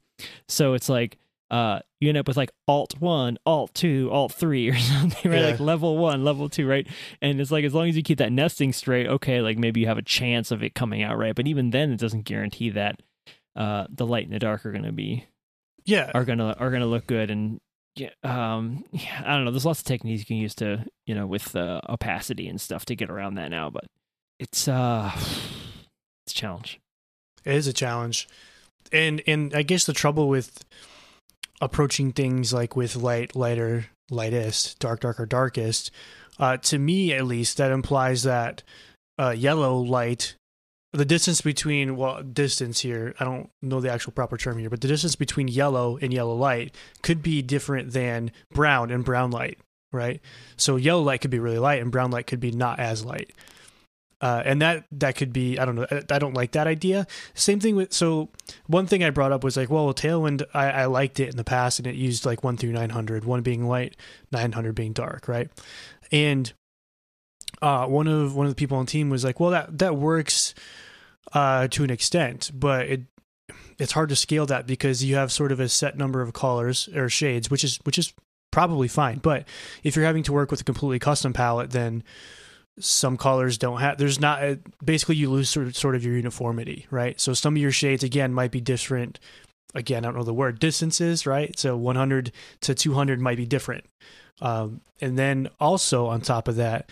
so 0.48 0.74
it's 0.76 0.88
like 0.89 1.17
uh 1.52 1.80
you 2.00 2.10
end 2.10 2.17
up 2.17 2.28
with 2.28 2.38
like 2.38 2.52
alt 2.67 3.00
1 3.00 3.38
alt 3.45 3.74
2 3.74 4.10
alt 4.12 4.32
3 4.34 4.69
or 4.71 4.76
something 4.78 5.32
right 5.32 5.39
Yeah. 5.41 5.48
like 5.48 5.60
level 5.60 5.98
1 5.98 6.24
level 6.24 6.48
2 6.50 6.67
right 6.67 6.88
and 7.21 7.41
it's 7.41 7.52
like 7.52 7.65
as 7.65 7.74
long 7.74 7.88
as 7.89 7.95
you 7.98 8.04
keep 8.04 8.19
that 8.19 8.32
nesting 8.32 8.71
straight 8.74 9.08
okay 9.08 9.41
like 9.41 9.58
maybe 9.58 9.80
you 9.80 9.88
have 9.88 9.98
a 9.98 10.04
chance 10.04 10.52
of 10.52 10.62
it 10.63 10.76
coming 10.76 11.02
out 11.04 11.17
right 11.17 11.34
but 11.36 11.48
even 11.48 11.71
then 11.71 11.91
it 11.91 12.00
doesn't 12.00 12.24
guarantee 12.26 12.69
that 12.69 13.02
uh 13.56 13.86
the 13.89 14.06
light 14.06 14.26
and 14.26 14.34
the 14.34 14.39
dark 14.39 14.65
are 14.65 14.71
going 14.71 14.84
to 14.84 14.91
be 14.91 15.26
Yeah. 15.86 16.12
are 16.13 16.26
going 16.26 16.39
to 16.39 16.56
are 16.60 16.69
going 16.69 16.82
to 16.82 16.88
look 16.88 17.08
good 17.08 17.30
and 17.32 17.60
yeah, 17.98 18.10
um, 18.24 18.84
yeah, 18.91 19.24
I 19.26 19.36
don't 19.36 19.45
know. 19.45 19.52
There's 19.52 19.63
lots 19.65 19.80
of 19.80 19.86
techniques 19.86 20.19
you 20.19 20.26
can 20.26 20.36
use 20.36 20.54
to, 20.56 20.86
you 21.06 21.15
know, 21.15 21.26
with 21.26 21.56
uh, 21.56 21.80
opacity 21.88 22.50
and 22.50 22.60
stuff 22.60 22.84
to 22.88 22.95
get 22.98 23.10
around 23.10 23.36
that 23.36 23.50
now, 23.50 23.69
but 23.69 23.86
it's 24.39 24.67
uh, 24.67 25.12
it's 26.26 26.34
a 26.34 26.36
challenge. 26.36 26.80
It 27.43 27.56
is 27.56 27.67
a 27.67 27.74
challenge. 27.74 28.28
And 28.91 29.21
and 29.28 29.54
I 29.54 29.63
guess 29.63 29.86
the 29.86 29.93
trouble 29.93 30.30
with 30.30 30.63
approaching 31.62 32.12
things 32.12 32.54
like 32.54 32.76
with 32.76 32.95
light, 32.95 33.36
lighter, 33.36 33.88
lightest, 34.10 34.80
dark, 34.80 35.02
darker, 35.02 35.26
darkest, 35.26 35.91
uh, 36.39 36.58
to 36.58 36.78
me 36.78 37.13
at 37.13 37.26
least, 37.26 37.58
that 37.58 37.71
implies 37.71 38.24
that 38.24 38.63
uh, 39.17 39.30
yellow 39.30 39.78
light, 39.78 40.36
the 40.91 41.06
distance 41.06 41.41
between 41.41 41.95
well, 41.95 42.21
distance 42.21 42.82
here, 42.82 43.15
I 43.19 43.24
don't 43.24 43.50
know 43.62 43.80
the 43.80 43.91
actual 43.91 44.12
proper 44.12 44.38
term 44.38 44.58
here, 44.58 44.69
but 44.69 44.82
the 44.82 44.88
distance 44.88 45.15
between 45.15 45.48
yellow 45.48 45.98
and 46.02 46.13
yellow 46.13 46.36
light 46.36 46.76
could 47.02 47.21
be 47.21 47.41
different 47.41 47.93
than 47.93 48.32
brown 48.52 48.91
and 48.91 49.06
brown 49.06 49.32
light, 49.32 49.60
right? 49.91 50.21
So 50.58 50.76
yellow 50.76 51.02
light 51.02 51.21
could 51.21 51.32
be 51.32 51.39
really 51.39 51.60
light, 51.60 51.82
and 51.82 51.91
brown 51.91 52.12
light 52.12 52.28
could 52.28 52.39
be 52.39 52.52
not 52.52 52.80
as 52.80 53.06
light. 53.06 53.32
Uh, 54.21 54.41
and 54.45 54.62
that 54.62 54.86
that 54.91 55.15
could 55.15 55.34
be 55.34 55.60
I 55.60 55.65
don't 55.65 55.75
know 55.75 55.86
I, 55.91 56.01
I 56.10 56.19
don't 56.19 56.34
like 56.34 56.54
that 56.54 56.67
idea. 56.67 57.06
Same 57.34 57.60
thing 57.60 57.75
with 57.75 57.93
so 57.93 58.30
one 58.67 58.88
thing 58.88 59.04
I 59.04 59.10
brought 59.10 59.32
up 59.32 59.43
was 59.43 59.58
like 59.58 59.69
well 59.69 59.93
Tailwind 59.93 60.43
I, 60.54 60.71
I 60.71 60.86
liked 60.86 61.19
it 61.19 61.30
in 61.30 61.38
the 61.38 61.43
past 61.43 61.80
and 61.80 61.88
it 61.88 61.95
used 61.95 62.25
like 62.25 62.43
one 62.43 62.56
through 62.56 62.71
900 62.71 63.25
one 63.25 63.41
being 63.41 63.67
light 63.67 63.97
900 64.32 64.73
being 64.73 64.93
dark 64.93 65.28
right 65.28 65.49
and 66.12 66.54
uh, 67.62 67.86
one 67.88 68.08
of 68.08 68.36
one 68.36 68.45
of 68.45 68.51
the 68.51 68.56
people 68.56 68.78
on 68.78 68.86
the 68.86 68.91
team 68.91 69.10
was 69.10 69.23
like 69.23 69.39
well 69.39 69.51
that 69.51 69.78
that 69.78 69.97
works 69.97 70.54
uh, 71.34 71.67
to 71.67 71.84
an 71.84 71.89
extent 71.89 72.51
but 72.54 72.88
it 72.88 73.01
it's 73.78 73.91
hard 73.91 74.10
to 74.10 74.15
scale 74.15 74.45
that 74.45 74.65
because 74.65 75.04
you 75.04 75.15
have 75.15 75.32
sort 75.32 75.51
of 75.51 75.60
a 75.60 75.67
set 75.67 75.97
number 75.97 76.21
of 76.21 76.32
colors 76.32 76.88
or 76.95 77.10
shades 77.10 77.51
which 77.51 77.63
is 77.63 77.80
which 77.84 77.97
is 77.97 78.13
probably 78.51 78.88
fine 78.88 79.17
but 79.17 79.45
if 79.84 79.95
you're 79.95 80.06
having 80.06 80.23
to 80.23 80.32
work 80.32 80.49
with 80.49 80.62
a 80.62 80.63
completely 80.63 80.99
custom 80.99 81.34
palette 81.34 81.71
then 81.71 82.01
some 82.80 83.18
colors 83.18 83.58
don't 83.58 83.80
have 83.80 83.98
there's 83.98 84.20
not 84.20 84.41
basically 84.84 85.16
you 85.16 85.30
lose 85.30 85.49
sort 85.49 85.68
of, 85.68 85.76
sort 85.76 85.95
of 85.95 86.04
your 86.04 86.16
uniformity 86.16 86.86
right? 86.91 87.20
So 87.20 87.34
some 87.34 87.56
of 87.56 87.62
your 87.62 87.72
shades 87.72 88.04
again 88.04 88.34
might 88.34 88.52
be 88.52 88.62
different. 88.62 89.20
Again 89.74 90.06
i 90.06 90.08
don't 90.08 90.18
know 90.18 90.24
the 90.24 90.34
word 90.34 90.60
distances 90.60 91.26
right? 91.26 91.58
So 91.58 91.78
100 91.78 92.32
to 92.62 92.76
200 92.76 93.20
might 93.20 93.38
be 93.38 93.45
different. 93.45 93.86
Um, 94.41 94.82
and 95.02 95.18
then 95.18 95.49
also 95.60 96.08
on 96.08 96.22
top 96.22 96.47
of 96.47 96.58
that 96.58 96.89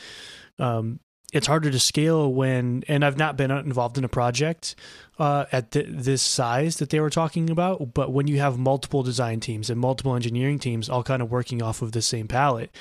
um, 0.59 0.99
it's 1.33 1.47
harder 1.47 1.71
to 1.71 1.79
scale 1.79 2.31
when 2.31 2.83
and 2.87 3.03
i've 3.03 3.17
not 3.17 3.35
been 3.35 3.51
involved 3.51 3.97
in 3.97 4.03
a 4.03 4.09
project 4.09 4.75
uh, 5.19 5.45
at 5.51 5.71
th- 5.71 5.87
this 5.89 6.21
size 6.21 6.77
that 6.77 6.89
they 6.89 6.99
were 6.99 7.09
talking 7.09 7.49
about 7.49 7.93
but 7.93 8.13
when 8.13 8.27
you 8.27 8.39
have 8.39 8.57
multiple 8.57 9.03
design 9.03 9.39
teams 9.39 9.69
and 9.69 9.79
multiple 9.79 10.15
engineering 10.15 10.59
teams 10.59 10.89
all 10.89 11.03
kind 11.03 11.21
of 11.21 11.31
working 11.31 11.61
off 11.61 11.81
of 11.81 11.91
the 11.91 12.01
same 12.01 12.27
palette 12.27 12.71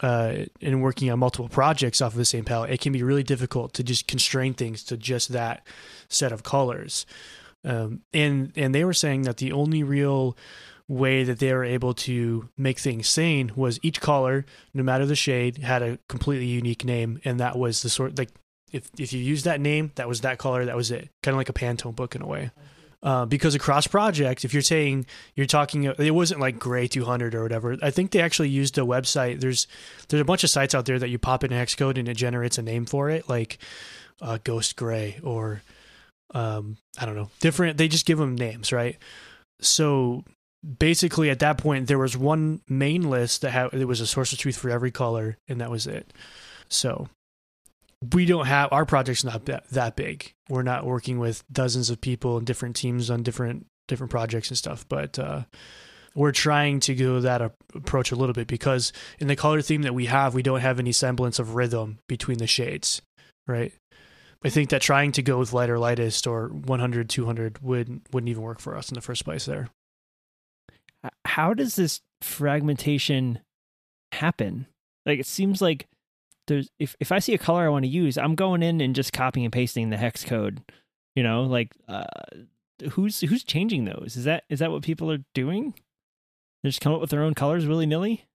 uh, 0.00 0.44
and 0.60 0.82
working 0.82 1.10
on 1.10 1.18
multiple 1.18 1.48
projects 1.48 2.00
off 2.00 2.12
of 2.12 2.18
the 2.18 2.24
same 2.24 2.44
palette, 2.44 2.70
it 2.70 2.80
can 2.80 2.92
be 2.92 3.02
really 3.02 3.22
difficult 3.22 3.72
to 3.74 3.82
just 3.82 4.06
constrain 4.06 4.54
things 4.54 4.82
to 4.84 4.96
just 4.96 5.30
that 5.30 5.66
set 6.08 6.32
of 6.32 6.42
colors. 6.42 7.06
Um, 7.64 8.02
and 8.12 8.52
and 8.56 8.74
they 8.74 8.84
were 8.84 8.92
saying 8.92 9.22
that 9.22 9.38
the 9.38 9.52
only 9.52 9.82
real 9.82 10.36
way 10.86 11.24
that 11.24 11.38
they 11.38 11.52
were 11.52 11.64
able 11.64 11.94
to 11.94 12.48
make 12.58 12.78
things 12.78 13.08
sane 13.08 13.52
was 13.56 13.80
each 13.82 14.00
color, 14.00 14.44
no 14.74 14.82
matter 14.82 15.06
the 15.06 15.16
shade, 15.16 15.58
had 15.58 15.82
a 15.82 15.98
completely 16.08 16.46
unique 16.46 16.84
name, 16.84 17.20
and 17.24 17.40
that 17.40 17.56
was 17.56 17.82
the 17.82 17.88
sort 17.88 18.18
like 18.18 18.30
if 18.72 18.90
if 18.98 19.12
you 19.12 19.20
use 19.20 19.44
that 19.44 19.60
name, 19.60 19.92
that 19.94 20.08
was 20.08 20.20
that 20.20 20.38
color, 20.38 20.64
that 20.64 20.76
was 20.76 20.90
it, 20.90 21.08
kind 21.22 21.34
of 21.34 21.38
like 21.38 21.48
a 21.48 21.54
Pantone 21.54 21.96
book 21.96 22.14
in 22.14 22.22
a 22.22 22.26
way. 22.26 22.50
Uh, 23.04 23.26
because 23.26 23.54
across 23.54 23.86
projects, 23.86 24.46
if 24.46 24.54
you're 24.54 24.62
saying 24.62 25.04
you're 25.34 25.44
talking, 25.44 25.84
it 25.84 26.14
wasn't 26.14 26.40
like 26.40 26.58
Gray 26.58 26.88
200 26.88 27.34
or 27.34 27.42
whatever. 27.42 27.76
I 27.82 27.90
think 27.90 28.12
they 28.12 28.22
actually 28.22 28.48
used 28.48 28.78
a 28.78 28.80
website. 28.80 29.40
There's 29.40 29.66
there's 30.08 30.22
a 30.22 30.24
bunch 30.24 30.42
of 30.42 30.48
sites 30.48 30.74
out 30.74 30.86
there 30.86 30.98
that 30.98 31.10
you 31.10 31.18
pop 31.18 31.44
in 31.44 31.50
hex 31.50 31.74
code 31.74 31.98
and 31.98 32.08
it 32.08 32.16
generates 32.16 32.56
a 32.56 32.62
name 32.62 32.86
for 32.86 33.10
it, 33.10 33.28
like 33.28 33.58
uh, 34.22 34.38
Ghost 34.42 34.76
Gray 34.76 35.20
or 35.22 35.62
um, 36.34 36.78
I 36.98 37.04
don't 37.04 37.14
know, 37.14 37.28
different. 37.40 37.76
They 37.76 37.88
just 37.88 38.06
give 38.06 38.16
them 38.16 38.36
names, 38.36 38.72
right? 38.72 38.96
So 39.60 40.24
basically, 40.78 41.28
at 41.28 41.40
that 41.40 41.58
point, 41.58 41.86
there 41.86 41.98
was 41.98 42.16
one 42.16 42.60
main 42.68 43.08
list 43.10 43.42
that 43.42 43.50
had 43.50 43.74
it 43.74 43.84
was 43.84 44.00
a 44.00 44.06
source 44.06 44.32
of 44.32 44.38
truth 44.38 44.56
for 44.56 44.70
every 44.70 44.90
color, 44.90 45.36
and 45.46 45.60
that 45.60 45.70
was 45.70 45.86
it. 45.86 46.12
So 46.68 47.08
we 48.12 48.26
don't 48.26 48.46
have 48.46 48.72
our 48.72 48.84
project's 48.84 49.24
not 49.24 49.46
that, 49.46 49.68
that 49.70 49.96
big. 49.96 50.34
We're 50.48 50.62
not 50.62 50.84
working 50.84 51.18
with 51.18 51.44
dozens 51.52 51.90
of 51.90 52.00
people 52.00 52.36
and 52.36 52.46
different 52.46 52.76
teams 52.76 53.10
on 53.10 53.22
different 53.22 53.66
different 53.86 54.10
projects 54.10 54.48
and 54.48 54.56
stuff, 54.56 54.86
but 54.88 55.18
uh, 55.18 55.44
we're 56.14 56.32
trying 56.32 56.80
to 56.80 56.94
go 56.94 57.20
that 57.20 57.42
approach 57.74 58.12
a 58.12 58.16
little 58.16 58.32
bit 58.32 58.46
because 58.46 58.92
in 59.18 59.26
the 59.26 59.36
color 59.36 59.60
theme 59.60 59.82
that 59.82 59.94
we 59.94 60.06
have, 60.06 60.34
we 60.34 60.42
don't 60.42 60.60
have 60.60 60.78
any 60.78 60.92
semblance 60.92 61.38
of 61.38 61.54
rhythm 61.54 61.98
between 62.08 62.38
the 62.38 62.46
shades, 62.46 63.02
right? 63.46 63.72
I 64.44 64.50
think 64.50 64.70
that 64.70 64.82
trying 64.82 65.12
to 65.12 65.22
go 65.22 65.38
with 65.38 65.52
lighter 65.52 65.78
lightest 65.78 66.26
or 66.26 66.48
100 66.48 67.08
200 67.08 67.62
would 67.62 68.02
wouldn't 68.12 68.28
even 68.28 68.42
work 68.42 68.60
for 68.60 68.76
us 68.76 68.90
in 68.90 68.94
the 68.94 69.00
first 69.00 69.24
place 69.24 69.46
there. 69.46 69.68
How 71.24 71.54
does 71.54 71.76
this 71.76 72.00
fragmentation 72.22 73.40
happen? 74.12 74.66
Like 75.06 75.18
it 75.18 75.26
seems 75.26 75.60
like 75.60 75.86
there's 76.46 76.70
if 76.78 76.96
if 77.00 77.12
I 77.12 77.18
see 77.18 77.34
a 77.34 77.38
color 77.38 77.64
I 77.64 77.68
want 77.68 77.84
to 77.84 77.90
use, 77.90 78.18
I'm 78.18 78.34
going 78.34 78.62
in 78.62 78.80
and 78.80 78.94
just 78.94 79.12
copying 79.12 79.44
and 79.44 79.52
pasting 79.52 79.90
the 79.90 79.96
hex 79.96 80.24
code. 80.24 80.62
You 81.14 81.22
know, 81.22 81.44
like 81.44 81.72
uh, 81.88 82.04
who's 82.92 83.20
who's 83.20 83.44
changing 83.44 83.84
those? 83.84 84.16
Is 84.16 84.24
that 84.24 84.44
is 84.48 84.58
that 84.58 84.70
what 84.70 84.82
people 84.82 85.10
are 85.10 85.24
doing? 85.34 85.74
They 86.62 86.70
just 86.70 86.80
come 86.80 86.92
up 86.92 87.00
with 87.00 87.10
their 87.10 87.22
own 87.22 87.34
colors 87.34 87.66
willy 87.66 87.86
nilly. 87.86 88.26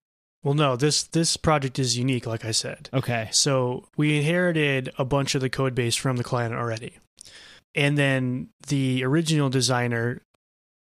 Well, 0.44 0.54
no 0.54 0.76
this 0.76 1.04
this 1.04 1.38
project 1.38 1.80
is 1.80 1.98
unique, 1.98 2.26
like 2.26 2.46
I 2.46 2.52
said. 2.52 2.90
Okay. 2.94 3.30
So 3.32 3.88
we 3.98 4.18
inherited 4.18 4.92
a 4.98 5.06
bunch 5.06 5.36
of 5.36 5.42
the 5.42 5.50
code 5.50 5.76
base 5.76 5.96
from 5.96 6.18
the 6.18 6.24
client 6.24 6.56
already, 6.56 6.98
and 7.76 7.98
then 7.98 8.50
the 8.68 9.04
original 9.04 9.50
designer. 9.50 10.22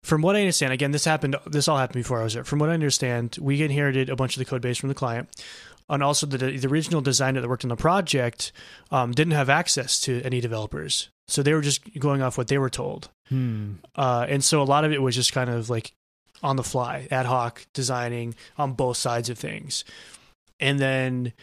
From 0.03 0.23
what 0.23 0.35
I 0.35 0.39
understand, 0.39 0.73
again, 0.73 0.89
this 0.89 1.05
happened. 1.05 1.35
This 1.45 1.67
all 1.67 1.77
happened 1.77 2.01
before 2.03 2.21
I 2.21 2.23
was 2.23 2.33
there. 2.33 2.43
From 2.43 2.57
what 2.57 2.71
I 2.71 2.73
understand, 2.73 3.37
we 3.39 3.61
inherited 3.61 4.09
a 4.09 4.15
bunch 4.15 4.35
of 4.35 4.39
the 4.39 4.45
code 4.45 4.61
base 4.61 4.77
from 4.77 4.89
the 4.89 4.95
client 4.95 5.29
and 5.91 6.01
also 6.01 6.25
the, 6.25 6.37
the 6.37 6.67
original 6.67 7.01
designer 7.01 7.41
that 7.41 7.47
worked 7.47 7.65
on 7.65 7.69
the 7.69 7.75
project 7.75 8.51
um, 8.89 9.11
didn't 9.11 9.33
have 9.33 9.49
access 9.49 9.99
to 10.01 10.21
any 10.23 10.41
developers, 10.41 11.09
so 11.27 11.43
they 11.43 11.53
were 11.53 11.61
just 11.61 11.81
going 11.99 12.21
off 12.21 12.37
what 12.37 12.47
they 12.47 12.57
were 12.57 12.69
told. 12.69 13.09
Hmm. 13.29 13.73
Uh, 13.95 14.25
and 14.27 14.43
so 14.43 14.61
a 14.61 14.63
lot 14.63 14.85
of 14.85 14.91
it 14.91 15.01
was 15.01 15.15
just 15.15 15.33
kind 15.33 15.49
of 15.49 15.69
like 15.69 15.93
on 16.43 16.55
the 16.55 16.63
fly, 16.63 17.07
ad 17.11 17.25
hoc 17.25 17.65
designing 17.73 18.35
on 18.57 18.73
both 18.73 18.97
sides 18.97 19.29
of 19.29 19.37
things. 19.37 19.83
And 20.59 20.79
then 20.79 21.33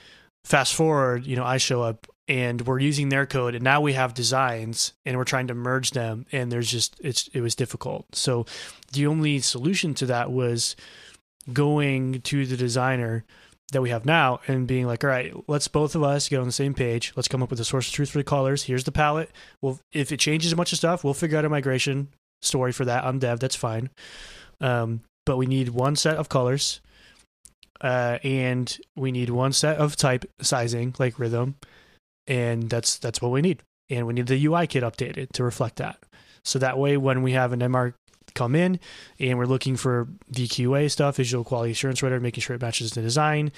fast 0.44 0.74
forward, 0.74 1.26
you 1.26 1.36
know, 1.36 1.44
I 1.44 1.58
show 1.58 1.82
up 1.82 2.06
and 2.26 2.60
we're 2.66 2.78
using 2.78 3.08
their 3.08 3.26
code 3.26 3.54
and 3.54 3.64
now 3.64 3.80
we 3.80 3.94
have 3.94 4.14
designs 4.14 4.92
and 5.06 5.16
we're 5.16 5.24
trying 5.24 5.46
to 5.48 5.54
merge 5.54 5.92
them 5.92 6.26
and 6.30 6.52
there's 6.52 6.70
just 6.70 6.96
it's 7.02 7.28
it 7.28 7.40
was 7.40 7.54
difficult. 7.54 8.06
So 8.14 8.46
the 8.92 9.06
only 9.06 9.40
solution 9.40 9.94
to 9.94 10.06
that 10.06 10.30
was 10.30 10.76
going 11.52 12.20
to 12.22 12.44
the 12.44 12.56
designer 12.56 13.24
that 13.72 13.82
we 13.82 13.90
have 13.90 14.06
now 14.06 14.40
and 14.46 14.66
being 14.66 14.86
like, 14.86 15.04
all 15.04 15.10
right, 15.10 15.32
let's 15.46 15.68
both 15.68 15.94
of 15.94 16.02
us 16.02 16.28
get 16.28 16.40
on 16.40 16.46
the 16.46 16.52
same 16.52 16.74
page. 16.74 17.12
Let's 17.16 17.28
come 17.28 17.42
up 17.42 17.50
with 17.50 17.60
a 17.60 17.64
source 17.64 17.88
of 17.88 17.94
truth 17.94 18.10
for 18.10 18.18
the 18.18 18.24
colors. 18.24 18.64
Here's 18.64 18.84
the 18.84 18.92
palette. 18.92 19.30
Well, 19.60 19.78
if 19.92 20.10
it 20.10 20.20
changes 20.20 20.52
a 20.52 20.56
bunch 20.56 20.72
of 20.72 20.78
stuff, 20.78 21.04
we'll 21.04 21.14
figure 21.14 21.38
out 21.38 21.44
a 21.44 21.50
migration 21.50 22.08
story 22.40 22.72
for 22.72 22.84
that 22.86 23.04
on 23.04 23.18
dev. 23.18 23.40
That's 23.40 23.56
fine. 23.56 23.90
Um, 24.60 25.02
but 25.26 25.36
we 25.36 25.46
need 25.46 25.68
one 25.70 25.96
set 25.96 26.16
of 26.16 26.30
colors, 26.30 26.80
uh, 27.82 28.18
and 28.24 28.78
we 28.96 29.12
need 29.12 29.28
one 29.28 29.52
set 29.52 29.76
of 29.76 29.94
type 29.96 30.24
sizing, 30.40 30.94
like 30.98 31.18
rhythm, 31.18 31.56
and 32.26 32.70
that's 32.70 32.96
that's 32.96 33.20
what 33.20 33.32
we 33.32 33.42
need. 33.42 33.62
And 33.90 34.06
we 34.06 34.14
need 34.14 34.26
the 34.26 34.46
UI 34.46 34.66
kit 34.66 34.82
updated 34.82 35.32
to 35.32 35.44
reflect 35.44 35.76
that. 35.76 35.98
So 36.44 36.58
that 36.58 36.78
way, 36.78 36.96
when 36.96 37.22
we 37.22 37.32
have 37.32 37.52
an 37.52 37.60
MR 37.60 37.92
come 38.38 38.54
in 38.54 38.78
and 39.18 39.38
we're 39.38 39.46
looking 39.46 39.76
for 39.76 40.08
VQA 40.32 40.90
stuff, 40.90 41.16
visual 41.16 41.44
quality 41.44 41.72
assurance 41.72 42.02
writer, 42.02 42.20
making 42.20 42.42
sure 42.42 42.54
it 42.54 42.62
matches 42.62 42.92
the 42.92 43.02
design. 43.02 43.50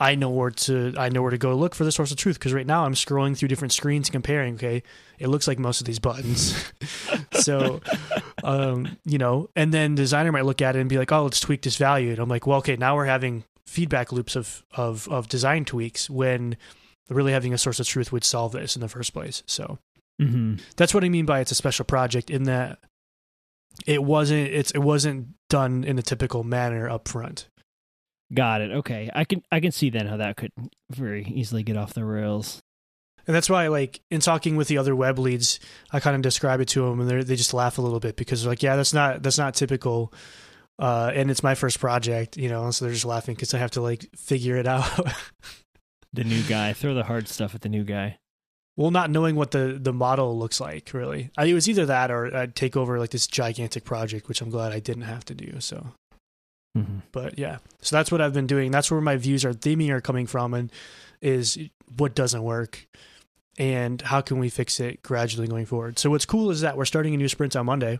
I 0.00 0.14
know 0.14 0.30
where 0.30 0.50
to 0.50 0.94
I 0.96 1.08
know 1.08 1.22
where 1.22 1.32
to 1.32 1.38
go 1.38 1.54
look 1.56 1.74
for 1.74 1.84
the 1.84 1.90
source 1.90 2.12
of 2.12 2.16
truth 2.16 2.38
because 2.38 2.52
right 2.52 2.66
now 2.66 2.84
I'm 2.84 2.94
scrolling 2.94 3.36
through 3.36 3.48
different 3.48 3.72
screens 3.72 4.10
comparing. 4.10 4.54
Okay, 4.54 4.82
it 5.18 5.26
looks 5.26 5.48
like 5.48 5.58
most 5.58 5.80
of 5.80 5.86
these 5.86 5.98
buttons. 5.98 6.72
so, 7.32 7.80
um, 8.44 8.96
you 9.04 9.18
know, 9.18 9.50
and 9.56 9.74
then 9.74 9.96
the 9.96 10.02
designer 10.02 10.30
might 10.30 10.44
look 10.44 10.62
at 10.62 10.76
it 10.76 10.80
and 10.80 10.88
be 10.88 10.98
like, 10.98 11.10
"Oh, 11.10 11.24
let's 11.24 11.40
tweak 11.40 11.62
this 11.62 11.76
value." 11.76 12.10
And 12.10 12.20
I'm 12.20 12.28
like, 12.28 12.46
"Well, 12.46 12.58
okay, 12.58 12.76
now 12.76 12.94
we're 12.94 13.06
having 13.06 13.44
feedback 13.66 14.12
loops 14.12 14.36
of 14.36 14.62
of 14.72 15.08
of 15.08 15.28
design 15.28 15.64
tweaks 15.64 16.08
when 16.08 16.56
really 17.08 17.32
having 17.32 17.52
a 17.52 17.58
source 17.58 17.80
of 17.80 17.86
truth 17.86 18.12
would 18.12 18.24
solve 18.24 18.52
this 18.52 18.76
in 18.76 18.80
the 18.80 18.88
first 18.88 19.12
place." 19.12 19.42
So, 19.46 19.78
mm-hmm. 20.20 20.56
that's 20.76 20.94
what 20.94 21.02
I 21.02 21.08
mean 21.08 21.26
by 21.26 21.40
it's 21.40 21.50
a 21.52 21.56
special 21.56 21.84
project 21.84 22.30
in 22.30 22.44
that 22.44 22.78
it 23.86 24.02
wasn't 24.02 24.48
it's 24.48 24.70
it 24.72 24.78
wasn't 24.78 25.28
done 25.48 25.84
in 25.84 25.98
a 25.98 26.02
typical 26.02 26.44
manner 26.44 26.88
up 26.88 27.08
front. 27.08 27.48
Got 28.32 28.60
it. 28.60 28.70
Okay, 28.70 29.10
I 29.14 29.24
can 29.24 29.42
I 29.50 29.60
can 29.60 29.72
see 29.72 29.90
then 29.90 30.06
how 30.06 30.18
that 30.18 30.36
could 30.36 30.52
very 30.90 31.24
easily 31.24 31.62
get 31.62 31.76
off 31.76 31.94
the 31.94 32.04
rails. 32.04 32.60
And 33.26 33.34
that's 33.34 33.50
why, 33.50 33.68
like, 33.68 34.00
in 34.10 34.20
talking 34.20 34.56
with 34.56 34.68
the 34.68 34.78
other 34.78 34.96
web 34.96 35.18
leads, 35.18 35.60
I 35.92 36.00
kind 36.00 36.16
of 36.16 36.22
describe 36.22 36.60
it 36.60 36.68
to 36.68 36.86
them, 36.86 37.00
and 37.00 37.10
they 37.10 37.22
they 37.22 37.36
just 37.36 37.52
laugh 37.54 37.76
a 37.78 37.82
little 37.82 38.00
bit 38.00 38.16
because 38.16 38.42
they're 38.42 38.50
like, 38.50 38.62
"Yeah, 38.62 38.76
that's 38.76 38.94
not 38.94 39.22
that's 39.22 39.38
not 39.38 39.54
typical." 39.54 40.12
Uh, 40.78 41.10
and 41.12 41.30
it's 41.30 41.42
my 41.42 41.54
first 41.54 41.80
project, 41.80 42.36
you 42.36 42.48
know, 42.48 42.70
so 42.70 42.84
they're 42.84 42.94
just 42.94 43.04
laughing 43.04 43.34
because 43.34 43.52
I 43.52 43.58
have 43.58 43.72
to 43.72 43.80
like 43.80 44.08
figure 44.16 44.56
it 44.56 44.66
out. 44.66 44.88
the 46.12 46.24
new 46.24 46.42
guy, 46.42 46.72
throw 46.72 46.94
the 46.94 47.02
hard 47.02 47.28
stuff 47.28 47.54
at 47.54 47.62
the 47.62 47.68
new 47.68 47.82
guy 47.84 48.18
well, 48.78 48.92
not 48.92 49.10
knowing 49.10 49.34
what 49.34 49.50
the 49.50 49.76
the 49.78 49.92
model 49.92 50.38
looks 50.38 50.60
like, 50.60 50.92
really. 50.94 51.30
I, 51.36 51.46
it 51.46 51.52
was 51.52 51.68
either 51.68 51.84
that 51.86 52.12
or 52.12 52.34
I'd 52.34 52.54
take 52.54 52.76
over 52.76 53.00
like 53.00 53.10
this 53.10 53.26
gigantic 53.26 53.84
project, 53.84 54.28
which 54.28 54.40
I'm 54.40 54.50
glad 54.50 54.70
I 54.70 54.78
didn't 54.78 55.02
have 55.02 55.24
to 55.26 55.34
do. 55.34 55.58
So, 55.58 55.88
mm-hmm. 56.78 57.00
but 57.10 57.36
yeah, 57.36 57.58
so 57.82 57.96
that's 57.96 58.12
what 58.12 58.20
I've 58.20 58.32
been 58.32 58.46
doing. 58.46 58.70
That's 58.70 58.88
where 58.88 59.00
my 59.00 59.16
views 59.16 59.44
are 59.44 59.52
theming 59.52 59.90
are 59.90 60.00
coming 60.00 60.28
from, 60.28 60.54
and 60.54 60.70
is 61.20 61.58
what 61.96 62.14
doesn't 62.14 62.44
work, 62.44 62.86
and 63.58 64.00
how 64.00 64.20
can 64.20 64.38
we 64.38 64.48
fix 64.48 64.78
it 64.78 65.02
gradually 65.02 65.48
going 65.48 65.66
forward. 65.66 65.98
So 65.98 66.10
what's 66.10 66.24
cool 66.24 66.50
is 66.50 66.60
that 66.60 66.76
we're 66.76 66.84
starting 66.84 67.14
a 67.14 67.18
new 67.18 67.28
sprint 67.28 67.56
on 67.56 67.66
Monday, 67.66 67.98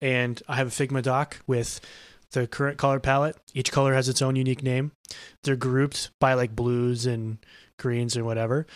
and 0.00 0.42
I 0.48 0.56
have 0.56 0.68
a 0.68 0.70
Figma 0.70 1.02
doc 1.02 1.40
with 1.46 1.82
the 2.30 2.46
current 2.46 2.78
color 2.78 3.00
palette. 3.00 3.36
Each 3.52 3.70
color 3.70 3.92
has 3.92 4.08
its 4.08 4.22
own 4.22 4.34
unique 4.34 4.62
name. 4.62 4.92
They're 5.42 5.56
grouped 5.56 6.10
by 6.20 6.32
like 6.32 6.56
blues 6.56 7.04
and 7.04 7.36
greens 7.78 8.16
and 8.16 8.24
whatever 8.24 8.66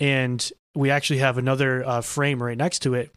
and 0.00 0.50
we 0.74 0.90
actually 0.90 1.18
have 1.18 1.38
another 1.38 1.84
uh, 1.86 2.00
frame 2.00 2.42
right 2.42 2.56
next 2.56 2.80
to 2.80 2.94
it 2.94 3.10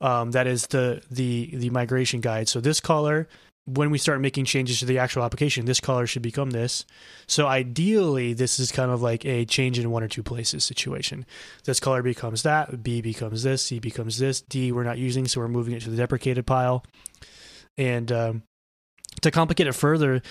um, 0.00 0.32
that 0.32 0.46
is 0.46 0.66
the 0.68 1.02
the 1.10 1.50
the 1.54 1.70
migration 1.70 2.20
guide. 2.20 2.48
So 2.48 2.60
this 2.60 2.80
color, 2.80 3.28
when 3.64 3.90
we 3.90 3.98
start 3.98 4.20
making 4.20 4.44
changes 4.44 4.80
to 4.80 4.86
the 4.86 4.98
actual 4.98 5.22
application, 5.22 5.64
this 5.64 5.80
color 5.80 6.06
should 6.06 6.22
become 6.22 6.50
this. 6.50 6.84
So 7.26 7.46
ideally, 7.46 8.34
this 8.34 8.58
is 8.58 8.70
kind 8.70 8.90
of 8.90 9.00
like 9.00 9.24
a 9.24 9.46
change 9.46 9.78
in 9.78 9.90
one 9.90 10.02
or 10.02 10.08
two 10.08 10.22
places 10.22 10.64
situation. 10.64 11.24
This 11.64 11.80
color 11.80 12.02
becomes 12.02 12.42
that, 12.42 12.82
B 12.82 13.00
becomes 13.00 13.42
this, 13.42 13.62
C 13.62 13.78
becomes 13.78 14.18
this, 14.18 14.42
D 14.42 14.72
we're 14.72 14.84
not 14.84 14.98
using, 14.98 15.26
so 15.26 15.40
we're 15.40 15.48
moving 15.48 15.74
it 15.74 15.82
to 15.82 15.90
the 15.90 15.96
deprecated 15.96 16.46
pile. 16.46 16.84
And 17.78 18.12
um, 18.12 18.42
to 19.22 19.30
complicate 19.30 19.66
it 19.66 19.74
further, 19.74 20.22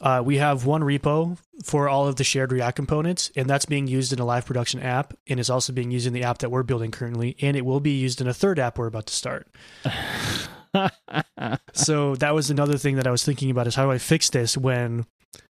uh, 0.00 0.22
we 0.24 0.38
have 0.38 0.66
one 0.66 0.82
repo 0.82 1.38
for 1.62 1.88
all 1.88 2.08
of 2.08 2.16
the 2.16 2.24
shared 2.24 2.50
React 2.50 2.76
components, 2.76 3.30
and 3.36 3.48
that's 3.48 3.64
being 3.64 3.86
used 3.86 4.12
in 4.12 4.18
a 4.18 4.24
live 4.24 4.44
production 4.44 4.80
app, 4.80 5.14
and 5.28 5.38
is 5.38 5.50
also 5.50 5.72
being 5.72 5.90
used 5.90 6.06
in 6.06 6.12
the 6.12 6.24
app 6.24 6.38
that 6.38 6.50
we're 6.50 6.64
building 6.64 6.90
currently, 6.90 7.36
and 7.40 7.56
it 7.56 7.64
will 7.64 7.80
be 7.80 7.92
used 7.92 8.20
in 8.20 8.26
a 8.26 8.34
third 8.34 8.58
app 8.58 8.76
we're 8.76 8.88
about 8.88 9.06
to 9.06 9.14
start. 9.14 9.46
so 11.72 12.16
that 12.16 12.34
was 12.34 12.50
another 12.50 12.76
thing 12.76 12.96
that 12.96 13.06
I 13.06 13.12
was 13.12 13.24
thinking 13.24 13.50
about: 13.50 13.66
is 13.66 13.76
how 13.76 13.84
do 13.84 13.92
I 13.92 13.98
fix 13.98 14.30
this 14.30 14.56
when 14.56 15.06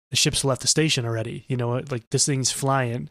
the 0.08 0.16
ship's 0.16 0.44
left 0.44 0.62
the 0.62 0.68
station 0.68 1.04
already? 1.04 1.44
You 1.48 1.58
know, 1.58 1.82
like 1.90 2.08
this 2.10 2.24
thing's 2.24 2.50
flying. 2.50 3.10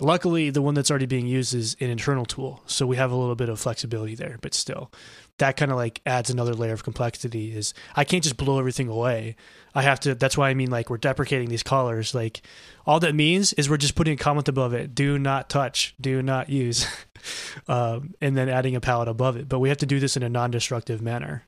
Luckily, 0.00 0.50
the 0.50 0.62
one 0.62 0.74
that's 0.74 0.90
already 0.90 1.06
being 1.06 1.28
used 1.28 1.54
is 1.54 1.76
an 1.80 1.88
internal 1.88 2.24
tool, 2.24 2.64
so 2.66 2.84
we 2.84 2.96
have 2.96 3.12
a 3.12 3.16
little 3.16 3.36
bit 3.36 3.48
of 3.48 3.60
flexibility 3.60 4.16
there, 4.16 4.38
but 4.42 4.54
still. 4.54 4.90
That 5.38 5.56
kind 5.56 5.70
of 5.70 5.76
like 5.76 6.00
adds 6.06 6.30
another 6.30 6.54
layer 6.54 6.72
of 6.72 6.84
complexity 6.84 7.54
is 7.56 7.74
i 7.96 8.04
can't 8.04 8.22
just 8.22 8.36
blow 8.36 8.58
everything 8.58 8.88
away 8.88 9.34
i 9.74 9.82
have 9.82 9.98
to 9.98 10.14
that's 10.14 10.38
why 10.38 10.48
i 10.48 10.54
mean 10.54 10.70
like 10.70 10.88
we're 10.90 10.96
deprecating 10.96 11.48
these 11.48 11.62
colors 11.62 12.14
like 12.14 12.42
all 12.86 13.00
that 13.00 13.14
means 13.14 13.52
is 13.54 13.68
we're 13.68 13.76
just 13.76 13.94
putting 13.94 14.14
a 14.14 14.16
comment 14.16 14.48
above 14.48 14.72
it 14.72 14.94
do 14.94 15.18
not 15.18 15.50
touch 15.50 15.94
do 16.00 16.22
not 16.22 16.48
use 16.48 16.86
um, 17.68 18.14
and 18.20 18.36
then 18.36 18.48
adding 18.48 18.76
a 18.76 18.80
palette 18.80 19.08
above 19.08 19.36
it 19.36 19.48
but 19.48 19.58
we 19.58 19.68
have 19.68 19.78
to 19.78 19.86
do 19.86 19.98
this 19.98 20.16
in 20.16 20.22
a 20.22 20.28
non-destructive 20.28 21.02
manner 21.02 21.44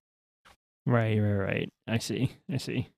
Right, 0.87 1.19
right, 1.19 1.33
right. 1.35 1.69
I 1.89 1.99
see. 1.99 2.31
I 2.49 2.59
see. 2.59 2.89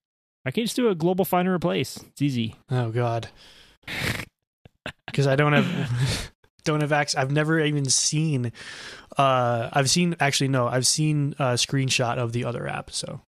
I 0.44 0.50
can 0.50 0.64
just 0.64 0.76
do 0.76 0.90
a 0.90 0.94
global 0.94 1.24
find 1.24 1.48
and 1.48 1.54
replace. 1.54 1.96
It's 1.96 2.20
easy. 2.22 2.54
oh 2.70 2.90
god 2.90 3.28
because 5.06 5.26
i 5.26 5.34
don't 5.34 5.54
have 5.54 6.30
don't 6.68 6.82
have 6.82 6.92
access 6.92 7.18
i've 7.18 7.32
never 7.32 7.58
even 7.58 7.84
seen 7.86 8.52
uh 9.16 9.68
i've 9.72 9.88
seen 9.90 10.14
actually 10.20 10.48
no 10.48 10.68
i've 10.68 10.86
seen 10.86 11.34
a 11.38 11.54
screenshot 11.54 12.18
of 12.18 12.32
the 12.32 12.44
other 12.44 12.68
app 12.68 12.90
so 12.90 13.20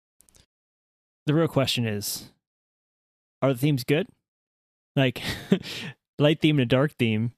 The 1.26 1.34
real 1.34 1.48
question 1.48 1.86
is 1.86 2.30
are 3.40 3.52
the 3.52 3.58
themes 3.58 3.84
good? 3.84 4.08
Like 4.96 5.22
light 6.18 6.40
theme 6.40 6.58
and 6.58 6.62
a 6.64 6.66
dark 6.66 6.92
theme. 6.98 7.30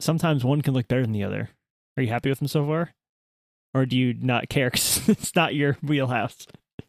Sometimes 0.00 0.42
one 0.44 0.62
can 0.62 0.72
look 0.72 0.88
better 0.88 1.02
than 1.02 1.12
the 1.12 1.24
other. 1.24 1.50
Are 1.96 2.02
you 2.02 2.08
happy 2.08 2.30
with 2.30 2.38
them 2.38 2.48
so 2.48 2.64
far? 2.64 2.94
Or 3.74 3.84
do 3.84 3.96
you 3.98 4.14
not 4.14 4.48
care 4.48 4.70
because 4.72 5.06
it's 5.08 5.34
not 5.36 5.54
your 5.54 5.76
wheelhouse? 5.82 6.46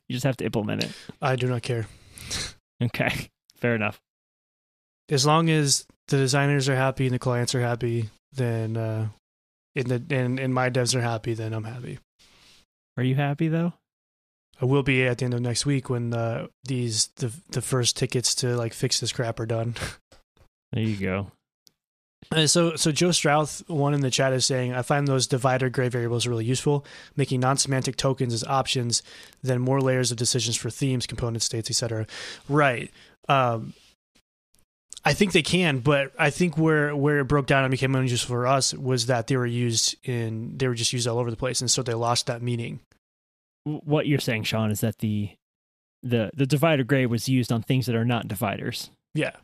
You 0.08 0.14
just 0.14 0.24
have 0.24 0.38
to 0.38 0.46
implement 0.46 0.84
it. 0.86 0.92
i 1.22 1.36
do 1.36 1.48
not 1.48 1.64
care 1.64 1.86
Okay, 2.82 3.30
fair 3.58 3.76
enough. 3.76 4.00
As 5.10 5.26
long 5.26 5.50
as 5.50 5.86
the 6.08 6.18
designers 6.18 6.70
are 6.70 6.76
happy 6.76 7.06
and 7.06 7.16
the 7.16 7.20
clients 7.20 7.56
are 7.56 7.62
happy, 7.62 8.10
then 8.32 8.78
uh, 8.78 9.08
and 9.76 9.88
the 9.88 10.16
and, 10.16 10.40
and 10.40 10.54
my 10.54 10.70
devs 10.70 10.96
are 10.96 11.02
happy, 11.02 11.34
then 11.34 11.54
I'm 11.54 11.64
happy. 11.64 12.00
Are 12.98 13.04
you 13.04 13.16
happy 13.16 13.48
though? 13.48 13.74
I 14.62 14.66
will 14.66 14.84
be 14.84 15.06
at 15.06 15.18
the 15.18 15.26
end 15.26 15.34
of 15.34 15.42
next 15.42 15.66
week 15.66 15.90
when 15.90 16.14
uh, 16.14 16.48
these 16.64 17.08
the 17.18 17.32
the 17.52 17.62
first 17.62 17.98
tickets 17.98 18.36
to 18.36 18.56
like 18.56 18.74
fix 18.74 19.00
this 19.00 19.12
crap 19.12 19.40
are 19.40 19.46
done. 19.46 19.76
There 20.74 20.82
you 20.82 20.96
go. 20.96 21.32
Uh, 22.32 22.48
so 22.48 22.76
so 22.76 22.92
Joe 22.92 23.10
Strouth, 23.10 23.70
one 23.70 23.94
in 23.94 24.02
the 24.02 24.10
chat, 24.10 24.34
is 24.34 24.44
saying 24.44 24.74
I 24.74 24.82
find 24.82 25.08
those 25.08 25.28
divider 25.28 25.70
gray 25.70 25.88
variables 25.88 26.26
really 26.26 26.46
useful, 26.46 26.84
making 27.16 27.42
non-semantic 27.42 27.96
tokens 27.96 28.34
as 28.34 28.44
options, 28.44 29.04
then 29.44 29.62
more 29.62 29.82
layers 29.82 30.10
of 30.10 30.18
decisions 30.18 30.56
for 30.56 30.72
themes, 30.72 31.06
component 31.06 31.44
states, 31.44 31.70
etc. 31.70 32.08
Right. 32.50 32.90
Um, 33.30 33.74
I 35.06 35.14
think 35.14 35.34
they 35.34 35.42
can, 35.42 35.80
but 35.80 36.14
I 36.18 36.30
think 36.30 36.58
where 36.58 36.96
where 36.96 37.20
it 37.20 37.26
broke 37.26 37.46
down 37.46 37.64
and 37.64 37.72
became 37.72 37.94
unuseful 37.94 38.36
for 38.36 38.48
us 38.48 38.74
was 38.74 39.08
that 39.08 39.28
they 39.28 39.36
were 39.36 39.46
used 39.46 39.96
in 40.04 40.58
they 40.58 40.68
were 40.68 40.76
just 40.76 40.94
used 40.94 41.08
all 41.08 41.20
over 41.20 41.30
the 41.30 41.38
place, 41.38 41.62
and 41.62 41.70
so 41.70 41.84
they 41.84 41.94
lost 41.94 42.28
that 42.28 42.42
meaning. 42.42 42.80
What 43.66 44.08
you're 44.08 44.20
saying, 44.20 44.44
Sean, 44.44 44.72
is 44.72 44.82
that 44.82 45.00
the 45.00 45.32
the 46.04 46.32
the 46.34 46.46
divider 46.46 46.84
gray 46.84 47.06
was 47.06 47.28
used 47.28 47.52
on 47.52 47.64
things 47.64 47.86
that 47.86 47.96
are 47.96 48.06
not 48.06 48.28
dividers. 48.28 48.90
Yeah. 49.14 49.36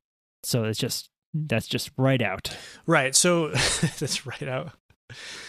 So 0.43 0.63
it's 0.63 0.79
just 0.79 1.09
that's 1.33 1.67
just 1.67 1.91
right 1.97 2.21
out. 2.21 2.55
Right. 2.85 3.15
So 3.15 3.47
that's 3.99 4.25
right 4.25 4.47
out. 4.47 4.71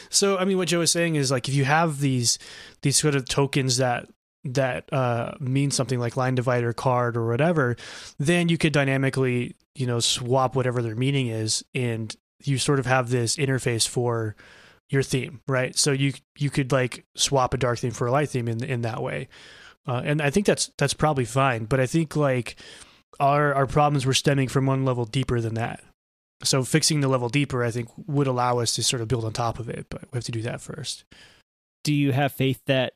So 0.08 0.38
I 0.38 0.44
mean, 0.44 0.56
what 0.56 0.68
Joe 0.68 0.80
is 0.80 0.90
saying 0.90 1.14
is 1.14 1.30
like 1.30 1.48
if 1.48 1.54
you 1.54 1.64
have 1.64 2.00
these 2.00 2.38
these 2.82 2.96
sort 2.96 3.14
of 3.14 3.26
tokens 3.26 3.76
that 3.76 4.08
that 4.44 4.90
uh, 4.92 5.32
mean 5.40 5.70
something 5.70 5.98
like 5.98 6.16
line 6.16 6.34
divider 6.34 6.72
card 6.72 7.16
or 7.16 7.26
whatever, 7.26 7.76
then 8.18 8.48
you 8.48 8.58
could 8.58 8.72
dynamically 8.72 9.56
you 9.74 9.86
know 9.86 10.00
swap 10.00 10.56
whatever 10.56 10.82
their 10.82 10.96
meaning 10.96 11.28
is, 11.28 11.64
and 11.74 12.14
you 12.42 12.58
sort 12.58 12.78
of 12.78 12.86
have 12.86 13.10
this 13.10 13.36
interface 13.36 13.86
for 13.86 14.36
your 14.88 15.02
theme, 15.02 15.40
right? 15.46 15.76
So 15.76 15.92
you 15.92 16.12
you 16.36 16.50
could 16.50 16.72
like 16.72 17.04
swap 17.14 17.54
a 17.54 17.58
dark 17.58 17.78
theme 17.78 17.92
for 17.92 18.06
a 18.06 18.12
light 18.12 18.30
theme 18.30 18.48
in 18.48 18.62
in 18.64 18.82
that 18.82 19.02
way, 19.02 19.28
uh, 19.86 20.02
and 20.04 20.20
I 20.20 20.30
think 20.30 20.46
that's 20.46 20.70
that's 20.78 20.94
probably 20.94 21.24
fine. 21.24 21.64
But 21.64 21.80
I 21.80 21.86
think 21.86 22.16
like 22.16 22.56
our 23.18 23.54
our 23.54 23.66
problems 23.66 24.06
were 24.06 24.14
stemming 24.14 24.48
from 24.48 24.66
one 24.66 24.84
level 24.84 25.04
deeper 25.04 25.40
than 25.40 25.54
that. 25.54 25.82
So 26.42 26.64
fixing 26.64 27.00
the 27.00 27.08
level 27.08 27.28
deeper, 27.28 27.62
I 27.62 27.70
think, 27.70 27.88
would 28.06 28.26
allow 28.26 28.58
us 28.60 28.74
to 28.74 28.82
sort 28.82 29.02
of 29.02 29.08
build 29.08 29.26
on 29.26 29.32
top 29.32 29.58
of 29.58 29.68
it, 29.68 29.86
but 29.90 30.02
we 30.10 30.16
have 30.16 30.24
to 30.24 30.32
do 30.32 30.42
that 30.42 30.62
first. 30.62 31.04
Do 31.84 31.92
you 31.92 32.12
have 32.12 32.32
faith 32.32 32.62
that 32.66 32.94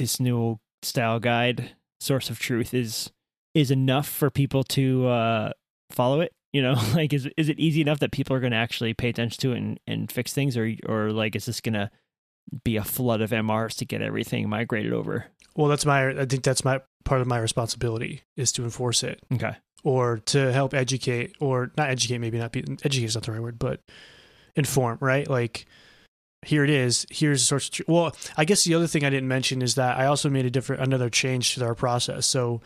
this 0.00 0.18
new 0.18 0.58
style 0.82 1.20
guide 1.20 1.76
source 2.00 2.28
of 2.30 2.38
truth 2.40 2.74
is 2.74 3.10
is 3.54 3.70
enough 3.70 4.08
for 4.08 4.30
people 4.30 4.64
to 4.64 5.06
uh 5.06 5.52
follow 5.92 6.20
it? 6.20 6.32
You 6.52 6.62
know, 6.62 6.74
like 6.94 7.12
is 7.12 7.28
is 7.36 7.48
it 7.48 7.60
easy 7.60 7.80
enough 7.80 8.00
that 8.00 8.10
people 8.12 8.34
are 8.34 8.40
going 8.40 8.50
to 8.52 8.56
actually 8.56 8.92
pay 8.94 9.08
attention 9.10 9.40
to 9.42 9.52
it 9.52 9.58
and, 9.58 9.80
and 9.86 10.10
fix 10.10 10.32
things, 10.32 10.56
or 10.56 10.72
or 10.86 11.12
like 11.12 11.36
is 11.36 11.46
this 11.46 11.60
going 11.60 11.74
to 11.74 11.90
be 12.64 12.76
a 12.76 12.82
flood 12.82 13.20
of 13.20 13.30
MRs 13.30 13.76
to 13.76 13.84
get 13.84 14.02
everything 14.02 14.48
migrated 14.48 14.92
over? 14.92 15.26
Well, 15.54 15.68
that's 15.68 15.86
my. 15.86 16.08
I 16.10 16.24
think 16.26 16.42
that's 16.42 16.64
my 16.64 16.80
part 17.04 17.20
of 17.20 17.26
my 17.26 17.38
responsibility 17.38 18.22
is 18.36 18.50
to 18.52 18.64
enforce 18.64 19.02
it 19.02 19.20
Okay. 19.32 19.52
or 19.84 20.18
to 20.26 20.52
help 20.52 20.74
educate, 20.74 21.36
or 21.40 21.70
not 21.76 21.90
educate. 21.90 22.18
Maybe 22.18 22.38
not 22.38 22.52
be 22.52 22.64
educate 22.84 23.04
is 23.06 23.14
not 23.14 23.24
the 23.24 23.32
right 23.32 23.42
word, 23.42 23.58
but 23.58 23.80
inform. 24.56 24.98
Right? 25.00 25.28
Like 25.28 25.66
here 26.42 26.64
it 26.64 26.70
is. 26.70 27.06
Here's 27.10 27.42
the 27.42 27.46
source. 27.46 27.68
Of 27.68 27.74
tr- 27.74 27.82
well, 27.86 28.16
I 28.36 28.44
guess 28.44 28.64
the 28.64 28.74
other 28.74 28.86
thing 28.86 29.04
I 29.04 29.10
didn't 29.10 29.28
mention 29.28 29.62
is 29.62 29.74
that 29.74 29.98
I 29.98 30.06
also 30.06 30.30
made 30.30 30.46
a 30.46 30.50
different 30.50 30.82
another 30.82 31.10
change 31.10 31.54
to 31.54 31.64
our 31.64 31.74
process. 31.74 32.26
So 32.26 32.60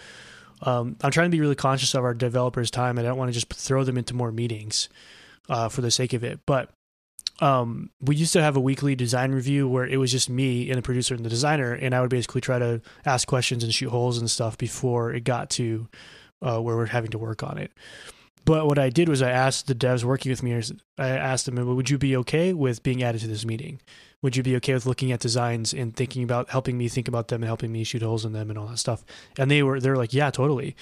um, 0.62 0.96
I'm 1.02 1.10
trying 1.10 1.30
to 1.30 1.36
be 1.36 1.40
really 1.40 1.54
conscious 1.54 1.94
of 1.94 2.04
our 2.04 2.14
developers' 2.14 2.70
time. 2.70 2.98
I 2.98 3.02
don't 3.02 3.18
want 3.18 3.28
to 3.28 3.34
just 3.34 3.52
throw 3.52 3.84
them 3.84 3.98
into 3.98 4.14
more 4.14 4.32
meetings 4.32 4.88
uh, 5.48 5.68
for 5.68 5.80
the 5.80 5.90
sake 5.90 6.12
of 6.12 6.24
it. 6.24 6.40
But 6.46 6.70
um, 7.40 7.90
we 8.00 8.16
used 8.16 8.32
to 8.34 8.42
have 8.42 8.56
a 8.56 8.60
weekly 8.60 8.94
design 8.94 9.32
review 9.32 9.68
where 9.68 9.86
it 9.86 9.96
was 9.96 10.12
just 10.12 10.30
me 10.30 10.70
and 10.70 10.78
the 10.78 10.82
producer 10.82 11.14
and 11.14 11.24
the 11.24 11.30
designer, 11.30 11.72
and 11.72 11.94
I 11.94 12.00
would 12.00 12.10
basically 12.10 12.40
try 12.40 12.58
to 12.58 12.80
ask 13.04 13.26
questions 13.26 13.64
and 13.64 13.74
shoot 13.74 13.90
holes 13.90 14.18
and 14.18 14.30
stuff 14.30 14.56
before 14.56 15.12
it 15.12 15.24
got 15.24 15.50
to 15.50 15.88
uh, 16.42 16.60
where 16.60 16.76
we're 16.76 16.86
having 16.86 17.10
to 17.10 17.18
work 17.18 17.42
on 17.42 17.58
it. 17.58 17.72
But 18.44 18.66
what 18.66 18.78
I 18.78 18.90
did 18.90 19.08
was 19.08 19.22
I 19.22 19.30
asked 19.30 19.66
the 19.66 19.74
devs 19.74 20.04
working 20.04 20.30
with 20.30 20.42
me, 20.42 20.60
I 20.98 21.08
asked 21.08 21.46
them, 21.46 21.76
would 21.76 21.90
you 21.90 21.98
be 21.98 22.16
okay 22.18 22.52
with 22.52 22.82
being 22.82 23.02
added 23.02 23.22
to 23.22 23.26
this 23.26 23.44
meeting? 23.44 23.80
Would 24.22 24.36
you 24.36 24.42
be 24.42 24.56
okay 24.56 24.74
with 24.74 24.86
looking 24.86 25.12
at 25.12 25.20
designs 25.20 25.72
and 25.72 25.94
thinking 25.94 26.22
about 26.22 26.50
helping 26.50 26.78
me 26.78 26.88
think 26.88 27.08
about 27.08 27.28
them 27.28 27.42
and 27.42 27.48
helping 27.48 27.72
me 27.72 27.84
shoot 27.84 28.02
holes 28.02 28.24
in 28.24 28.32
them 28.32 28.50
and 28.50 28.58
all 28.58 28.66
that 28.66 28.78
stuff? 28.78 29.04
And 29.38 29.50
they 29.50 29.62
were 29.62 29.80
they're 29.80 29.96
like, 29.96 30.14
yeah, 30.14 30.30
totally. 30.30 30.76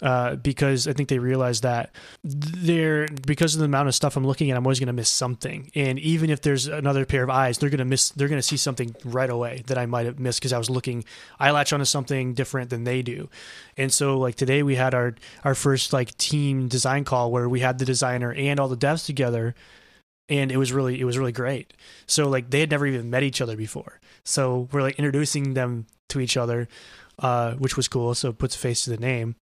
Uh, 0.00 0.36
because 0.36 0.86
I 0.86 0.92
think 0.92 1.08
they 1.08 1.18
realized 1.18 1.64
that 1.64 1.90
they're 2.22 3.08
because 3.26 3.54
of 3.54 3.58
the 3.58 3.64
amount 3.64 3.88
of 3.88 3.96
stuff 3.96 4.16
I'm 4.16 4.24
looking 4.24 4.48
at, 4.48 4.56
I'm 4.56 4.64
always 4.64 4.78
going 4.78 4.86
to 4.86 4.92
miss 4.92 5.08
something. 5.08 5.72
And 5.74 5.98
even 5.98 6.30
if 6.30 6.40
there's 6.40 6.68
another 6.68 7.04
pair 7.04 7.24
of 7.24 7.30
eyes, 7.30 7.58
they're 7.58 7.68
going 7.70 7.78
to 7.78 7.84
miss. 7.84 8.10
They're 8.10 8.28
going 8.28 8.38
to 8.38 8.46
see 8.46 8.56
something 8.56 8.94
right 9.04 9.28
away 9.28 9.64
that 9.66 9.76
I 9.76 9.86
might 9.86 10.06
have 10.06 10.20
missed 10.20 10.38
because 10.38 10.52
I 10.52 10.58
was 10.58 10.70
looking. 10.70 11.04
I 11.40 11.50
latch 11.50 11.72
onto 11.72 11.84
something 11.84 12.34
different 12.34 12.70
than 12.70 12.84
they 12.84 13.02
do. 13.02 13.28
And 13.76 13.92
so, 13.92 14.18
like 14.18 14.36
today, 14.36 14.62
we 14.62 14.76
had 14.76 14.94
our 14.94 15.16
our 15.42 15.56
first 15.56 15.92
like 15.92 16.16
team 16.16 16.68
design 16.68 17.04
call 17.04 17.32
where 17.32 17.48
we 17.48 17.58
had 17.58 17.78
the 17.78 17.84
designer 17.84 18.32
and 18.32 18.60
all 18.60 18.68
the 18.68 18.76
devs 18.76 19.04
together, 19.04 19.56
and 20.28 20.52
it 20.52 20.58
was 20.58 20.72
really 20.72 21.00
it 21.00 21.04
was 21.04 21.18
really 21.18 21.32
great. 21.32 21.72
So 22.06 22.28
like 22.28 22.50
they 22.50 22.60
had 22.60 22.70
never 22.70 22.86
even 22.86 23.10
met 23.10 23.24
each 23.24 23.40
other 23.40 23.56
before. 23.56 24.00
So 24.24 24.68
we're 24.70 24.82
like 24.82 24.98
introducing 24.98 25.54
them 25.54 25.86
to 26.10 26.20
each 26.20 26.36
other, 26.36 26.68
uh, 27.18 27.54
which 27.54 27.76
was 27.76 27.88
cool. 27.88 28.14
So 28.14 28.30
it 28.30 28.38
puts 28.38 28.54
a 28.54 28.58
face 28.58 28.84
to 28.84 28.90
the 28.90 28.96
name. 28.96 29.36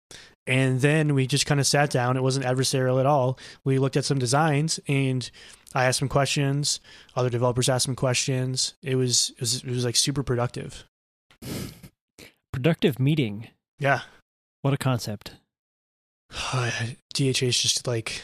And 0.47 0.81
then 0.81 1.13
we 1.13 1.27
just 1.27 1.45
kind 1.45 1.59
of 1.59 1.67
sat 1.67 1.89
down. 1.89 2.17
It 2.17 2.23
wasn't 2.23 2.45
adversarial 2.45 2.99
at 2.99 3.05
all. 3.05 3.37
We 3.63 3.79
looked 3.79 3.97
at 3.97 4.05
some 4.05 4.17
designs 4.17 4.79
and 4.87 5.29
I 5.75 5.85
asked 5.85 5.99
some 5.99 6.09
questions. 6.09 6.79
Other 7.15 7.29
developers 7.29 7.69
asked 7.69 7.85
some 7.85 7.95
questions. 7.95 8.73
It 8.81 8.95
was 8.95 9.31
it 9.35 9.41
was, 9.41 9.63
it 9.63 9.69
was 9.69 9.85
like 9.85 9.95
super 9.95 10.23
productive. 10.23 10.85
Productive 12.53 12.99
meeting. 12.99 13.49
Yeah. 13.77 14.01
What 14.61 14.73
a 14.73 14.77
concept. 14.77 15.35
DHH 16.31 17.61
just 17.61 17.85
like 17.85 18.21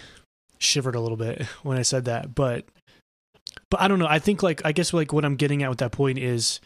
shivered 0.59 0.95
a 0.95 1.01
little 1.01 1.17
bit 1.17 1.43
when 1.63 1.77
I 1.77 1.83
said 1.83 2.05
that, 2.05 2.33
but 2.33 2.65
but 3.69 3.81
I 3.81 3.87
don't 3.87 3.99
know. 3.99 4.07
I 4.07 4.19
think 4.19 4.41
like 4.41 4.61
I 4.65 4.71
guess 4.71 4.93
like 4.93 5.13
what 5.13 5.25
I'm 5.25 5.35
getting 5.35 5.61
at 5.63 5.69
with 5.69 5.79
that 5.79 5.91
point 5.91 6.17
is 6.17 6.59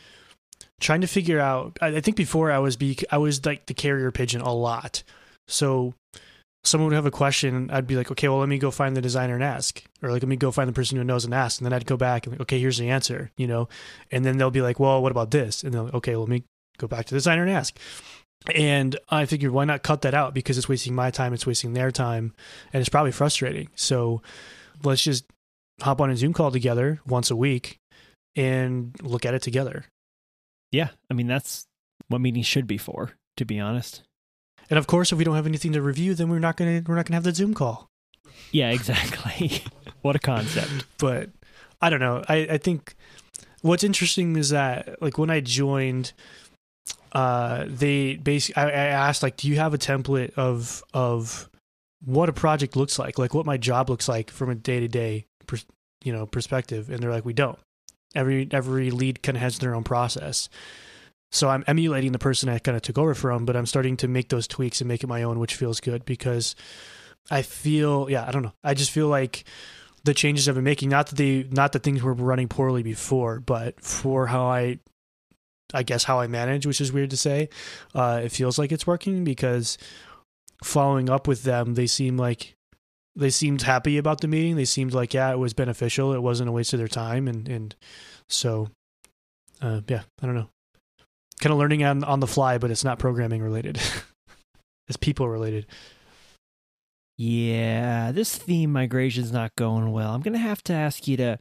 trying 0.80 1.02
to 1.02 1.08
figure 1.08 1.40
out. 1.40 1.78
I, 1.82 1.88
I 1.88 2.02
think 2.02 2.18
before 2.18 2.52
I 2.52 2.60
was 2.60 2.76
be 2.76 2.98
I 3.12 3.18
was 3.18 3.46
like 3.46 3.66
the 3.66 3.74
carrier 3.74 4.12
pigeon 4.12 4.42
a 4.42 4.54
lot. 4.54 5.04
So 5.48 5.94
someone 6.64 6.90
would 6.90 6.96
have 6.96 7.06
a 7.06 7.12
question, 7.12 7.70
I'd 7.72 7.88
be 7.88 7.96
like, 7.96 8.12
okay, 8.12 8.28
well 8.28 8.40
let 8.40 8.50
me 8.50 8.58
go 8.58 8.72
find 8.72 8.96
the 8.96 9.02
designer 9.02 9.36
and 9.36 9.44
ask, 9.44 9.84
or 10.02 10.12
like 10.12 10.22
let 10.22 10.30
me 10.30 10.36
go 10.36 10.52
find 10.52 10.68
the 10.68 10.74
person 10.74 10.98
who 10.98 11.04
knows 11.04 11.26
and 11.26 11.34
ask, 11.34 11.60
and 11.60 11.66
then 11.66 11.74
I'd 11.74 11.86
go 11.86 11.98
back 11.98 12.26
and 12.26 12.34
like, 12.34 12.42
okay, 12.42 12.60
here's 12.60 12.78
the 12.78 12.90
answer, 12.90 13.32
you 13.38 13.48
know, 13.48 13.70
and 14.12 14.26
then 14.26 14.38
they'll 14.38 14.52
be 14.52 14.62
like, 14.62 14.80
well, 14.80 15.02
what 15.02 15.12
about 15.12 15.32
this? 15.32 15.64
And 15.64 15.74
they'll 15.74 15.90
okay, 15.94 16.16
let 16.16 16.28
me 16.28 16.44
go 16.78 16.88
back 16.88 17.06
to 17.06 17.14
the 17.14 17.18
designer 17.18 17.44
and 17.44 17.52
ask. 17.52 17.78
And 18.54 18.98
I 19.10 19.26
figured, 19.26 19.52
why 19.52 19.66
not 19.66 19.84
cut 19.84 20.02
that 20.04 20.14
out? 20.14 20.34
Because 20.34 20.58
it's 20.58 20.70
wasting 20.70 20.94
my 20.94 21.10
time, 21.10 21.34
it's 21.34 21.48
wasting 21.48 21.74
their 21.74 21.92
time, 21.92 22.34
and 22.72 22.80
it's 22.82 22.90
probably 22.90 23.12
frustrating. 23.12 23.70
So 23.76 24.22
let's 24.84 25.04
just 25.04 25.26
hop 25.82 26.02
on 26.02 26.10
a 26.10 26.18
Zoom 26.18 26.34
call 26.34 26.52
together 26.52 27.00
once 27.06 27.32
a 27.32 27.36
week 27.36 27.80
and 28.36 28.96
look 29.02 29.26
at 29.26 29.34
it 29.34 29.42
together. 29.42 29.86
Yeah, 30.72 30.90
I 31.10 31.14
mean 31.14 31.28
that's 31.28 31.66
what 32.10 32.22
meetings 32.22 32.46
should 32.46 32.68
be 32.68 32.78
for, 32.78 33.12
to 33.38 33.46
be 33.46 33.60
honest. 33.60 34.04
And 34.70 34.78
of 34.78 34.88
course, 34.88 35.12
if 35.12 35.18
we 35.18 35.24
don't 35.24 35.36
have 35.36 35.48
anything 35.48 35.74
to 35.74 35.82
review, 35.82 36.14
then 36.14 36.30
we're 36.30 36.40
not 36.40 36.58
gonna 36.58 36.84
we're 36.86 36.96
not 36.96 37.06
gonna 37.06 37.16
have 37.16 37.24
the 37.24 37.34
Zoom 37.34 37.54
call. 37.54 37.90
Yeah, 38.52 38.72
exactly. 38.72 39.64
what 40.02 40.16
a 40.16 40.20
concept. 40.20 40.86
But 40.98 41.30
I 41.82 41.90
don't 41.90 42.00
know. 42.00 42.24
I, 42.28 42.36
I 42.52 42.58
think 42.58 42.96
what's 43.62 43.84
interesting 43.84 44.36
is 44.36 44.50
that 44.50 45.02
like 45.02 45.18
when 45.18 45.30
I 45.30 45.40
joined, 45.40 46.14
uh, 47.14 47.66
they 47.68 48.16
basically 48.16 48.62
I, 48.64 48.68
I 48.68 48.88
asked 48.88 49.24
like, 49.24 49.38
do 49.38 49.48
you 49.48 49.58
have 49.58 49.74
a 49.74 49.78
template 49.78 50.34
of 50.36 50.84
of 50.94 51.50
what 52.04 52.30
a 52.30 52.34
project 52.34 52.76
looks 52.76 53.00
like, 53.00 53.18
like 53.18 53.34
what 53.34 53.46
my 53.46 53.58
job 53.58 53.90
looks 53.90 54.08
like 54.08 54.30
from 54.30 54.50
a 54.50 54.56
day 54.56 54.80
to 54.80 54.88
day, 54.88 55.26
you 56.04 56.14
know, 56.14 56.26
perspective, 56.26 56.90
and 56.90 57.02
they're 57.02 57.12
like, 57.12 57.26
we 57.26 57.34
don't. 57.34 57.60
Every 58.16 58.48
every 58.52 58.92
lead 58.92 59.22
kind 59.22 59.36
of 59.36 59.42
has 59.42 59.60
their 59.60 59.76
own 59.76 59.84
process. 59.84 60.50
So 61.32 61.50
I'm 61.50 61.64
emulating 61.68 62.14
the 62.14 62.20
person 62.20 62.50
I 62.50 62.60
kind 62.60 62.76
of 62.76 62.82
took 62.82 62.98
over 62.98 63.14
from, 63.14 63.46
but 63.46 63.56
I'm 63.56 63.66
starting 63.66 63.98
to 63.98 64.08
make 64.08 64.30
those 64.30 64.48
tweaks 64.48 64.82
and 64.82 64.88
make 64.88 65.04
it 65.04 65.08
my 65.08 65.24
own, 65.24 65.40
which 65.40 65.56
feels 65.56 65.82
good 65.82 66.06
because 66.06 66.56
I 67.30 67.42
feel, 67.42 68.10
yeah, 68.10 68.26
I 68.26 68.32
don't 68.32 68.44
know. 68.44 68.54
I 68.64 68.74
just 68.74 68.92
feel 68.92 69.08
like 69.08 69.44
the 70.04 70.14
changes 70.14 70.48
I've 70.48 70.56
been 70.56 70.64
making, 70.64 70.90
not 70.90 71.08
that 71.08 71.16
they, 71.16 71.44
not 71.52 71.74
that 71.74 71.84
things 71.84 72.02
were 72.02 72.14
running 72.14 72.48
poorly 72.48 72.82
before, 72.82 73.42
but 73.42 73.82
for 73.82 74.28
how 74.28 74.46
I, 74.46 74.80
I 75.74 75.84
guess 75.84 76.06
how 76.06 76.22
I 76.22 76.28
manage, 76.28 76.66
which 76.66 76.80
is 76.80 76.94
weird 76.94 77.10
to 77.10 77.18
say, 77.18 77.50
uh, 77.94 78.22
it 78.24 78.32
feels 78.32 78.58
like 78.58 78.72
it's 78.72 78.88
working 78.88 79.26
because 79.26 79.78
following 80.64 81.10
up 81.10 81.28
with 81.28 81.44
them, 81.44 81.74
they 81.74 81.88
seem 81.88 82.16
like 82.16 82.56
they 83.18 83.32
seemed 83.32 83.64
happy 83.64 83.98
about 83.98 84.22
the 84.22 84.30
meeting. 84.30 84.56
They 84.56 84.66
seemed 84.66 84.94
like, 84.94 85.14
yeah, 85.14 85.32
it 85.32 85.40
was 85.40 85.54
beneficial. 85.54 86.14
It 86.14 86.22
wasn't 86.22 86.48
a 86.48 86.54
waste 86.54 86.72
of 86.72 86.80
their 86.80 86.88
time. 86.88 87.28
And, 87.28 87.50
and 87.50 87.76
so, 88.30 88.70
uh, 89.62 89.82
yeah, 89.90 90.04
I 90.22 90.26
don't 90.26 90.36
know 90.36 90.50
kind 91.40 91.52
of 91.52 91.60
learning 91.60 91.84
on 91.84 92.04
on 92.04 92.20
the 92.20 92.28
fly, 92.28 92.58
but 92.58 92.72
it's 92.72 92.84
not 92.84 93.00
programming 93.00 93.42
related. 93.42 93.80
it's 94.88 94.98
people 94.98 95.30
related. 95.30 95.66
Yeah, 97.18 98.12
this 98.12 98.36
theme 98.36 98.72
migration's 98.72 99.32
not 99.32 99.56
going 99.56 99.92
well. 99.92 100.14
I'm 100.14 100.22
gonna 100.22 100.38
have 100.38 100.64
to 100.66 100.74
ask 100.74 101.08
you 101.08 101.18
to 101.18 101.40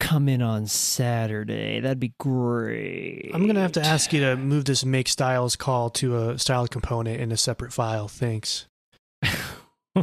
come 0.00 0.28
in 0.28 0.40
on 0.42 0.66
Saturday. 0.66 1.80
That'd 1.80 2.00
be 2.00 2.14
great. 2.18 3.30
I'm 3.34 3.46
gonna 3.46 3.60
have 3.60 3.72
to 3.72 3.84
ask 3.84 4.12
you 4.12 4.20
to 4.20 4.36
move 4.36 4.64
this 4.64 4.84
make 4.84 5.08
styles 5.08 5.54
call 5.54 5.90
to 5.90 6.30
a 6.30 6.38
style 6.38 6.66
component 6.66 7.20
in 7.20 7.30
a 7.30 7.36
separate 7.36 7.72
file. 7.72 8.08
Thanks. 8.08 8.66
now 9.94 10.02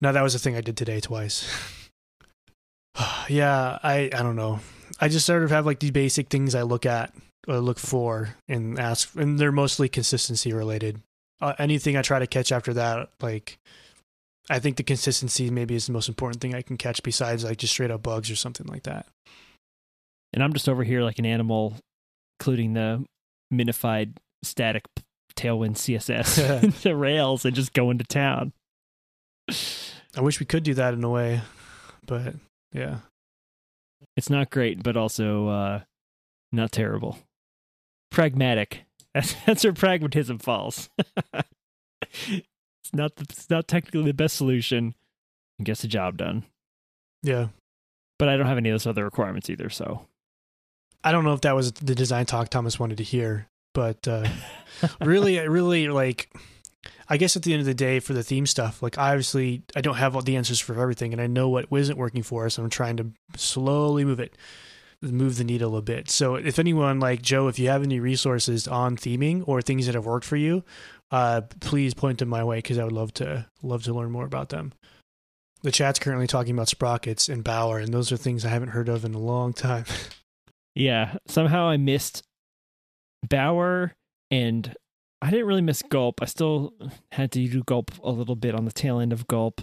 that 0.00 0.22
was 0.22 0.34
a 0.34 0.38
thing 0.38 0.56
I 0.56 0.60
did 0.60 0.76
today 0.76 1.00
twice. 1.00 1.48
yeah, 3.28 3.78
I 3.82 4.10
I 4.12 4.22
don't 4.22 4.36
know. 4.36 4.60
I 5.00 5.08
just 5.08 5.26
sort 5.26 5.42
of 5.42 5.50
have 5.50 5.66
like 5.66 5.80
the 5.80 5.90
basic 5.90 6.28
things 6.28 6.54
I 6.54 6.62
look 6.62 6.86
at 6.86 7.14
or 7.48 7.58
look 7.58 7.78
for 7.78 8.36
and 8.48 8.78
ask, 8.78 9.14
and 9.16 9.38
they're 9.38 9.52
mostly 9.52 9.88
consistency 9.88 10.52
related. 10.52 11.00
Uh, 11.40 11.54
anything 11.58 11.96
I 11.96 12.02
try 12.02 12.18
to 12.18 12.26
catch 12.26 12.52
after 12.52 12.72
that, 12.74 13.10
like 13.20 13.58
I 14.48 14.58
think 14.58 14.76
the 14.76 14.82
consistency 14.82 15.50
maybe 15.50 15.74
is 15.74 15.86
the 15.86 15.92
most 15.92 16.08
important 16.08 16.40
thing 16.40 16.54
I 16.54 16.62
can 16.62 16.76
catch 16.76 17.02
besides 17.02 17.44
like 17.44 17.58
just 17.58 17.72
straight 17.72 17.90
up 17.90 18.02
bugs 18.02 18.30
or 18.30 18.36
something 18.36 18.66
like 18.66 18.84
that. 18.84 19.06
And 20.32 20.42
I'm 20.42 20.52
just 20.52 20.68
over 20.68 20.84
here 20.84 21.02
like 21.02 21.18
an 21.18 21.26
animal, 21.26 21.76
including 22.38 22.74
the 22.74 23.04
minified 23.52 24.16
static 24.42 24.84
tailwind 25.36 25.76
CSS 25.76 26.80
to 26.82 26.96
Rails 26.96 27.44
and 27.44 27.54
just 27.54 27.72
going 27.72 27.98
to 27.98 28.04
town. 28.04 28.52
I 30.16 30.20
wish 30.20 30.40
we 30.40 30.46
could 30.46 30.62
do 30.62 30.74
that 30.74 30.94
in 30.94 31.02
a 31.02 31.10
way, 31.10 31.40
but 32.06 32.34
yeah. 32.72 32.98
It's 34.16 34.30
not 34.30 34.50
great, 34.50 34.82
but 34.82 34.96
also 34.96 35.48
uh, 35.48 35.80
not 36.52 36.72
terrible. 36.72 37.18
Pragmatic. 38.10 38.84
That's, 39.14 39.34
that's 39.44 39.62
where 39.62 39.74
pragmatism 39.74 40.38
falls. 40.38 40.88
it's 41.34 42.94
not 42.94 43.16
the, 43.16 43.26
it's 43.28 43.50
not 43.50 43.68
technically 43.68 44.04
the 44.04 44.14
best 44.14 44.38
solution. 44.38 44.94
It 45.58 45.64
gets 45.64 45.82
the 45.82 45.88
job 45.88 46.16
done. 46.16 46.44
Yeah. 47.22 47.48
But 48.18 48.30
I 48.30 48.38
don't 48.38 48.46
have 48.46 48.56
any 48.56 48.70
of 48.70 48.72
those 48.72 48.86
other 48.86 49.04
requirements 49.04 49.50
either, 49.50 49.68
so 49.68 50.06
I 51.04 51.12
don't 51.12 51.24
know 51.24 51.34
if 51.34 51.42
that 51.42 51.54
was 51.54 51.72
the 51.72 51.94
design 51.94 52.24
talk 52.24 52.48
Thomas 52.48 52.80
wanted 52.80 52.96
to 52.98 53.04
hear, 53.04 53.48
but 53.74 54.08
uh, 54.08 54.26
really, 55.02 55.38
really 55.46 55.88
like 55.88 56.32
I 57.08 57.16
guess 57.16 57.36
at 57.36 57.42
the 57.42 57.52
end 57.52 57.60
of 57.60 57.66
the 57.66 57.74
day, 57.74 58.00
for 58.00 58.12
the 58.12 58.22
theme 58.22 58.46
stuff, 58.46 58.82
like 58.82 58.98
obviously 58.98 59.62
I 59.76 59.80
don't 59.80 59.96
have 59.96 60.16
all 60.16 60.22
the 60.22 60.36
answers 60.36 60.60
for 60.60 60.80
everything, 60.80 61.12
and 61.12 61.20
I 61.20 61.26
know 61.26 61.48
what 61.48 61.66
isn't 61.70 61.98
working 61.98 62.22
for 62.22 62.46
us. 62.46 62.58
I'm 62.58 62.70
trying 62.70 62.96
to 62.96 63.12
slowly 63.36 64.04
move 64.04 64.20
it, 64.20 64.36
move 65.00 65.36
the 65.36 65.44
needle 65.44 65.76
a 65.76 65.82
bit. 65.82 66.10
So 66.10 66.36
if 66.36 66.58
anyone 66.58 67.00
like 67.00 67.22
Joe, 67.22 67.48
if 67.48 67.58
you 67.58 67.68
have 67.68 67.82
any 67.82 68.00
resources 68.00 68.66
on 68.66 68.96
theming 68.96 69.44
or 69.46 69.62
things 69.62 69.86
that 69.86 69.94
have 69.94 70.06
worked 70.06 70.26
for 70.26 70.36
you, 70.36 70.64
uh, 71.10 71.42
please 71.60 71.94
point 71.94 72.18
them 72.18 72.28
my 72.28 72.42
way 72.42 72.58
because 72.58 72.78
I 72.78 72.84
would 72.84 72.92
love 72.92 73.12
to 73.14 73.46
love 73.62 73.84
to 73.84 73.94
learn 73.94 74.10
more 74.10 74.24
about 74.24 74.48
them. 74.48 74.72
The 75.62 75.70
chat's 75.70 76.00
currently 76.00 76.26
talking 76.26 76.54
about 76.54 76.68
sprockets 76.68 77.28
and 77.28 77.44
Bower, 77.44 77.78
and 77.78 77.94
those 77.94 78.10
are 78.10 78.16
things 78.16 78.44
I 78.44 78.48
haven't 78.48 78.70
heard 78.70 78.88
of 78.88 79.04
in 79.04 79.14
a 79.14 79.18
long 79.18 79.52
time. 79.52 79.84
yeah, 80.74 81.16
somehow 81.28 81.68
I 81.68 81.76
missed 81.76 82.22
Bower 83.28 83.92
and 84.30 84.74
I 85.22 85.30
didn't 85.30 85.46
really 85.46 85.62
miss 85.62 85.82
Gulp. 85.82 86.20
I 86.20 86.24
still 86.24 86.74
had 87.12 87.30
to 87.32 87.46
do 87.46 87.62
Gulp 87.62 87.92
a 88.02 88.10
little 88.10 88.34
bit 88.34 88.56
on 88.56 88.64
the 88.64 88.72
tail 88.72 88.98
end 88.98 89.12
of 89.12 89.28
Gulp. 89.28 89.62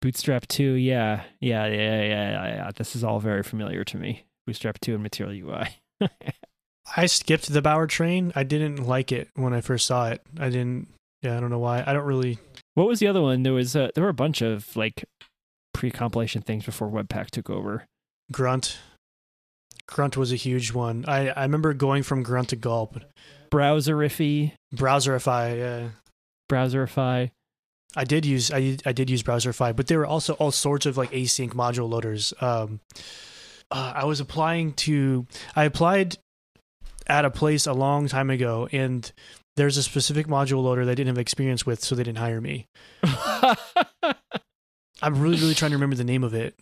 Bootstrap 0.00 0.46
2, 0.48 0.72
yeah. 0.72 1.24
Yeah, 1.38 1.66
yeah, 1.66 2.02
yeah, 2.02 2.02
yeah. 2.02 2.46
yeah. 2.46 2.70
This 2.74 2.96
is 2.96 3.04
all 3.04 3.20
very 3.20 3.42
familiar 3.42 3.84
to 3.84 3.98
me. 3.98 4.24
Bootstrap 4.46 4.80
2 4.80 4.94
and 4.94 5.02
Material 5.02 5.50
UI. 5.50 5.68
I 6.96 7.06
skipped 7.06 7.52
the 7.52 7.60
Bower 7.60 7.86
train. 7.86 8.32
I 8.34 8.42
didn't 8.42 8.86
like 8.86 9.12
it 9.12 9.28
when 9.34 9.52
I 9.52 9.60
first 9.60 9.86
saw 9.86 10.08
it. 10.08 10.22
I 10.38 10.48
didn't 10.48 10.88
yeah, 11.22 11.36
I 11.36 11.40
don't 11.40 11.50
know 11.50 11.58
why. 11.58 11.82
I 11.86 11.92
don't 11.92 12.04
really 12.04 12.38
What 12.74 12.86
was 12.86 13.00
the 13.00 13.08
other 13.08 13.20
one? 13.20 13.42
There 13.42 13.52
was 13.52 13.74
uh, 13.74 13.90
there 13.94 14.04
were 14.04 14.10
a 14.10 14.14
bunch 14.14 14.42
of 14.42 14.76
like 14.76 15.04
pre-compilation 15.74 16.42
things 16.42 16.64
before 16.64 16.88
Webpack 16.88 17.30
took 17.30 17.50
over. 17.50 17.84
Grunt. 18.32 18.78
Grunt 19.86 20.16
was 20.16 20.32
a 20.32 20.36
huge 20.36 20.72
one. 20.72 21.04
I 21.06 21.28
I 21.30 21.42
remember 21.42 21.74
going 21.74 22.02
from 22.02 22.22
Grunt 22.22 22.50
to 22.50 22.56
Gulp 22.56 23.00
Browserify. 23.50 24.52
Browserify, 24.74 25.58
yeah. 25.58 25.88
Browserify. 26.50 27.30
I 27.96 28.04
did 28.04 28.26
use 28.26 28.50
I 28.50 28.76
I 28.84 28.92
did 28.92 29.08
use 29.08 29.22
Browserify, 29.22 29.74
but 29.74 29.86
there 29.86 29.98
were 29.98 30.06
also 30.06 30.34
all 30.34 30.50
sorts 30.50 30.84
of 30.86 30.96
like 30.96 31.10
async 31.12 31.54
module 31.54 31.88
loaders. 31.88 32.34
Um, 32.40 32.80
uh, 33.70 33.94
I 33.96 34.04
was 34.04 34.20
applying 34.20 34.74
to 34.74 35.26
I 35.54 35.64
applied 35.64 36.18
at 37.06 37.24
a 37.24 37.30
place 37.30 37.66
a 37.66 37.72
long 37.72 38.08
time 38.08 38.28
ago, 38.30 38.68
and 38.70 39.10
there's 39.56 39.78
a 39.78 39.82
specific 39.82 40.26
module 40.26 40.62
loader 40.62 40.84
that 40.84 40.92
I 40.92 40.94
didn't 40.94 41.08
have 41.08 41.18
experience 41.18 41.64
with, 41.64 41.82
so 41.82 41.94
they 41.94 42.04
didn't 42.04 42.18
hire 42.18 42.40
me. 42.40 42.66
I'm 45.02 45.20
really 45.20 45.38
really 45.38 45.54
trying 45.54 45.70
to 45.70 45.76
remember 45.76 45.96
the 45.96 46.04
name 46.04 46.22
of 46.22 46.34
it. 46.34 46.54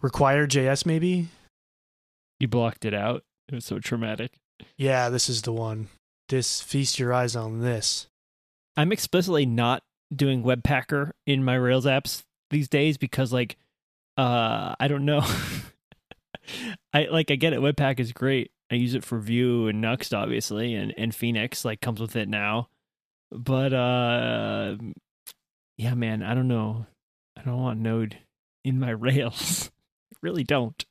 Require 0.00 0.48
JS 0.48 0.84
maybe. 0.86 1.28
You 2.40 2.48
blocked 2.48 2.84
it 2.84 2.94
out. 2.94 3.22
It 3.48 3.54
was 3.54 3.64
so 3.64 3.78
traumatic. 3.78 4.32
Yeah, 4.76 5.08
this 5.08 5.28
is 5.28 5.42
the 5.42 5.52
one. 5.52 5.88
This 6.28 6.60
feast 6.60 6.98
your 6.98 7.12
eyes 7.12 7.36
on 7.36 7.60
this. 7.60 8.08
I'm 8.76 8.92
explicitly 8.92 9.46
not 9.46 9.82
doing 10.14 10.42
Webpacker 10.42 11.10
in 11.26 11.44
my 11.44 11.54
Rails 11.54 11.86
apps 11.86 12.22
these 12.50 12.68
days 12.68 12.98
because 12.98 13.32
like 13.32 13.56
uh 14.16 14.74
I 14.78 14.88
don't 14.88 15.04
know. 15.04 15.24
I 16.92 17.04
like 17.04 17.30
I 17.30 17.36
get 17.36 17.52
it, 17.52 17.60
Webpack 17.60 18.00
is 18.00 18.12
great. 18.12 18.50
I 18.70 18.76
use 18.76 18.94
it 18.94 19.04
for 19.04 19.18
Vue 19.18 19.68
and 19.68 19.82
Nuxt 19.82 20.16
obviously 20.16 20.74
and, 20.74 20.94
and 20.96 21.14
Phoenix 21.14 21.64
like 21.64 21.80
comes 21.80 22.00
with 22.00 22.16
it 22.16 22.28
now. 22.28 22.68
But 23.30 23.72
uh 23.72 24.76
yeah 25.76 25.94
man, 25.94 26.22
I 26.22 26.34
don't 26.34 26.48
know. 26.48 26.86
I 27.36 27.42
don't 27.42 27.60
want 27.60 27.80
Node 27.80 28.18
in 28.64 28.78
my 28.78 28.90
Rails. 28.90 29.70
I 30.12 30.16
really 30.22 30.44
don't. 30.44 30.84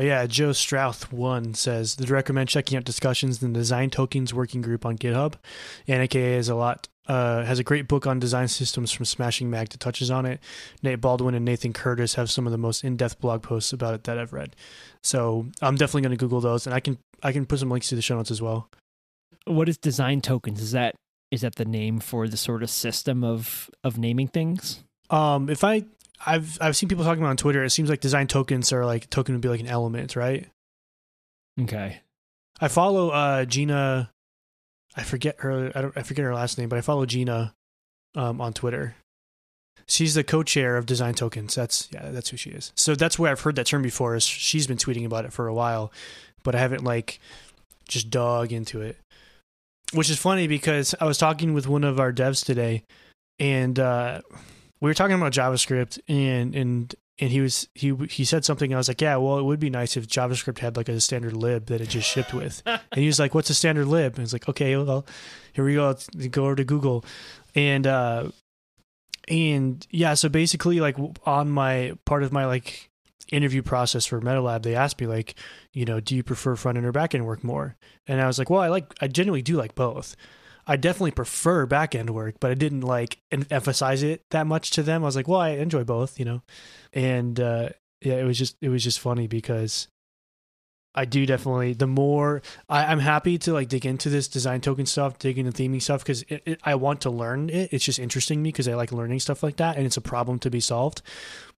Oh 0.00 0.02
yeah, 0.02 0.24
Joe 0.24 0.48
Strouth 0.48 1.12
one 1.12 1.52
says 1.52 1.96
they'd 1.96 2.08
recommend 2.08 2.48
checking 2.48 2.78
out 2.78 2.84
discussions 2.84 3.42
in 3.42 3.52
the 3.52 3.58
Design 3.58 3.90
Tokens 3.90 4.32
working 4.32 4.62
group 4.62 4.86
on 4.86 4.96
GitHub. 4.96 5.34
And 5.86 6.02
AKA 6.02 6.36
is 6.38 6.48
a 6.48 6.54
lot 6.54 6.88
uh, 7.06 7.44
has 7.44 7.58
a 7.58 7.62
great 7.62 7.86
book 7.86 8.06
on 8.06 8.18
design 8.18 8.48
systems 8.48 8.92
from 8.92 9.04
Smashing 9.04 9.50
Mag 9.50 9.68
that 9.68 9.80
touches 9.80 10.10
on 10.10 10.24
it. 10.24 10.40
Nate 10.82 11.02
Baldwin 11.02 11.34
and 11.34 11.44
Nathan 11.44 11.74
Curtis 11.74 12.14
have 12.14 12.30
some 12.30 12.46
of 12.46 12.50
the 12.50 12.56
most 12.56 12.82
in-depth 12.82 13.20
blog 13.20 13.42
posts 13.42 13.74
about 13.74 13.92
it 13.92 14.04
that 14.04 14.16
I've 14.16 14.32
read. 14.32 14.56
So 15.02 15.46
I'm 15.60 15.76
definitely 15.76 16.02
going 16.02 16.16
to 16.16 16.24
Google 16.24 16.40
those, 16.40 16.66
and 16.66 16.72
I 16.72 16.80
can 16.80 16.96
I 17.22 17.32
can 17.32 17.44
put 17.44 17.58
some 17.58 17.68
links 17.70 17.90
to 17.90 17.94
the 17.94 18.00
show 18.00 18.16
notes 18.16 18.30
as 18.30 18.40
well. 18.40 18.70
What 19.44 19.68
is 19.68 19.76
design 19.76 20.22
tokens? 20.22 20.62
Is 20.62 20.72
that 20.72 20.94
is 21.30 21.42
that 21.42 21.56
the 21.56 21.66
name 21.66 22.00
for 22.00 22.26
the 22.26 22.38
sort 22.38 22.62
of 22.62 22.70
system 22.70 23.22
of 23.22 23.68
of 23.84 23.98
naming 23.98 24.28
things? 24.28 24.82
Um, 25.10 25.50
if 25.50 25.62
I 25.62 25.84
I've 26.24 26.58
I've 26.60 26.76
seen 26.76 26.88
people 26.88 27.04
talking 27.04 27.22
about 27.22 27.30
on 27.30 27.36
Twitter. 27.36 27.64
It 27.64 27.70
seems 27.70 27.88
like 27.88 28.00
design 28.00 28.26
tokens 28.26 28.72
are 28.72 28.84
like 28.84 29.08
token 29.10 29.34
would 29.34 29.42
be 29.42 29.48
like 29.48 29.60
an 29.60 29.66
element, 29.66 30.16
right? 30.16 30.46
Okay. 31.60 32.00
I 32.60 32.68
follow 32.68 33.10
uh 33.10 33.44
Jina. 33.44 34.10
I 34.96 35.02
forget 35.02 35.36
her. 35.40 35.72
I 35.74 35.80
don't. 35.80 35.96
I 35.96 36.02
forget 36.02 36.24
her 36.24 36.34
last 36.34 36.58
name, 36.58 36.68
but 36.68 36.78
I 36.78 36.82
follow 36.82 37.06
Jina 37.06 37.54
um, 38.14 38.40
on 38.40 38.52
Twitter. 38.52 38.96
She's 39.86 40.14
the 40.14 40.24
co-chair 40.24 40.76
of 40.76 40.86
Design 40.86 41.14
Tokens. 41.14 41.54
That's 41.54 41.88
yeah, 41.92 42.10
that's 42.10 42.30
who 42.30 42.36
she 42.36 42.50
is. 42.50 42.72
So 42.76 42.94
that's 42.94 43.18
where 43.18 43.30
I've 43.30 43.40
heard 43.40 43.56
that 43.56 43.66
term 43.66 43.82
before. 43.82 44.14
Is 44.14 44.24
she's 44.24 44.66
been 44.66 44.76
tweeting 44.76 45.06
about 45.06 45.24
it 45.24 45.32
for 45.32 45.46
a 45.46 45.54
while, 45.54 45.92
but 46.42 46.54
I 46.54 46.58
haven't 46.58 46.84
like 46.84 47.20
just 47.88 48.10
dug 48.10 48.52
into 48.52 48.80
it. 48.80 48.98
Which 49.92 50.10
is 50.10 50.18
funny 50.18 50.46
because 50.46 50.94
I 51.00 51.06
was 51.06 51.18
talking 51.18 51.54
with 51.54 51.66
one 51.66 51.82
of 51.82 51.98
our 51.98 52.12
devs 52.12 52.44
today, 52.44 52.84
and 53.38 53.78
uh, 53.78 54.20
we 54.80 54.88
were 54.88 54.94
talking 54.94 55.16
about 55.16 55.32
JavaScript 55.32 55.98
and 56.08 56.54
and 56.54 56.94
and 57.18 57.30
he 57.30 57.40
was 57.40 57.68
he 57.74 57.94
he 58.08 58.24
said 58.24 58.44
something. 58.44 58.72
I 58.72 58.78
was 58.78 58.88
like, 58.88 59.00
yeah, 59.00 59.16
well, 59.16 59.38
it 59.38 59.42
would 59.42 59.60
be 59.60 59.70
nice 59.70 59.96
if 59.96 60.06
JavaScript 60.06 60.58
had 60.58 60.76
like 60.76 60.88
a 60.88 61.00
standard 61.00 61.34
lib 61.34 61.66
that 61.66 61.80
it 61.80 61.90
just 61.90 62.08
shipped 62.08 62.32
with. 62.32 62.62
and 62.66 62.80
he 62.94 63.06
was 63.06 63.18
like, 63.18 63.34
what's 63.34 63.50
a 63.50 63.54
standard 63.54 63.86
lib? 63.86 64.14
And 64.14 64.20
I 64.20 64.22
was 64.22 64.32
like, 64.32 64.48
okay, 64.48 64.76
well, 64.76 65.06
here 65.52 65.64
we 65.64 65.74
go. 65.74 65.86
Let's 65.86 66.08
go 66.08 66.44
over 66.44 66.56
to 66.56 66.64
Google, 66.64 67.04
and 67.54 67.86
uh, 67.86 68.30
and 69.28 69.86
yeah, 69.90 70.14
so 70.14 70.28
basically, 70.28 70.80
like 70.80 70.96
on 71.26 71.50
my 71.50 71.92
part 72.06 72.22
of 72.22 72.32
my 72.32 72.46
like 72.46 72.90
interview 73.30 73.62
process 73.62 74.06
for 74.06 74.20
MetaLab, 74.20 74.62
they 74.62 74.74
asked 74.74 75.00
me 75.00 75.06
like, 75.06 75.34
you 75.72 75.84
know, 75.84 76.00
do 76.00 76.16
you 76.16 76.22
prefer 76.22 76.56
front 76.56 76.78
end 76.78 76.86
or 76.86 76.92
back 76.92 77.14
end 77.14 77.26
work 77.26 77.44
more? 77.44 77.76
And 78.06 78.20
I 78.20 78.26
was 78.26 78.38
like, 78.38 78.50
well, 78.50 78.60
I 78.60 78.68
like, 78.68 78.92
I 79.00 79.06
genuinely 79.06 79.42
do 79.42 79.56
like 79.56 79.74
both. 79.74 80.16
I 80.70 80.76
definitely 80.76 81.10
prefer 81.10 81.66
back 81.66 81.96
end 81.96 82.10
work, 82.10 82.36
but 82.38 82.52
I 82.52 82.54
didn't 82.54 82.82
like 82.82 83.18
emphasize 83.50 84.04
it 84.04 84.22
that 84.30 84.46
much 84.46 84.70
to 84.72 84.84
them. 84.84 85.02
I 85.02 85.06
was 85.06 85.16
like, 85.16 85.26
well, 85.26 85.40
I 85.40 85.48
enjoy 85.50 85.82
both, 85.82 86.16
you 86.16 86.24
know, 86.24 86.42
and 86.92 87.40
uh, 87.40 87.70
yeah, 88.00 88.14
it 88.14 88.24
was 88.24 88.38
just 88.38 88.56
it 88.60 88.68
was 88.68 88.84
just 88.84 89.00
funny 89.00 89.26
because 89.26 89.88
I 90.94 91.06
do 91.06 91.26
definitely 91.26 91.72
the 91.72 91.88
more 91.88 92.40
I, 92.68 92.84
I'm 92.84 93.00
happy 93.00 93.36
to 93.38 93.52
like 93.52 93.68
dig 93.68 93.84
into 93.84 94.10
this 94.10 94.28
design 94.28 94.60
token 94.60 94.86
stuff, 94.86 95.18
dig 95.18 95.38
into 95.38 95.50
theming 95.50 95.82
stuff 95.82 96.04
because 96.04 96.24
I 96.62 96.76
want 96.76 97.00
to 97.00 97.10
learn 97.10 97.50
it. 97.50 97.70
It's 97.72 97.84
just 97.84 97.98
interesting 97.98 98.40
me 98.40 98.52
because 98.52 98.68
I 98.68 98.74
like 98.74 98.92
learning 98.92 99.18
stuff 99.18 99.42
like 99.42 99.56
that, 99.56 99.76
and 99.76 99.84
it's 99.84 99.96
a 99.96 100.00
problem 100.00 100.38
to 100.38 100.50
be 100.50 100.60
solved. 100.60 101.02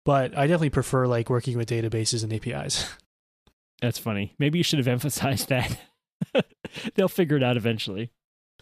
But 0.06 0.34
I 0.38 0.46
definitely 0.46 0.70
prefer 0.70 1.06
like 1.06 1.28
working 1.28 1.58
with 1.58 1.68
databases 1.68 2.24
and 2.24 2.32
APIs. 2.32 2.88
That's 3.82 3.98
funny. 3.98 4.34
Maybe 4.38 4.56
you 4.56 4.64
should 4.64 4.78
have 4.78 4.88
emphasized 4.96 5.50
that. 5.50 5.78
They'll 6.94 7.08
figure 7.08 7.36
it 7.36 7.42
out 7.42 7.58
eventually. 7.58 8.10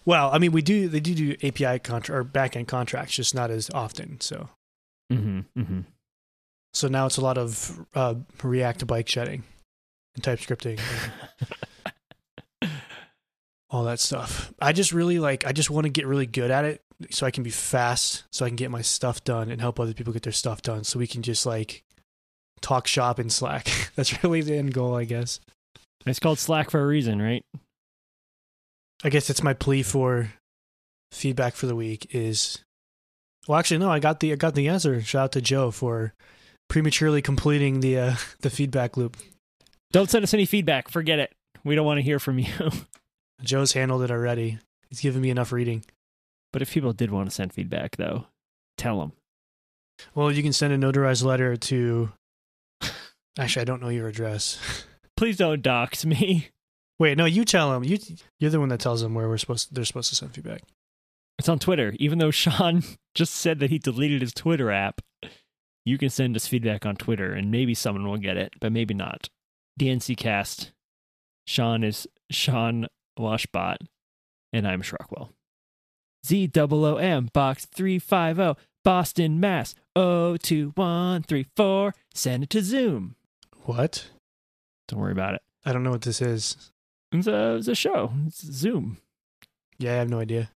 Well, 0.04 0.30
I 0.32 0.38
mean, 0.38 0.52
we 0.52 0.62
do 0.62 0.88
they 0.88 1.00
do 1.00 1.14
do 1.14 1.46
API 1.46 1.78
contract 1.78 2.10
or 2.10 2.24
backend 2.24 2.68
contracts, 2.68 3.14
just 3.14 3.34
not 3.34 3.50
as 3.50 3.70
often. 3.70 4.20
So, 4.20 4.48
mm-hmm, 5.12 5.40
mm-hmm. 5.58 5.80
so 6.72 6.88
now 6.88 7.06
it's 7.06 7.18
a 7.18 7.22
lot 7.22 7.38
of 7.38 7.86
uh, 7.94 8.14
React 8.42 8.86
bike 8.86 9.08
shedding 9.08 9.42
and 10.14 10.24
TypeScripting, 10.24 10.80
and 12.62 12.70
all 13.70 13.84
that 13.84 14.00
stuff. 14.00 14.52
I 14.60 14.72
just 14.72 14.92
really 14.92 15.18
like. 15.18 15.46
I 15.46 15.52
just 15.52 15.70
want 15.70 15.84
to 15.84 15.90
get 15.90 16.06
really 16.06 16.26
good 16.26 16.50
at 16.50 16.64
it, 16.64 16.82
so 17.10 17.26
I 17.26 17.30
can 17.30 17.42
be 17.42 17.50
fast, 17.50 18.24
so 18.32 18.44
I 18.44 18.48
can 18.48 18.56
get 18.56 18.70
my 18.70 18.82
stuff 18.82 19.22
done 19.24 19.50
and 19.50 19.60
help 19.60 19.78
other 19.78 19.94
people 19.94 20.12
get 20.12 20.22
their 20.22 20.32
stuff 20.32 20.62
done. 20.62 20.84
So 20.84 20.98
we 20.98 21.06
can 21.06 21.22
just 21.22 21.46
like 21.46 21.84
talk 22.60 22.86
shop 22.86 23.18
in 23.18 23.30
Slack. 23.30 23.68
That's 23.96 24.22
really 24.22 24.40
the 24.40 24.56
end 24.56 24.74
goal, 24.74 24.94
I 24.94 25.04
guess. 25.04 25.40
It's 26.06 26.18
called 26.18 26.38
Slack 26.38 26.70
for 26.70 26.80
a 26.80 26.86
reason, 26.86 27.20
right? 27.20 27.44
I 29.02 29.08
guess 29.08 29.30
it's 29.30 29.42
my 29.42 29.54
plea 29.54 29.82
for 29.82 30.32
feedback 31.12 31.54
for 31.54 31.66
the 31.66 31.74
week 31.74 32.06
is 32.14 32.62
well 33.48 33.58
actually 33.58 33.78
no, 33.78 33.90
I 33.90 33.98
got 33.98 34.20
the 34.20 34.32
I 34.32 34.36
got 34.36 34.54
the 34.54 34.68
answer. 34.68 35.00
Shout 35.00 35.24
out 35.24 35.32
to 35.32 35.40
Joe 35.40 35.70
for 35.70 36.14
prematurely 36.68 37.22
completing 37.22 37.80
the 37.80 37.98
uh, 37.98 38.14
the 38.40 38.50
feedback 38.50 38.96
loop. 38.96 39.16
Don't 39.92 40.10
send 40.10 40.22
us 40.22 40.34
any 40.34 40.46
feedback. 40.46 40.88
Forget 40.88 41.18
it. 41.18 41.32
We 41.64 41.74
don't 41.74 41.86
want 41.86 41.98
to 41.98 42.04
hear 42.04 42.18
from 42.18 42.38
you. 42.38 42.52
Joe's 43.42 43.72
handled 43.72 44.02
it 44.02 44.10
already. 44.10 44.58
He's 44.88 45.00
given 45.00 45.22
me 45.22 45.30
enough 45.30 45.52
reading. 45.52 45.84
But 46.52 46.62
if 46.62 46.72
people 46.72 46.92
did 46.92 47.10
want 47.10 47.28
to 47.28 47.34
send 47.34 47.52
feedback 47.52 47.96
though, 47.96 48.26
tell 48.76 49.00
them. 49.00 49.12
Well, 50.14 50.32
you 50.32 50.42
can 50.42 50.52
send 50.52 50.72
a 50.72 50.78
notarized 50.78 51.24
letter 51.24 51.56
to 51.56 52.12
Actually, 53.38 53.62
I 53.62 53.64
don't 53.64 53.82
know 53.82 53.88
your 53.88 54.08
address. 54.08 54.58
Please 55.16 55.36
don't 55.36 55.62
dox 55.62 56.04
me. 56.04 56.48
Wait, 57.00 57.16
no, 57.16 57.24
you 57.24 57.46
tell 57.46 57.72
them. 57.72 57.82
You 57.82 57.98
you're 58.38 58.50
the 58.50 58.60
one 58.60 58.68
that 58.68 58.78
tells 58.78 59.00
them 59.00 59.14
where 59.14 59.26
we're 59.26 59.38
supposed 59.38 59.68
to, 59.68 59.74
they're 59.74 59.86
supposed 59.86 60.10
to 60.10 60.16
send 60.16 60.34
feedback. 60.34 60.62
It's 61.38 61.48
on 61.48 61.58
Twitter. 61.58 61.94
Even 61.98 62.18
though 62.18 62.30
Sean 62.30 62.84
just 63.14 63.34
said 63.34 63.58
that 63.58 63.70
he 63.70 63.78
deleted 63.78 64.20
his 64.20 64.34
Twitter 64.34 64.70
app, 64.70 65.00
you 65.86 65.96
can 65.96 66.10
send 66.10 66.36
us 66.36 66.46
feedback 66.46 66.84
on 66.84 66.96
Twitter, 66.96 67.32
and 67.32 67.50
maybe 67.50 67.74
someone 67.74 68.06
will 68.06 68.18
get 68.18 68.36
it, 68.36 68.52
but 68.60 68.70
maybe 68.70 68.92
not. 68.92 69.30
DNC 69.80 70.14
Cast. 70.18 70.72
Sean 71.46 71.82
is 71.82 72.06
Sean 72.30 72.86
Washbot, 73.18 73.78
and 74.52 74.68
I'm 74.68 74.82
Shrockwell. 74.82 75.30
Z 76.26 76.50
O 76.54 76.68
O 76.70 76.96
M 76.96 77.30
box 77.32 77.64
three 77.64 77.98
five 77.98 78.36
zero 78.36 78.58
Boston, 78.84 79.40
Mass. 79.40 79.74
O 79.96 80.36
two 80.36 80.72
one 80.74 81.22
three 81.22 81.46
four. 81.56 81.94
Send 82.12 82.42
it 82.42 82.50
to 82.50 82.62
Zoom. 82.62 83.16
What? 83.64 84.10
Don't 84.86 85.00
worry 85.00 85.12
about 85.12 85.34
it. 85.34 85.42
I 85.64 85.72
don't 85.72 85.82
know 85.82 85.90
what 85.90 86.02
this 86.02 86.20
is. 86.20 86.70
It's 87.12 87.26
a, 87.26 87.56
it's 87.56 87.68
a 87.68 87.74
show. 87.74 88.12
It's 88.26 88.40
Zoom. 88.40 88.98
Yeah, 89.78 89.94
I 89.94 89.96
have 89.96 90.10
no 90.10 90.20
idea. 90.20 90.50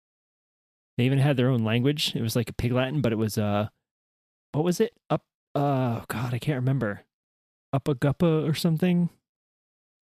They 0.96 1.04
even 1.04 1.18
had 1.18 1.36
their 1.36 1.48
own 1.48 1.64
language. 1.64 2.14
It 2.14 2.22
was 2.22 2.36
like 2.36 2.48
a 2.48 2.52
pig 2.52 2.72
Latin, 2.72 3.00
but 3.00 3.12
it 3.12 3.16
was 3.16 3.36
uh, 3.36 3.68
what 4.52 4.64
was 4.64 4.80
it? 4.80 4.92
Up. 5.10 5.22
Uh, 5.54 6.02
God, 6.08 6.34
I 6.34 6.38
can't 6.38 6.56
remember. 6.56 7.02
Uppa 7.74 7.94
Guppa 7.94 8.48
or 8.48 8.54
something. 8.54 9.08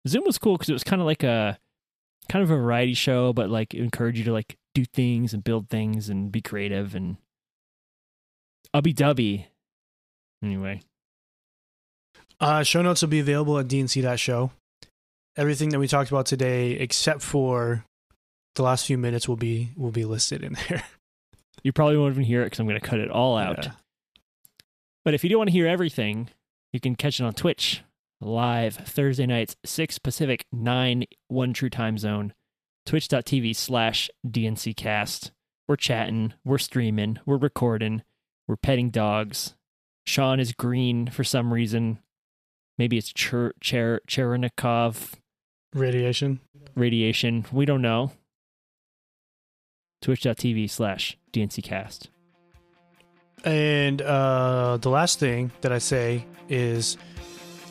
Zoom 0.06 0.24
was 0.26 0.38
cool 0.38 0.54
because 0.54 0.68
it 0.68 0.74
was 0.74 0.84
kind 0.84 1.00
of 1.00 1.06
like 1.06 1.22
a 1.22 1.58
kind 2.28 2.42
of 2.42 2.50
a 2.50 2.56
variety 2.56 2.94
show, 2.94 3.32
but 3.32 3.48
like 3.48 3.72
encourage 3.74 4.18
you 4.18 4.24
to 4.24 4.32
like 4.32 4.58
do 4.74 4.84
things 4.84 5.32
and 5.32 5.44
build 5.44 5.68
things 5.68 6.08
and 6.08 6.30
be 6.30 6.42
creative 6.42 6.94
and 6.94 7.16
Ubbi 8.74 8.94
Dubbi. 8.94 9.46
Anyway. 10.42 10.82
Uh, 12.40 12.62
show 12.62 12.82
notes 12.82 13.02
will 13.02 13.08
be 13.08 13.20
available 13.20 13.58
at 13.58 13.68
dnc.show 13.68 14.50
everything 15.36 15.70
that 15.70 15.78
we 15.78 15.88
talked 15.88 16.10
about 16.10 16.26
today, 16.26 16.72
except 16.72 17.22
for 17.22 17.84
the 18.54 18.62
last 18.62 18.86
few 18.86 18.98
minutes, 18.98 19.28
will 19.28 19.36
be 19.36 19.72
will 19.76 19.90
be 19.90 20.04
listed 20.04 20.42
in 20.42 20.56
there. 20.68 20.84
You 21.62 21.72
probably 21.72 21.96
won't 21.96 22.14
even 22.14 22.24
hear 22.24 22.42
it 22.42 22.46
because 22.46 22.58
I'm 22.58 22.66
going 22.66 22.80
to 22.80 22.84
cut 22.84 22.98
it 22.98 23.10
all 23.10 23.36
out. 23.36 23.66
Yeah. 23.66 23.72
But 25.04 25.14
if 25.14 25.22
you 25.22 25.30
do 25.30 25.38
want 25.38 25.48
to 25.48 25.52
hear 25.52 25.68
everything, 25.68 26.28
you 26.72 26.80
can 26.80 26.96
catch 26.96 27.20
it 27.20 27.24
on 27.24 27.34
Twitch 27.34 27.84
live 28.20 28.74
Thursday 28.74 29.26
nights, 29.26 29.54
6 29.64 29.98
Pacific, 29.98 30.46
9 30.50 31.04
1 31.28 31.52
True 31.52 31.70
Time 31.70 31.98
Zone, 31.98 32.32
twitch.tv 32.86 33.54
slash 33.54 34.10
DNCcast. 34.26 35.30
We're 35.68 35.76
chatting, 35.76 36.34
we're 36.44 36.58
streaming, 36.58 37.18
we're 37.26 37.36
recording, 37.36 38.02
we're 38.48 38.56
petting 38.56 38.90
dogs. 38.90 39.54
Sean 40.04 40.40
is 40.40 40.52
green 40.52 41.08
for 41.08 41.22
some 41.22 41.52
reason. 41.52 42.00
Maybe 42.78 42.98
it's 42.98 43.12
Cher- 43.14 43.54
Cher- 43.60 44.00
Cherenkov 44.08 45.12
Radiation. 45.74 46.40
Radiation. 46.74 47.46
We 47.52 47.64
don't 47.64 47.82
know. 47.82 48.12
Twitch.tv 50.02 50.68
slash 50.68 51.16
DNCcast. 51.32 52.08
And 53.44 54.02
uh, 54.02 54.78
the 54.80 54.90
last 54.90 55.18
thing 55.18 55.50
that 55.62 55.72
I 55.72 55.78
say 55.78 56.26
is 56.48 56.96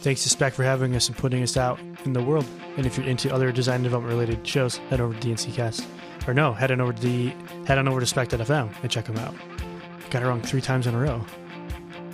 thanks 0.01 0.23
to 0.23 0.29
Spec 0.29 0.53
for 0.53 0.63
having 0.63 0.95
us 0.95 1.07
and 1.07 1.17
putting 1.17 1.43
us 1.43 1.55
out 1.57 1.79
in 2.05 2.13
the 2.13 2.23
world. 2.23 2.45
And 2.77 2.85
if 2.85 2.97
you're 2.97 3.07
into 3.07 3.33
other 3.33 3.51
design 3.51 3.83
development 3.83 4.13
related 4.13 4.45
shows, 4.47 4.77
head 4.89 4.99
over 4.99 5.13
to 5.13 5.27
DNCcast. 5.27 5.85
Or 6.27 6.33
no, 6.33 6.53
head 6.53 6.71
on 6.71 6.81
over 6.81 6.93
to 6.93 7.01
the 7.01 7.29
head 7.65 7.77
on 7.77 7.87
over 7.87 7.99
to 7.99 8.05
Spec.fm 8.05 8.71
and 8.81 8.91
check 8.91 9.05
them 9.05 9.17
out. 9.17 9.35
Got 10.09 10.23
it 10.23 10.27
wrong 10.27 10.41
three 10.41 10.61
times 10.61 10.87
in 10.87 10.93
a 10.93 10.99
row. 10.99 11.25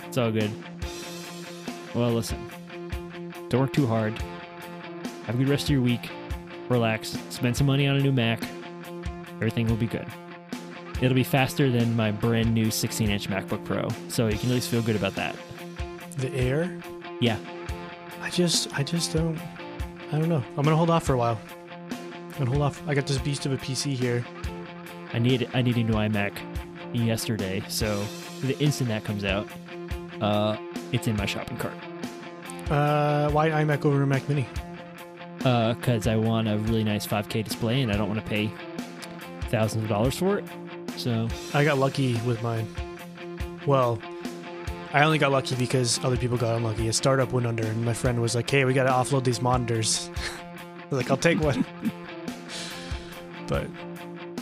It's 0.06 0.16
all 0.16 0.30
good. 0.30 0.50
Well, 1.94 2.12
listen. 2.12 2.38
Don't 3.48 3.60
work 3.60 3.72
too 3.72 3.86
hard. 3.86 4.18
Have 5.28 5.34
a 5.34 5.38
good 5.38 5.50
rest 5.50 5.64
of 5.64 5.70
your 5.70 5.82
week. 5.82 6.08
Relax. 6.70 7.18
Spend 7.28 7.54
some 7.54 7.66
money 7.66 7.86
on 7.86 7.96
a 7.96 8.00
new 8.00 8.12
Mac. 8.12 8.42
Everything 9.34 9.66
will 9.66 9.76
be 9.76 9.86
good. 9.86 10.06
It'll 11.02 11.14
be 11.14 11.22
faster 11.22 11.70
than 11.70 11.94
my 11.94 12.10
brand 12.10 12.54
new 12.54 12.70
16 12.70 13.10
inch 13.10 13.28
MacBook 13.28 13.62
Pro, 13.62 13.88
so 14.08 14.28
you 14.28 14.38
can 14.38 14.48
at 14.48 14.54
least 14.54 14.70
feel 14.70 14.80
good 14.80 14.96
about 14.96 15.14
that. 15.16 15.36
The 16.16 16.32
Air? 16.34 16.74
Yeah. 17.20 17.36
I 18.22 18.30
just, 18.30 18.74
I 18.78 18.82
just 18.82 19.12
don't, 19.12 19.38
I 20.12 20.18
don't 20.18 20.30
know. 20.30 20.42
I'm 20.56 20.64
gonna 20.64 20.76
hold 20.76 20.88
off 20.88 21.04
for 21.04 21.12
a 21.12 21.18
while. 21.18 21.38
I'm 21.90 22.38
gonna 22.38 22.50
hold 22.50 22.62
off. 22.62 22.82
I 22.88 22.94
got 22.94 23.06
this 23.06 23.18
beast 23.18 23.44
of 23.44 23.52
a 23.52 23.58
PC 23.58 23.92
here. 23.92 24.24
I 25.12 25.18
need, 25.18 25.46
I 25.52 25.60
need 25.60 25.76
a 25.76 25.84
new 25.84 25.92
iMac 25.92 26.38
yesterday, 26.94 27.62
so 27.68 28.02
the 28.40 28.58
instant 28.60 28.88
that 28.88 29.04
comes 29.04 29.24
out, 29.24 29.46
uh, 30.22 30.56
it's 30.90 31.06
in 31.06 31.18
my 31.18 31.26
shopping 31.26 31.58
cart. 31.58 31.74
Uh, 32.70 33.30
why 33.30 33.50
iMac 33.50 33.84
over 33.84 34.02
a 34.02 34.06
Mac 34.06 34.26
Mini? 34.26 34.46
Because 35.48 36.06
uh, 36.06 36.10
I 36.10 36.16
want 36.16 36.48
a 36.48 36.58
really 36.58 36.84
nice 36.84 37.06
5K 37.06 37.44
display 37.44 37.82
and 37.82 37.90
I 37.90 37.96
don't 37.96 38.08
want 38.08 38.20
to 38.22 38.28
pay 38.28 38.50
thousands 39.50 39.84
of 39.84 39.88
dollars 39.88 40.18
for 40.18 40.38
it. 40.38 40.44
So 40.96 41.28
I 41.54 41.64
got 41.64 41.78
lucky 41.78 42.20
with 42.26 42.42
mine. 42.42 42.66
Well, 43.66 43.98
I 44.92 45.04
only 45.04 45.18
got 45.18 45.32
lucky 45.32 45.54
because 45.54 46.02
other 46.04 46.16
people 46.16 46.36
got 46.36 46.56
unlucky. 46.56 46.88
A 46.88 46.92
startup 46.92 47.32
went 47.32 47.46
under, 47.46 47.66
and 47.66 47.84
my 47.84 47.92
friend 47.92 48.20
was 48.20 48.34
like, 48.34 48.48
"Hey, 48.48 48.64
we 48.64 48.72
got 48.72 48.84
to 48.84 48.90
offload 48.90 49.24
these 49.24 49.42
monitors." 49.42 50.10
I 50.16 50.94
was 50.94 51.02
like, 51.02 51.10
"I'll 51.10 51.16
take 51.16 51.40
one." 51.40 51.64
but 53.46 53.68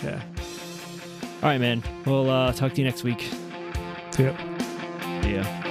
yeah. 0.05 0.23
All 1.43 1.51
right, 1.51 1.61
man. 1.61 1.83
We'll 2.05 2.31
uh, 2.31 2.53
talk 2.53 2.73
to 2.75 2.81
you 2.81 2.87
next 2.87 3.03
week. 3.03 3.29
Yep. 4.19 4.39
Yeah. 5.25 5.66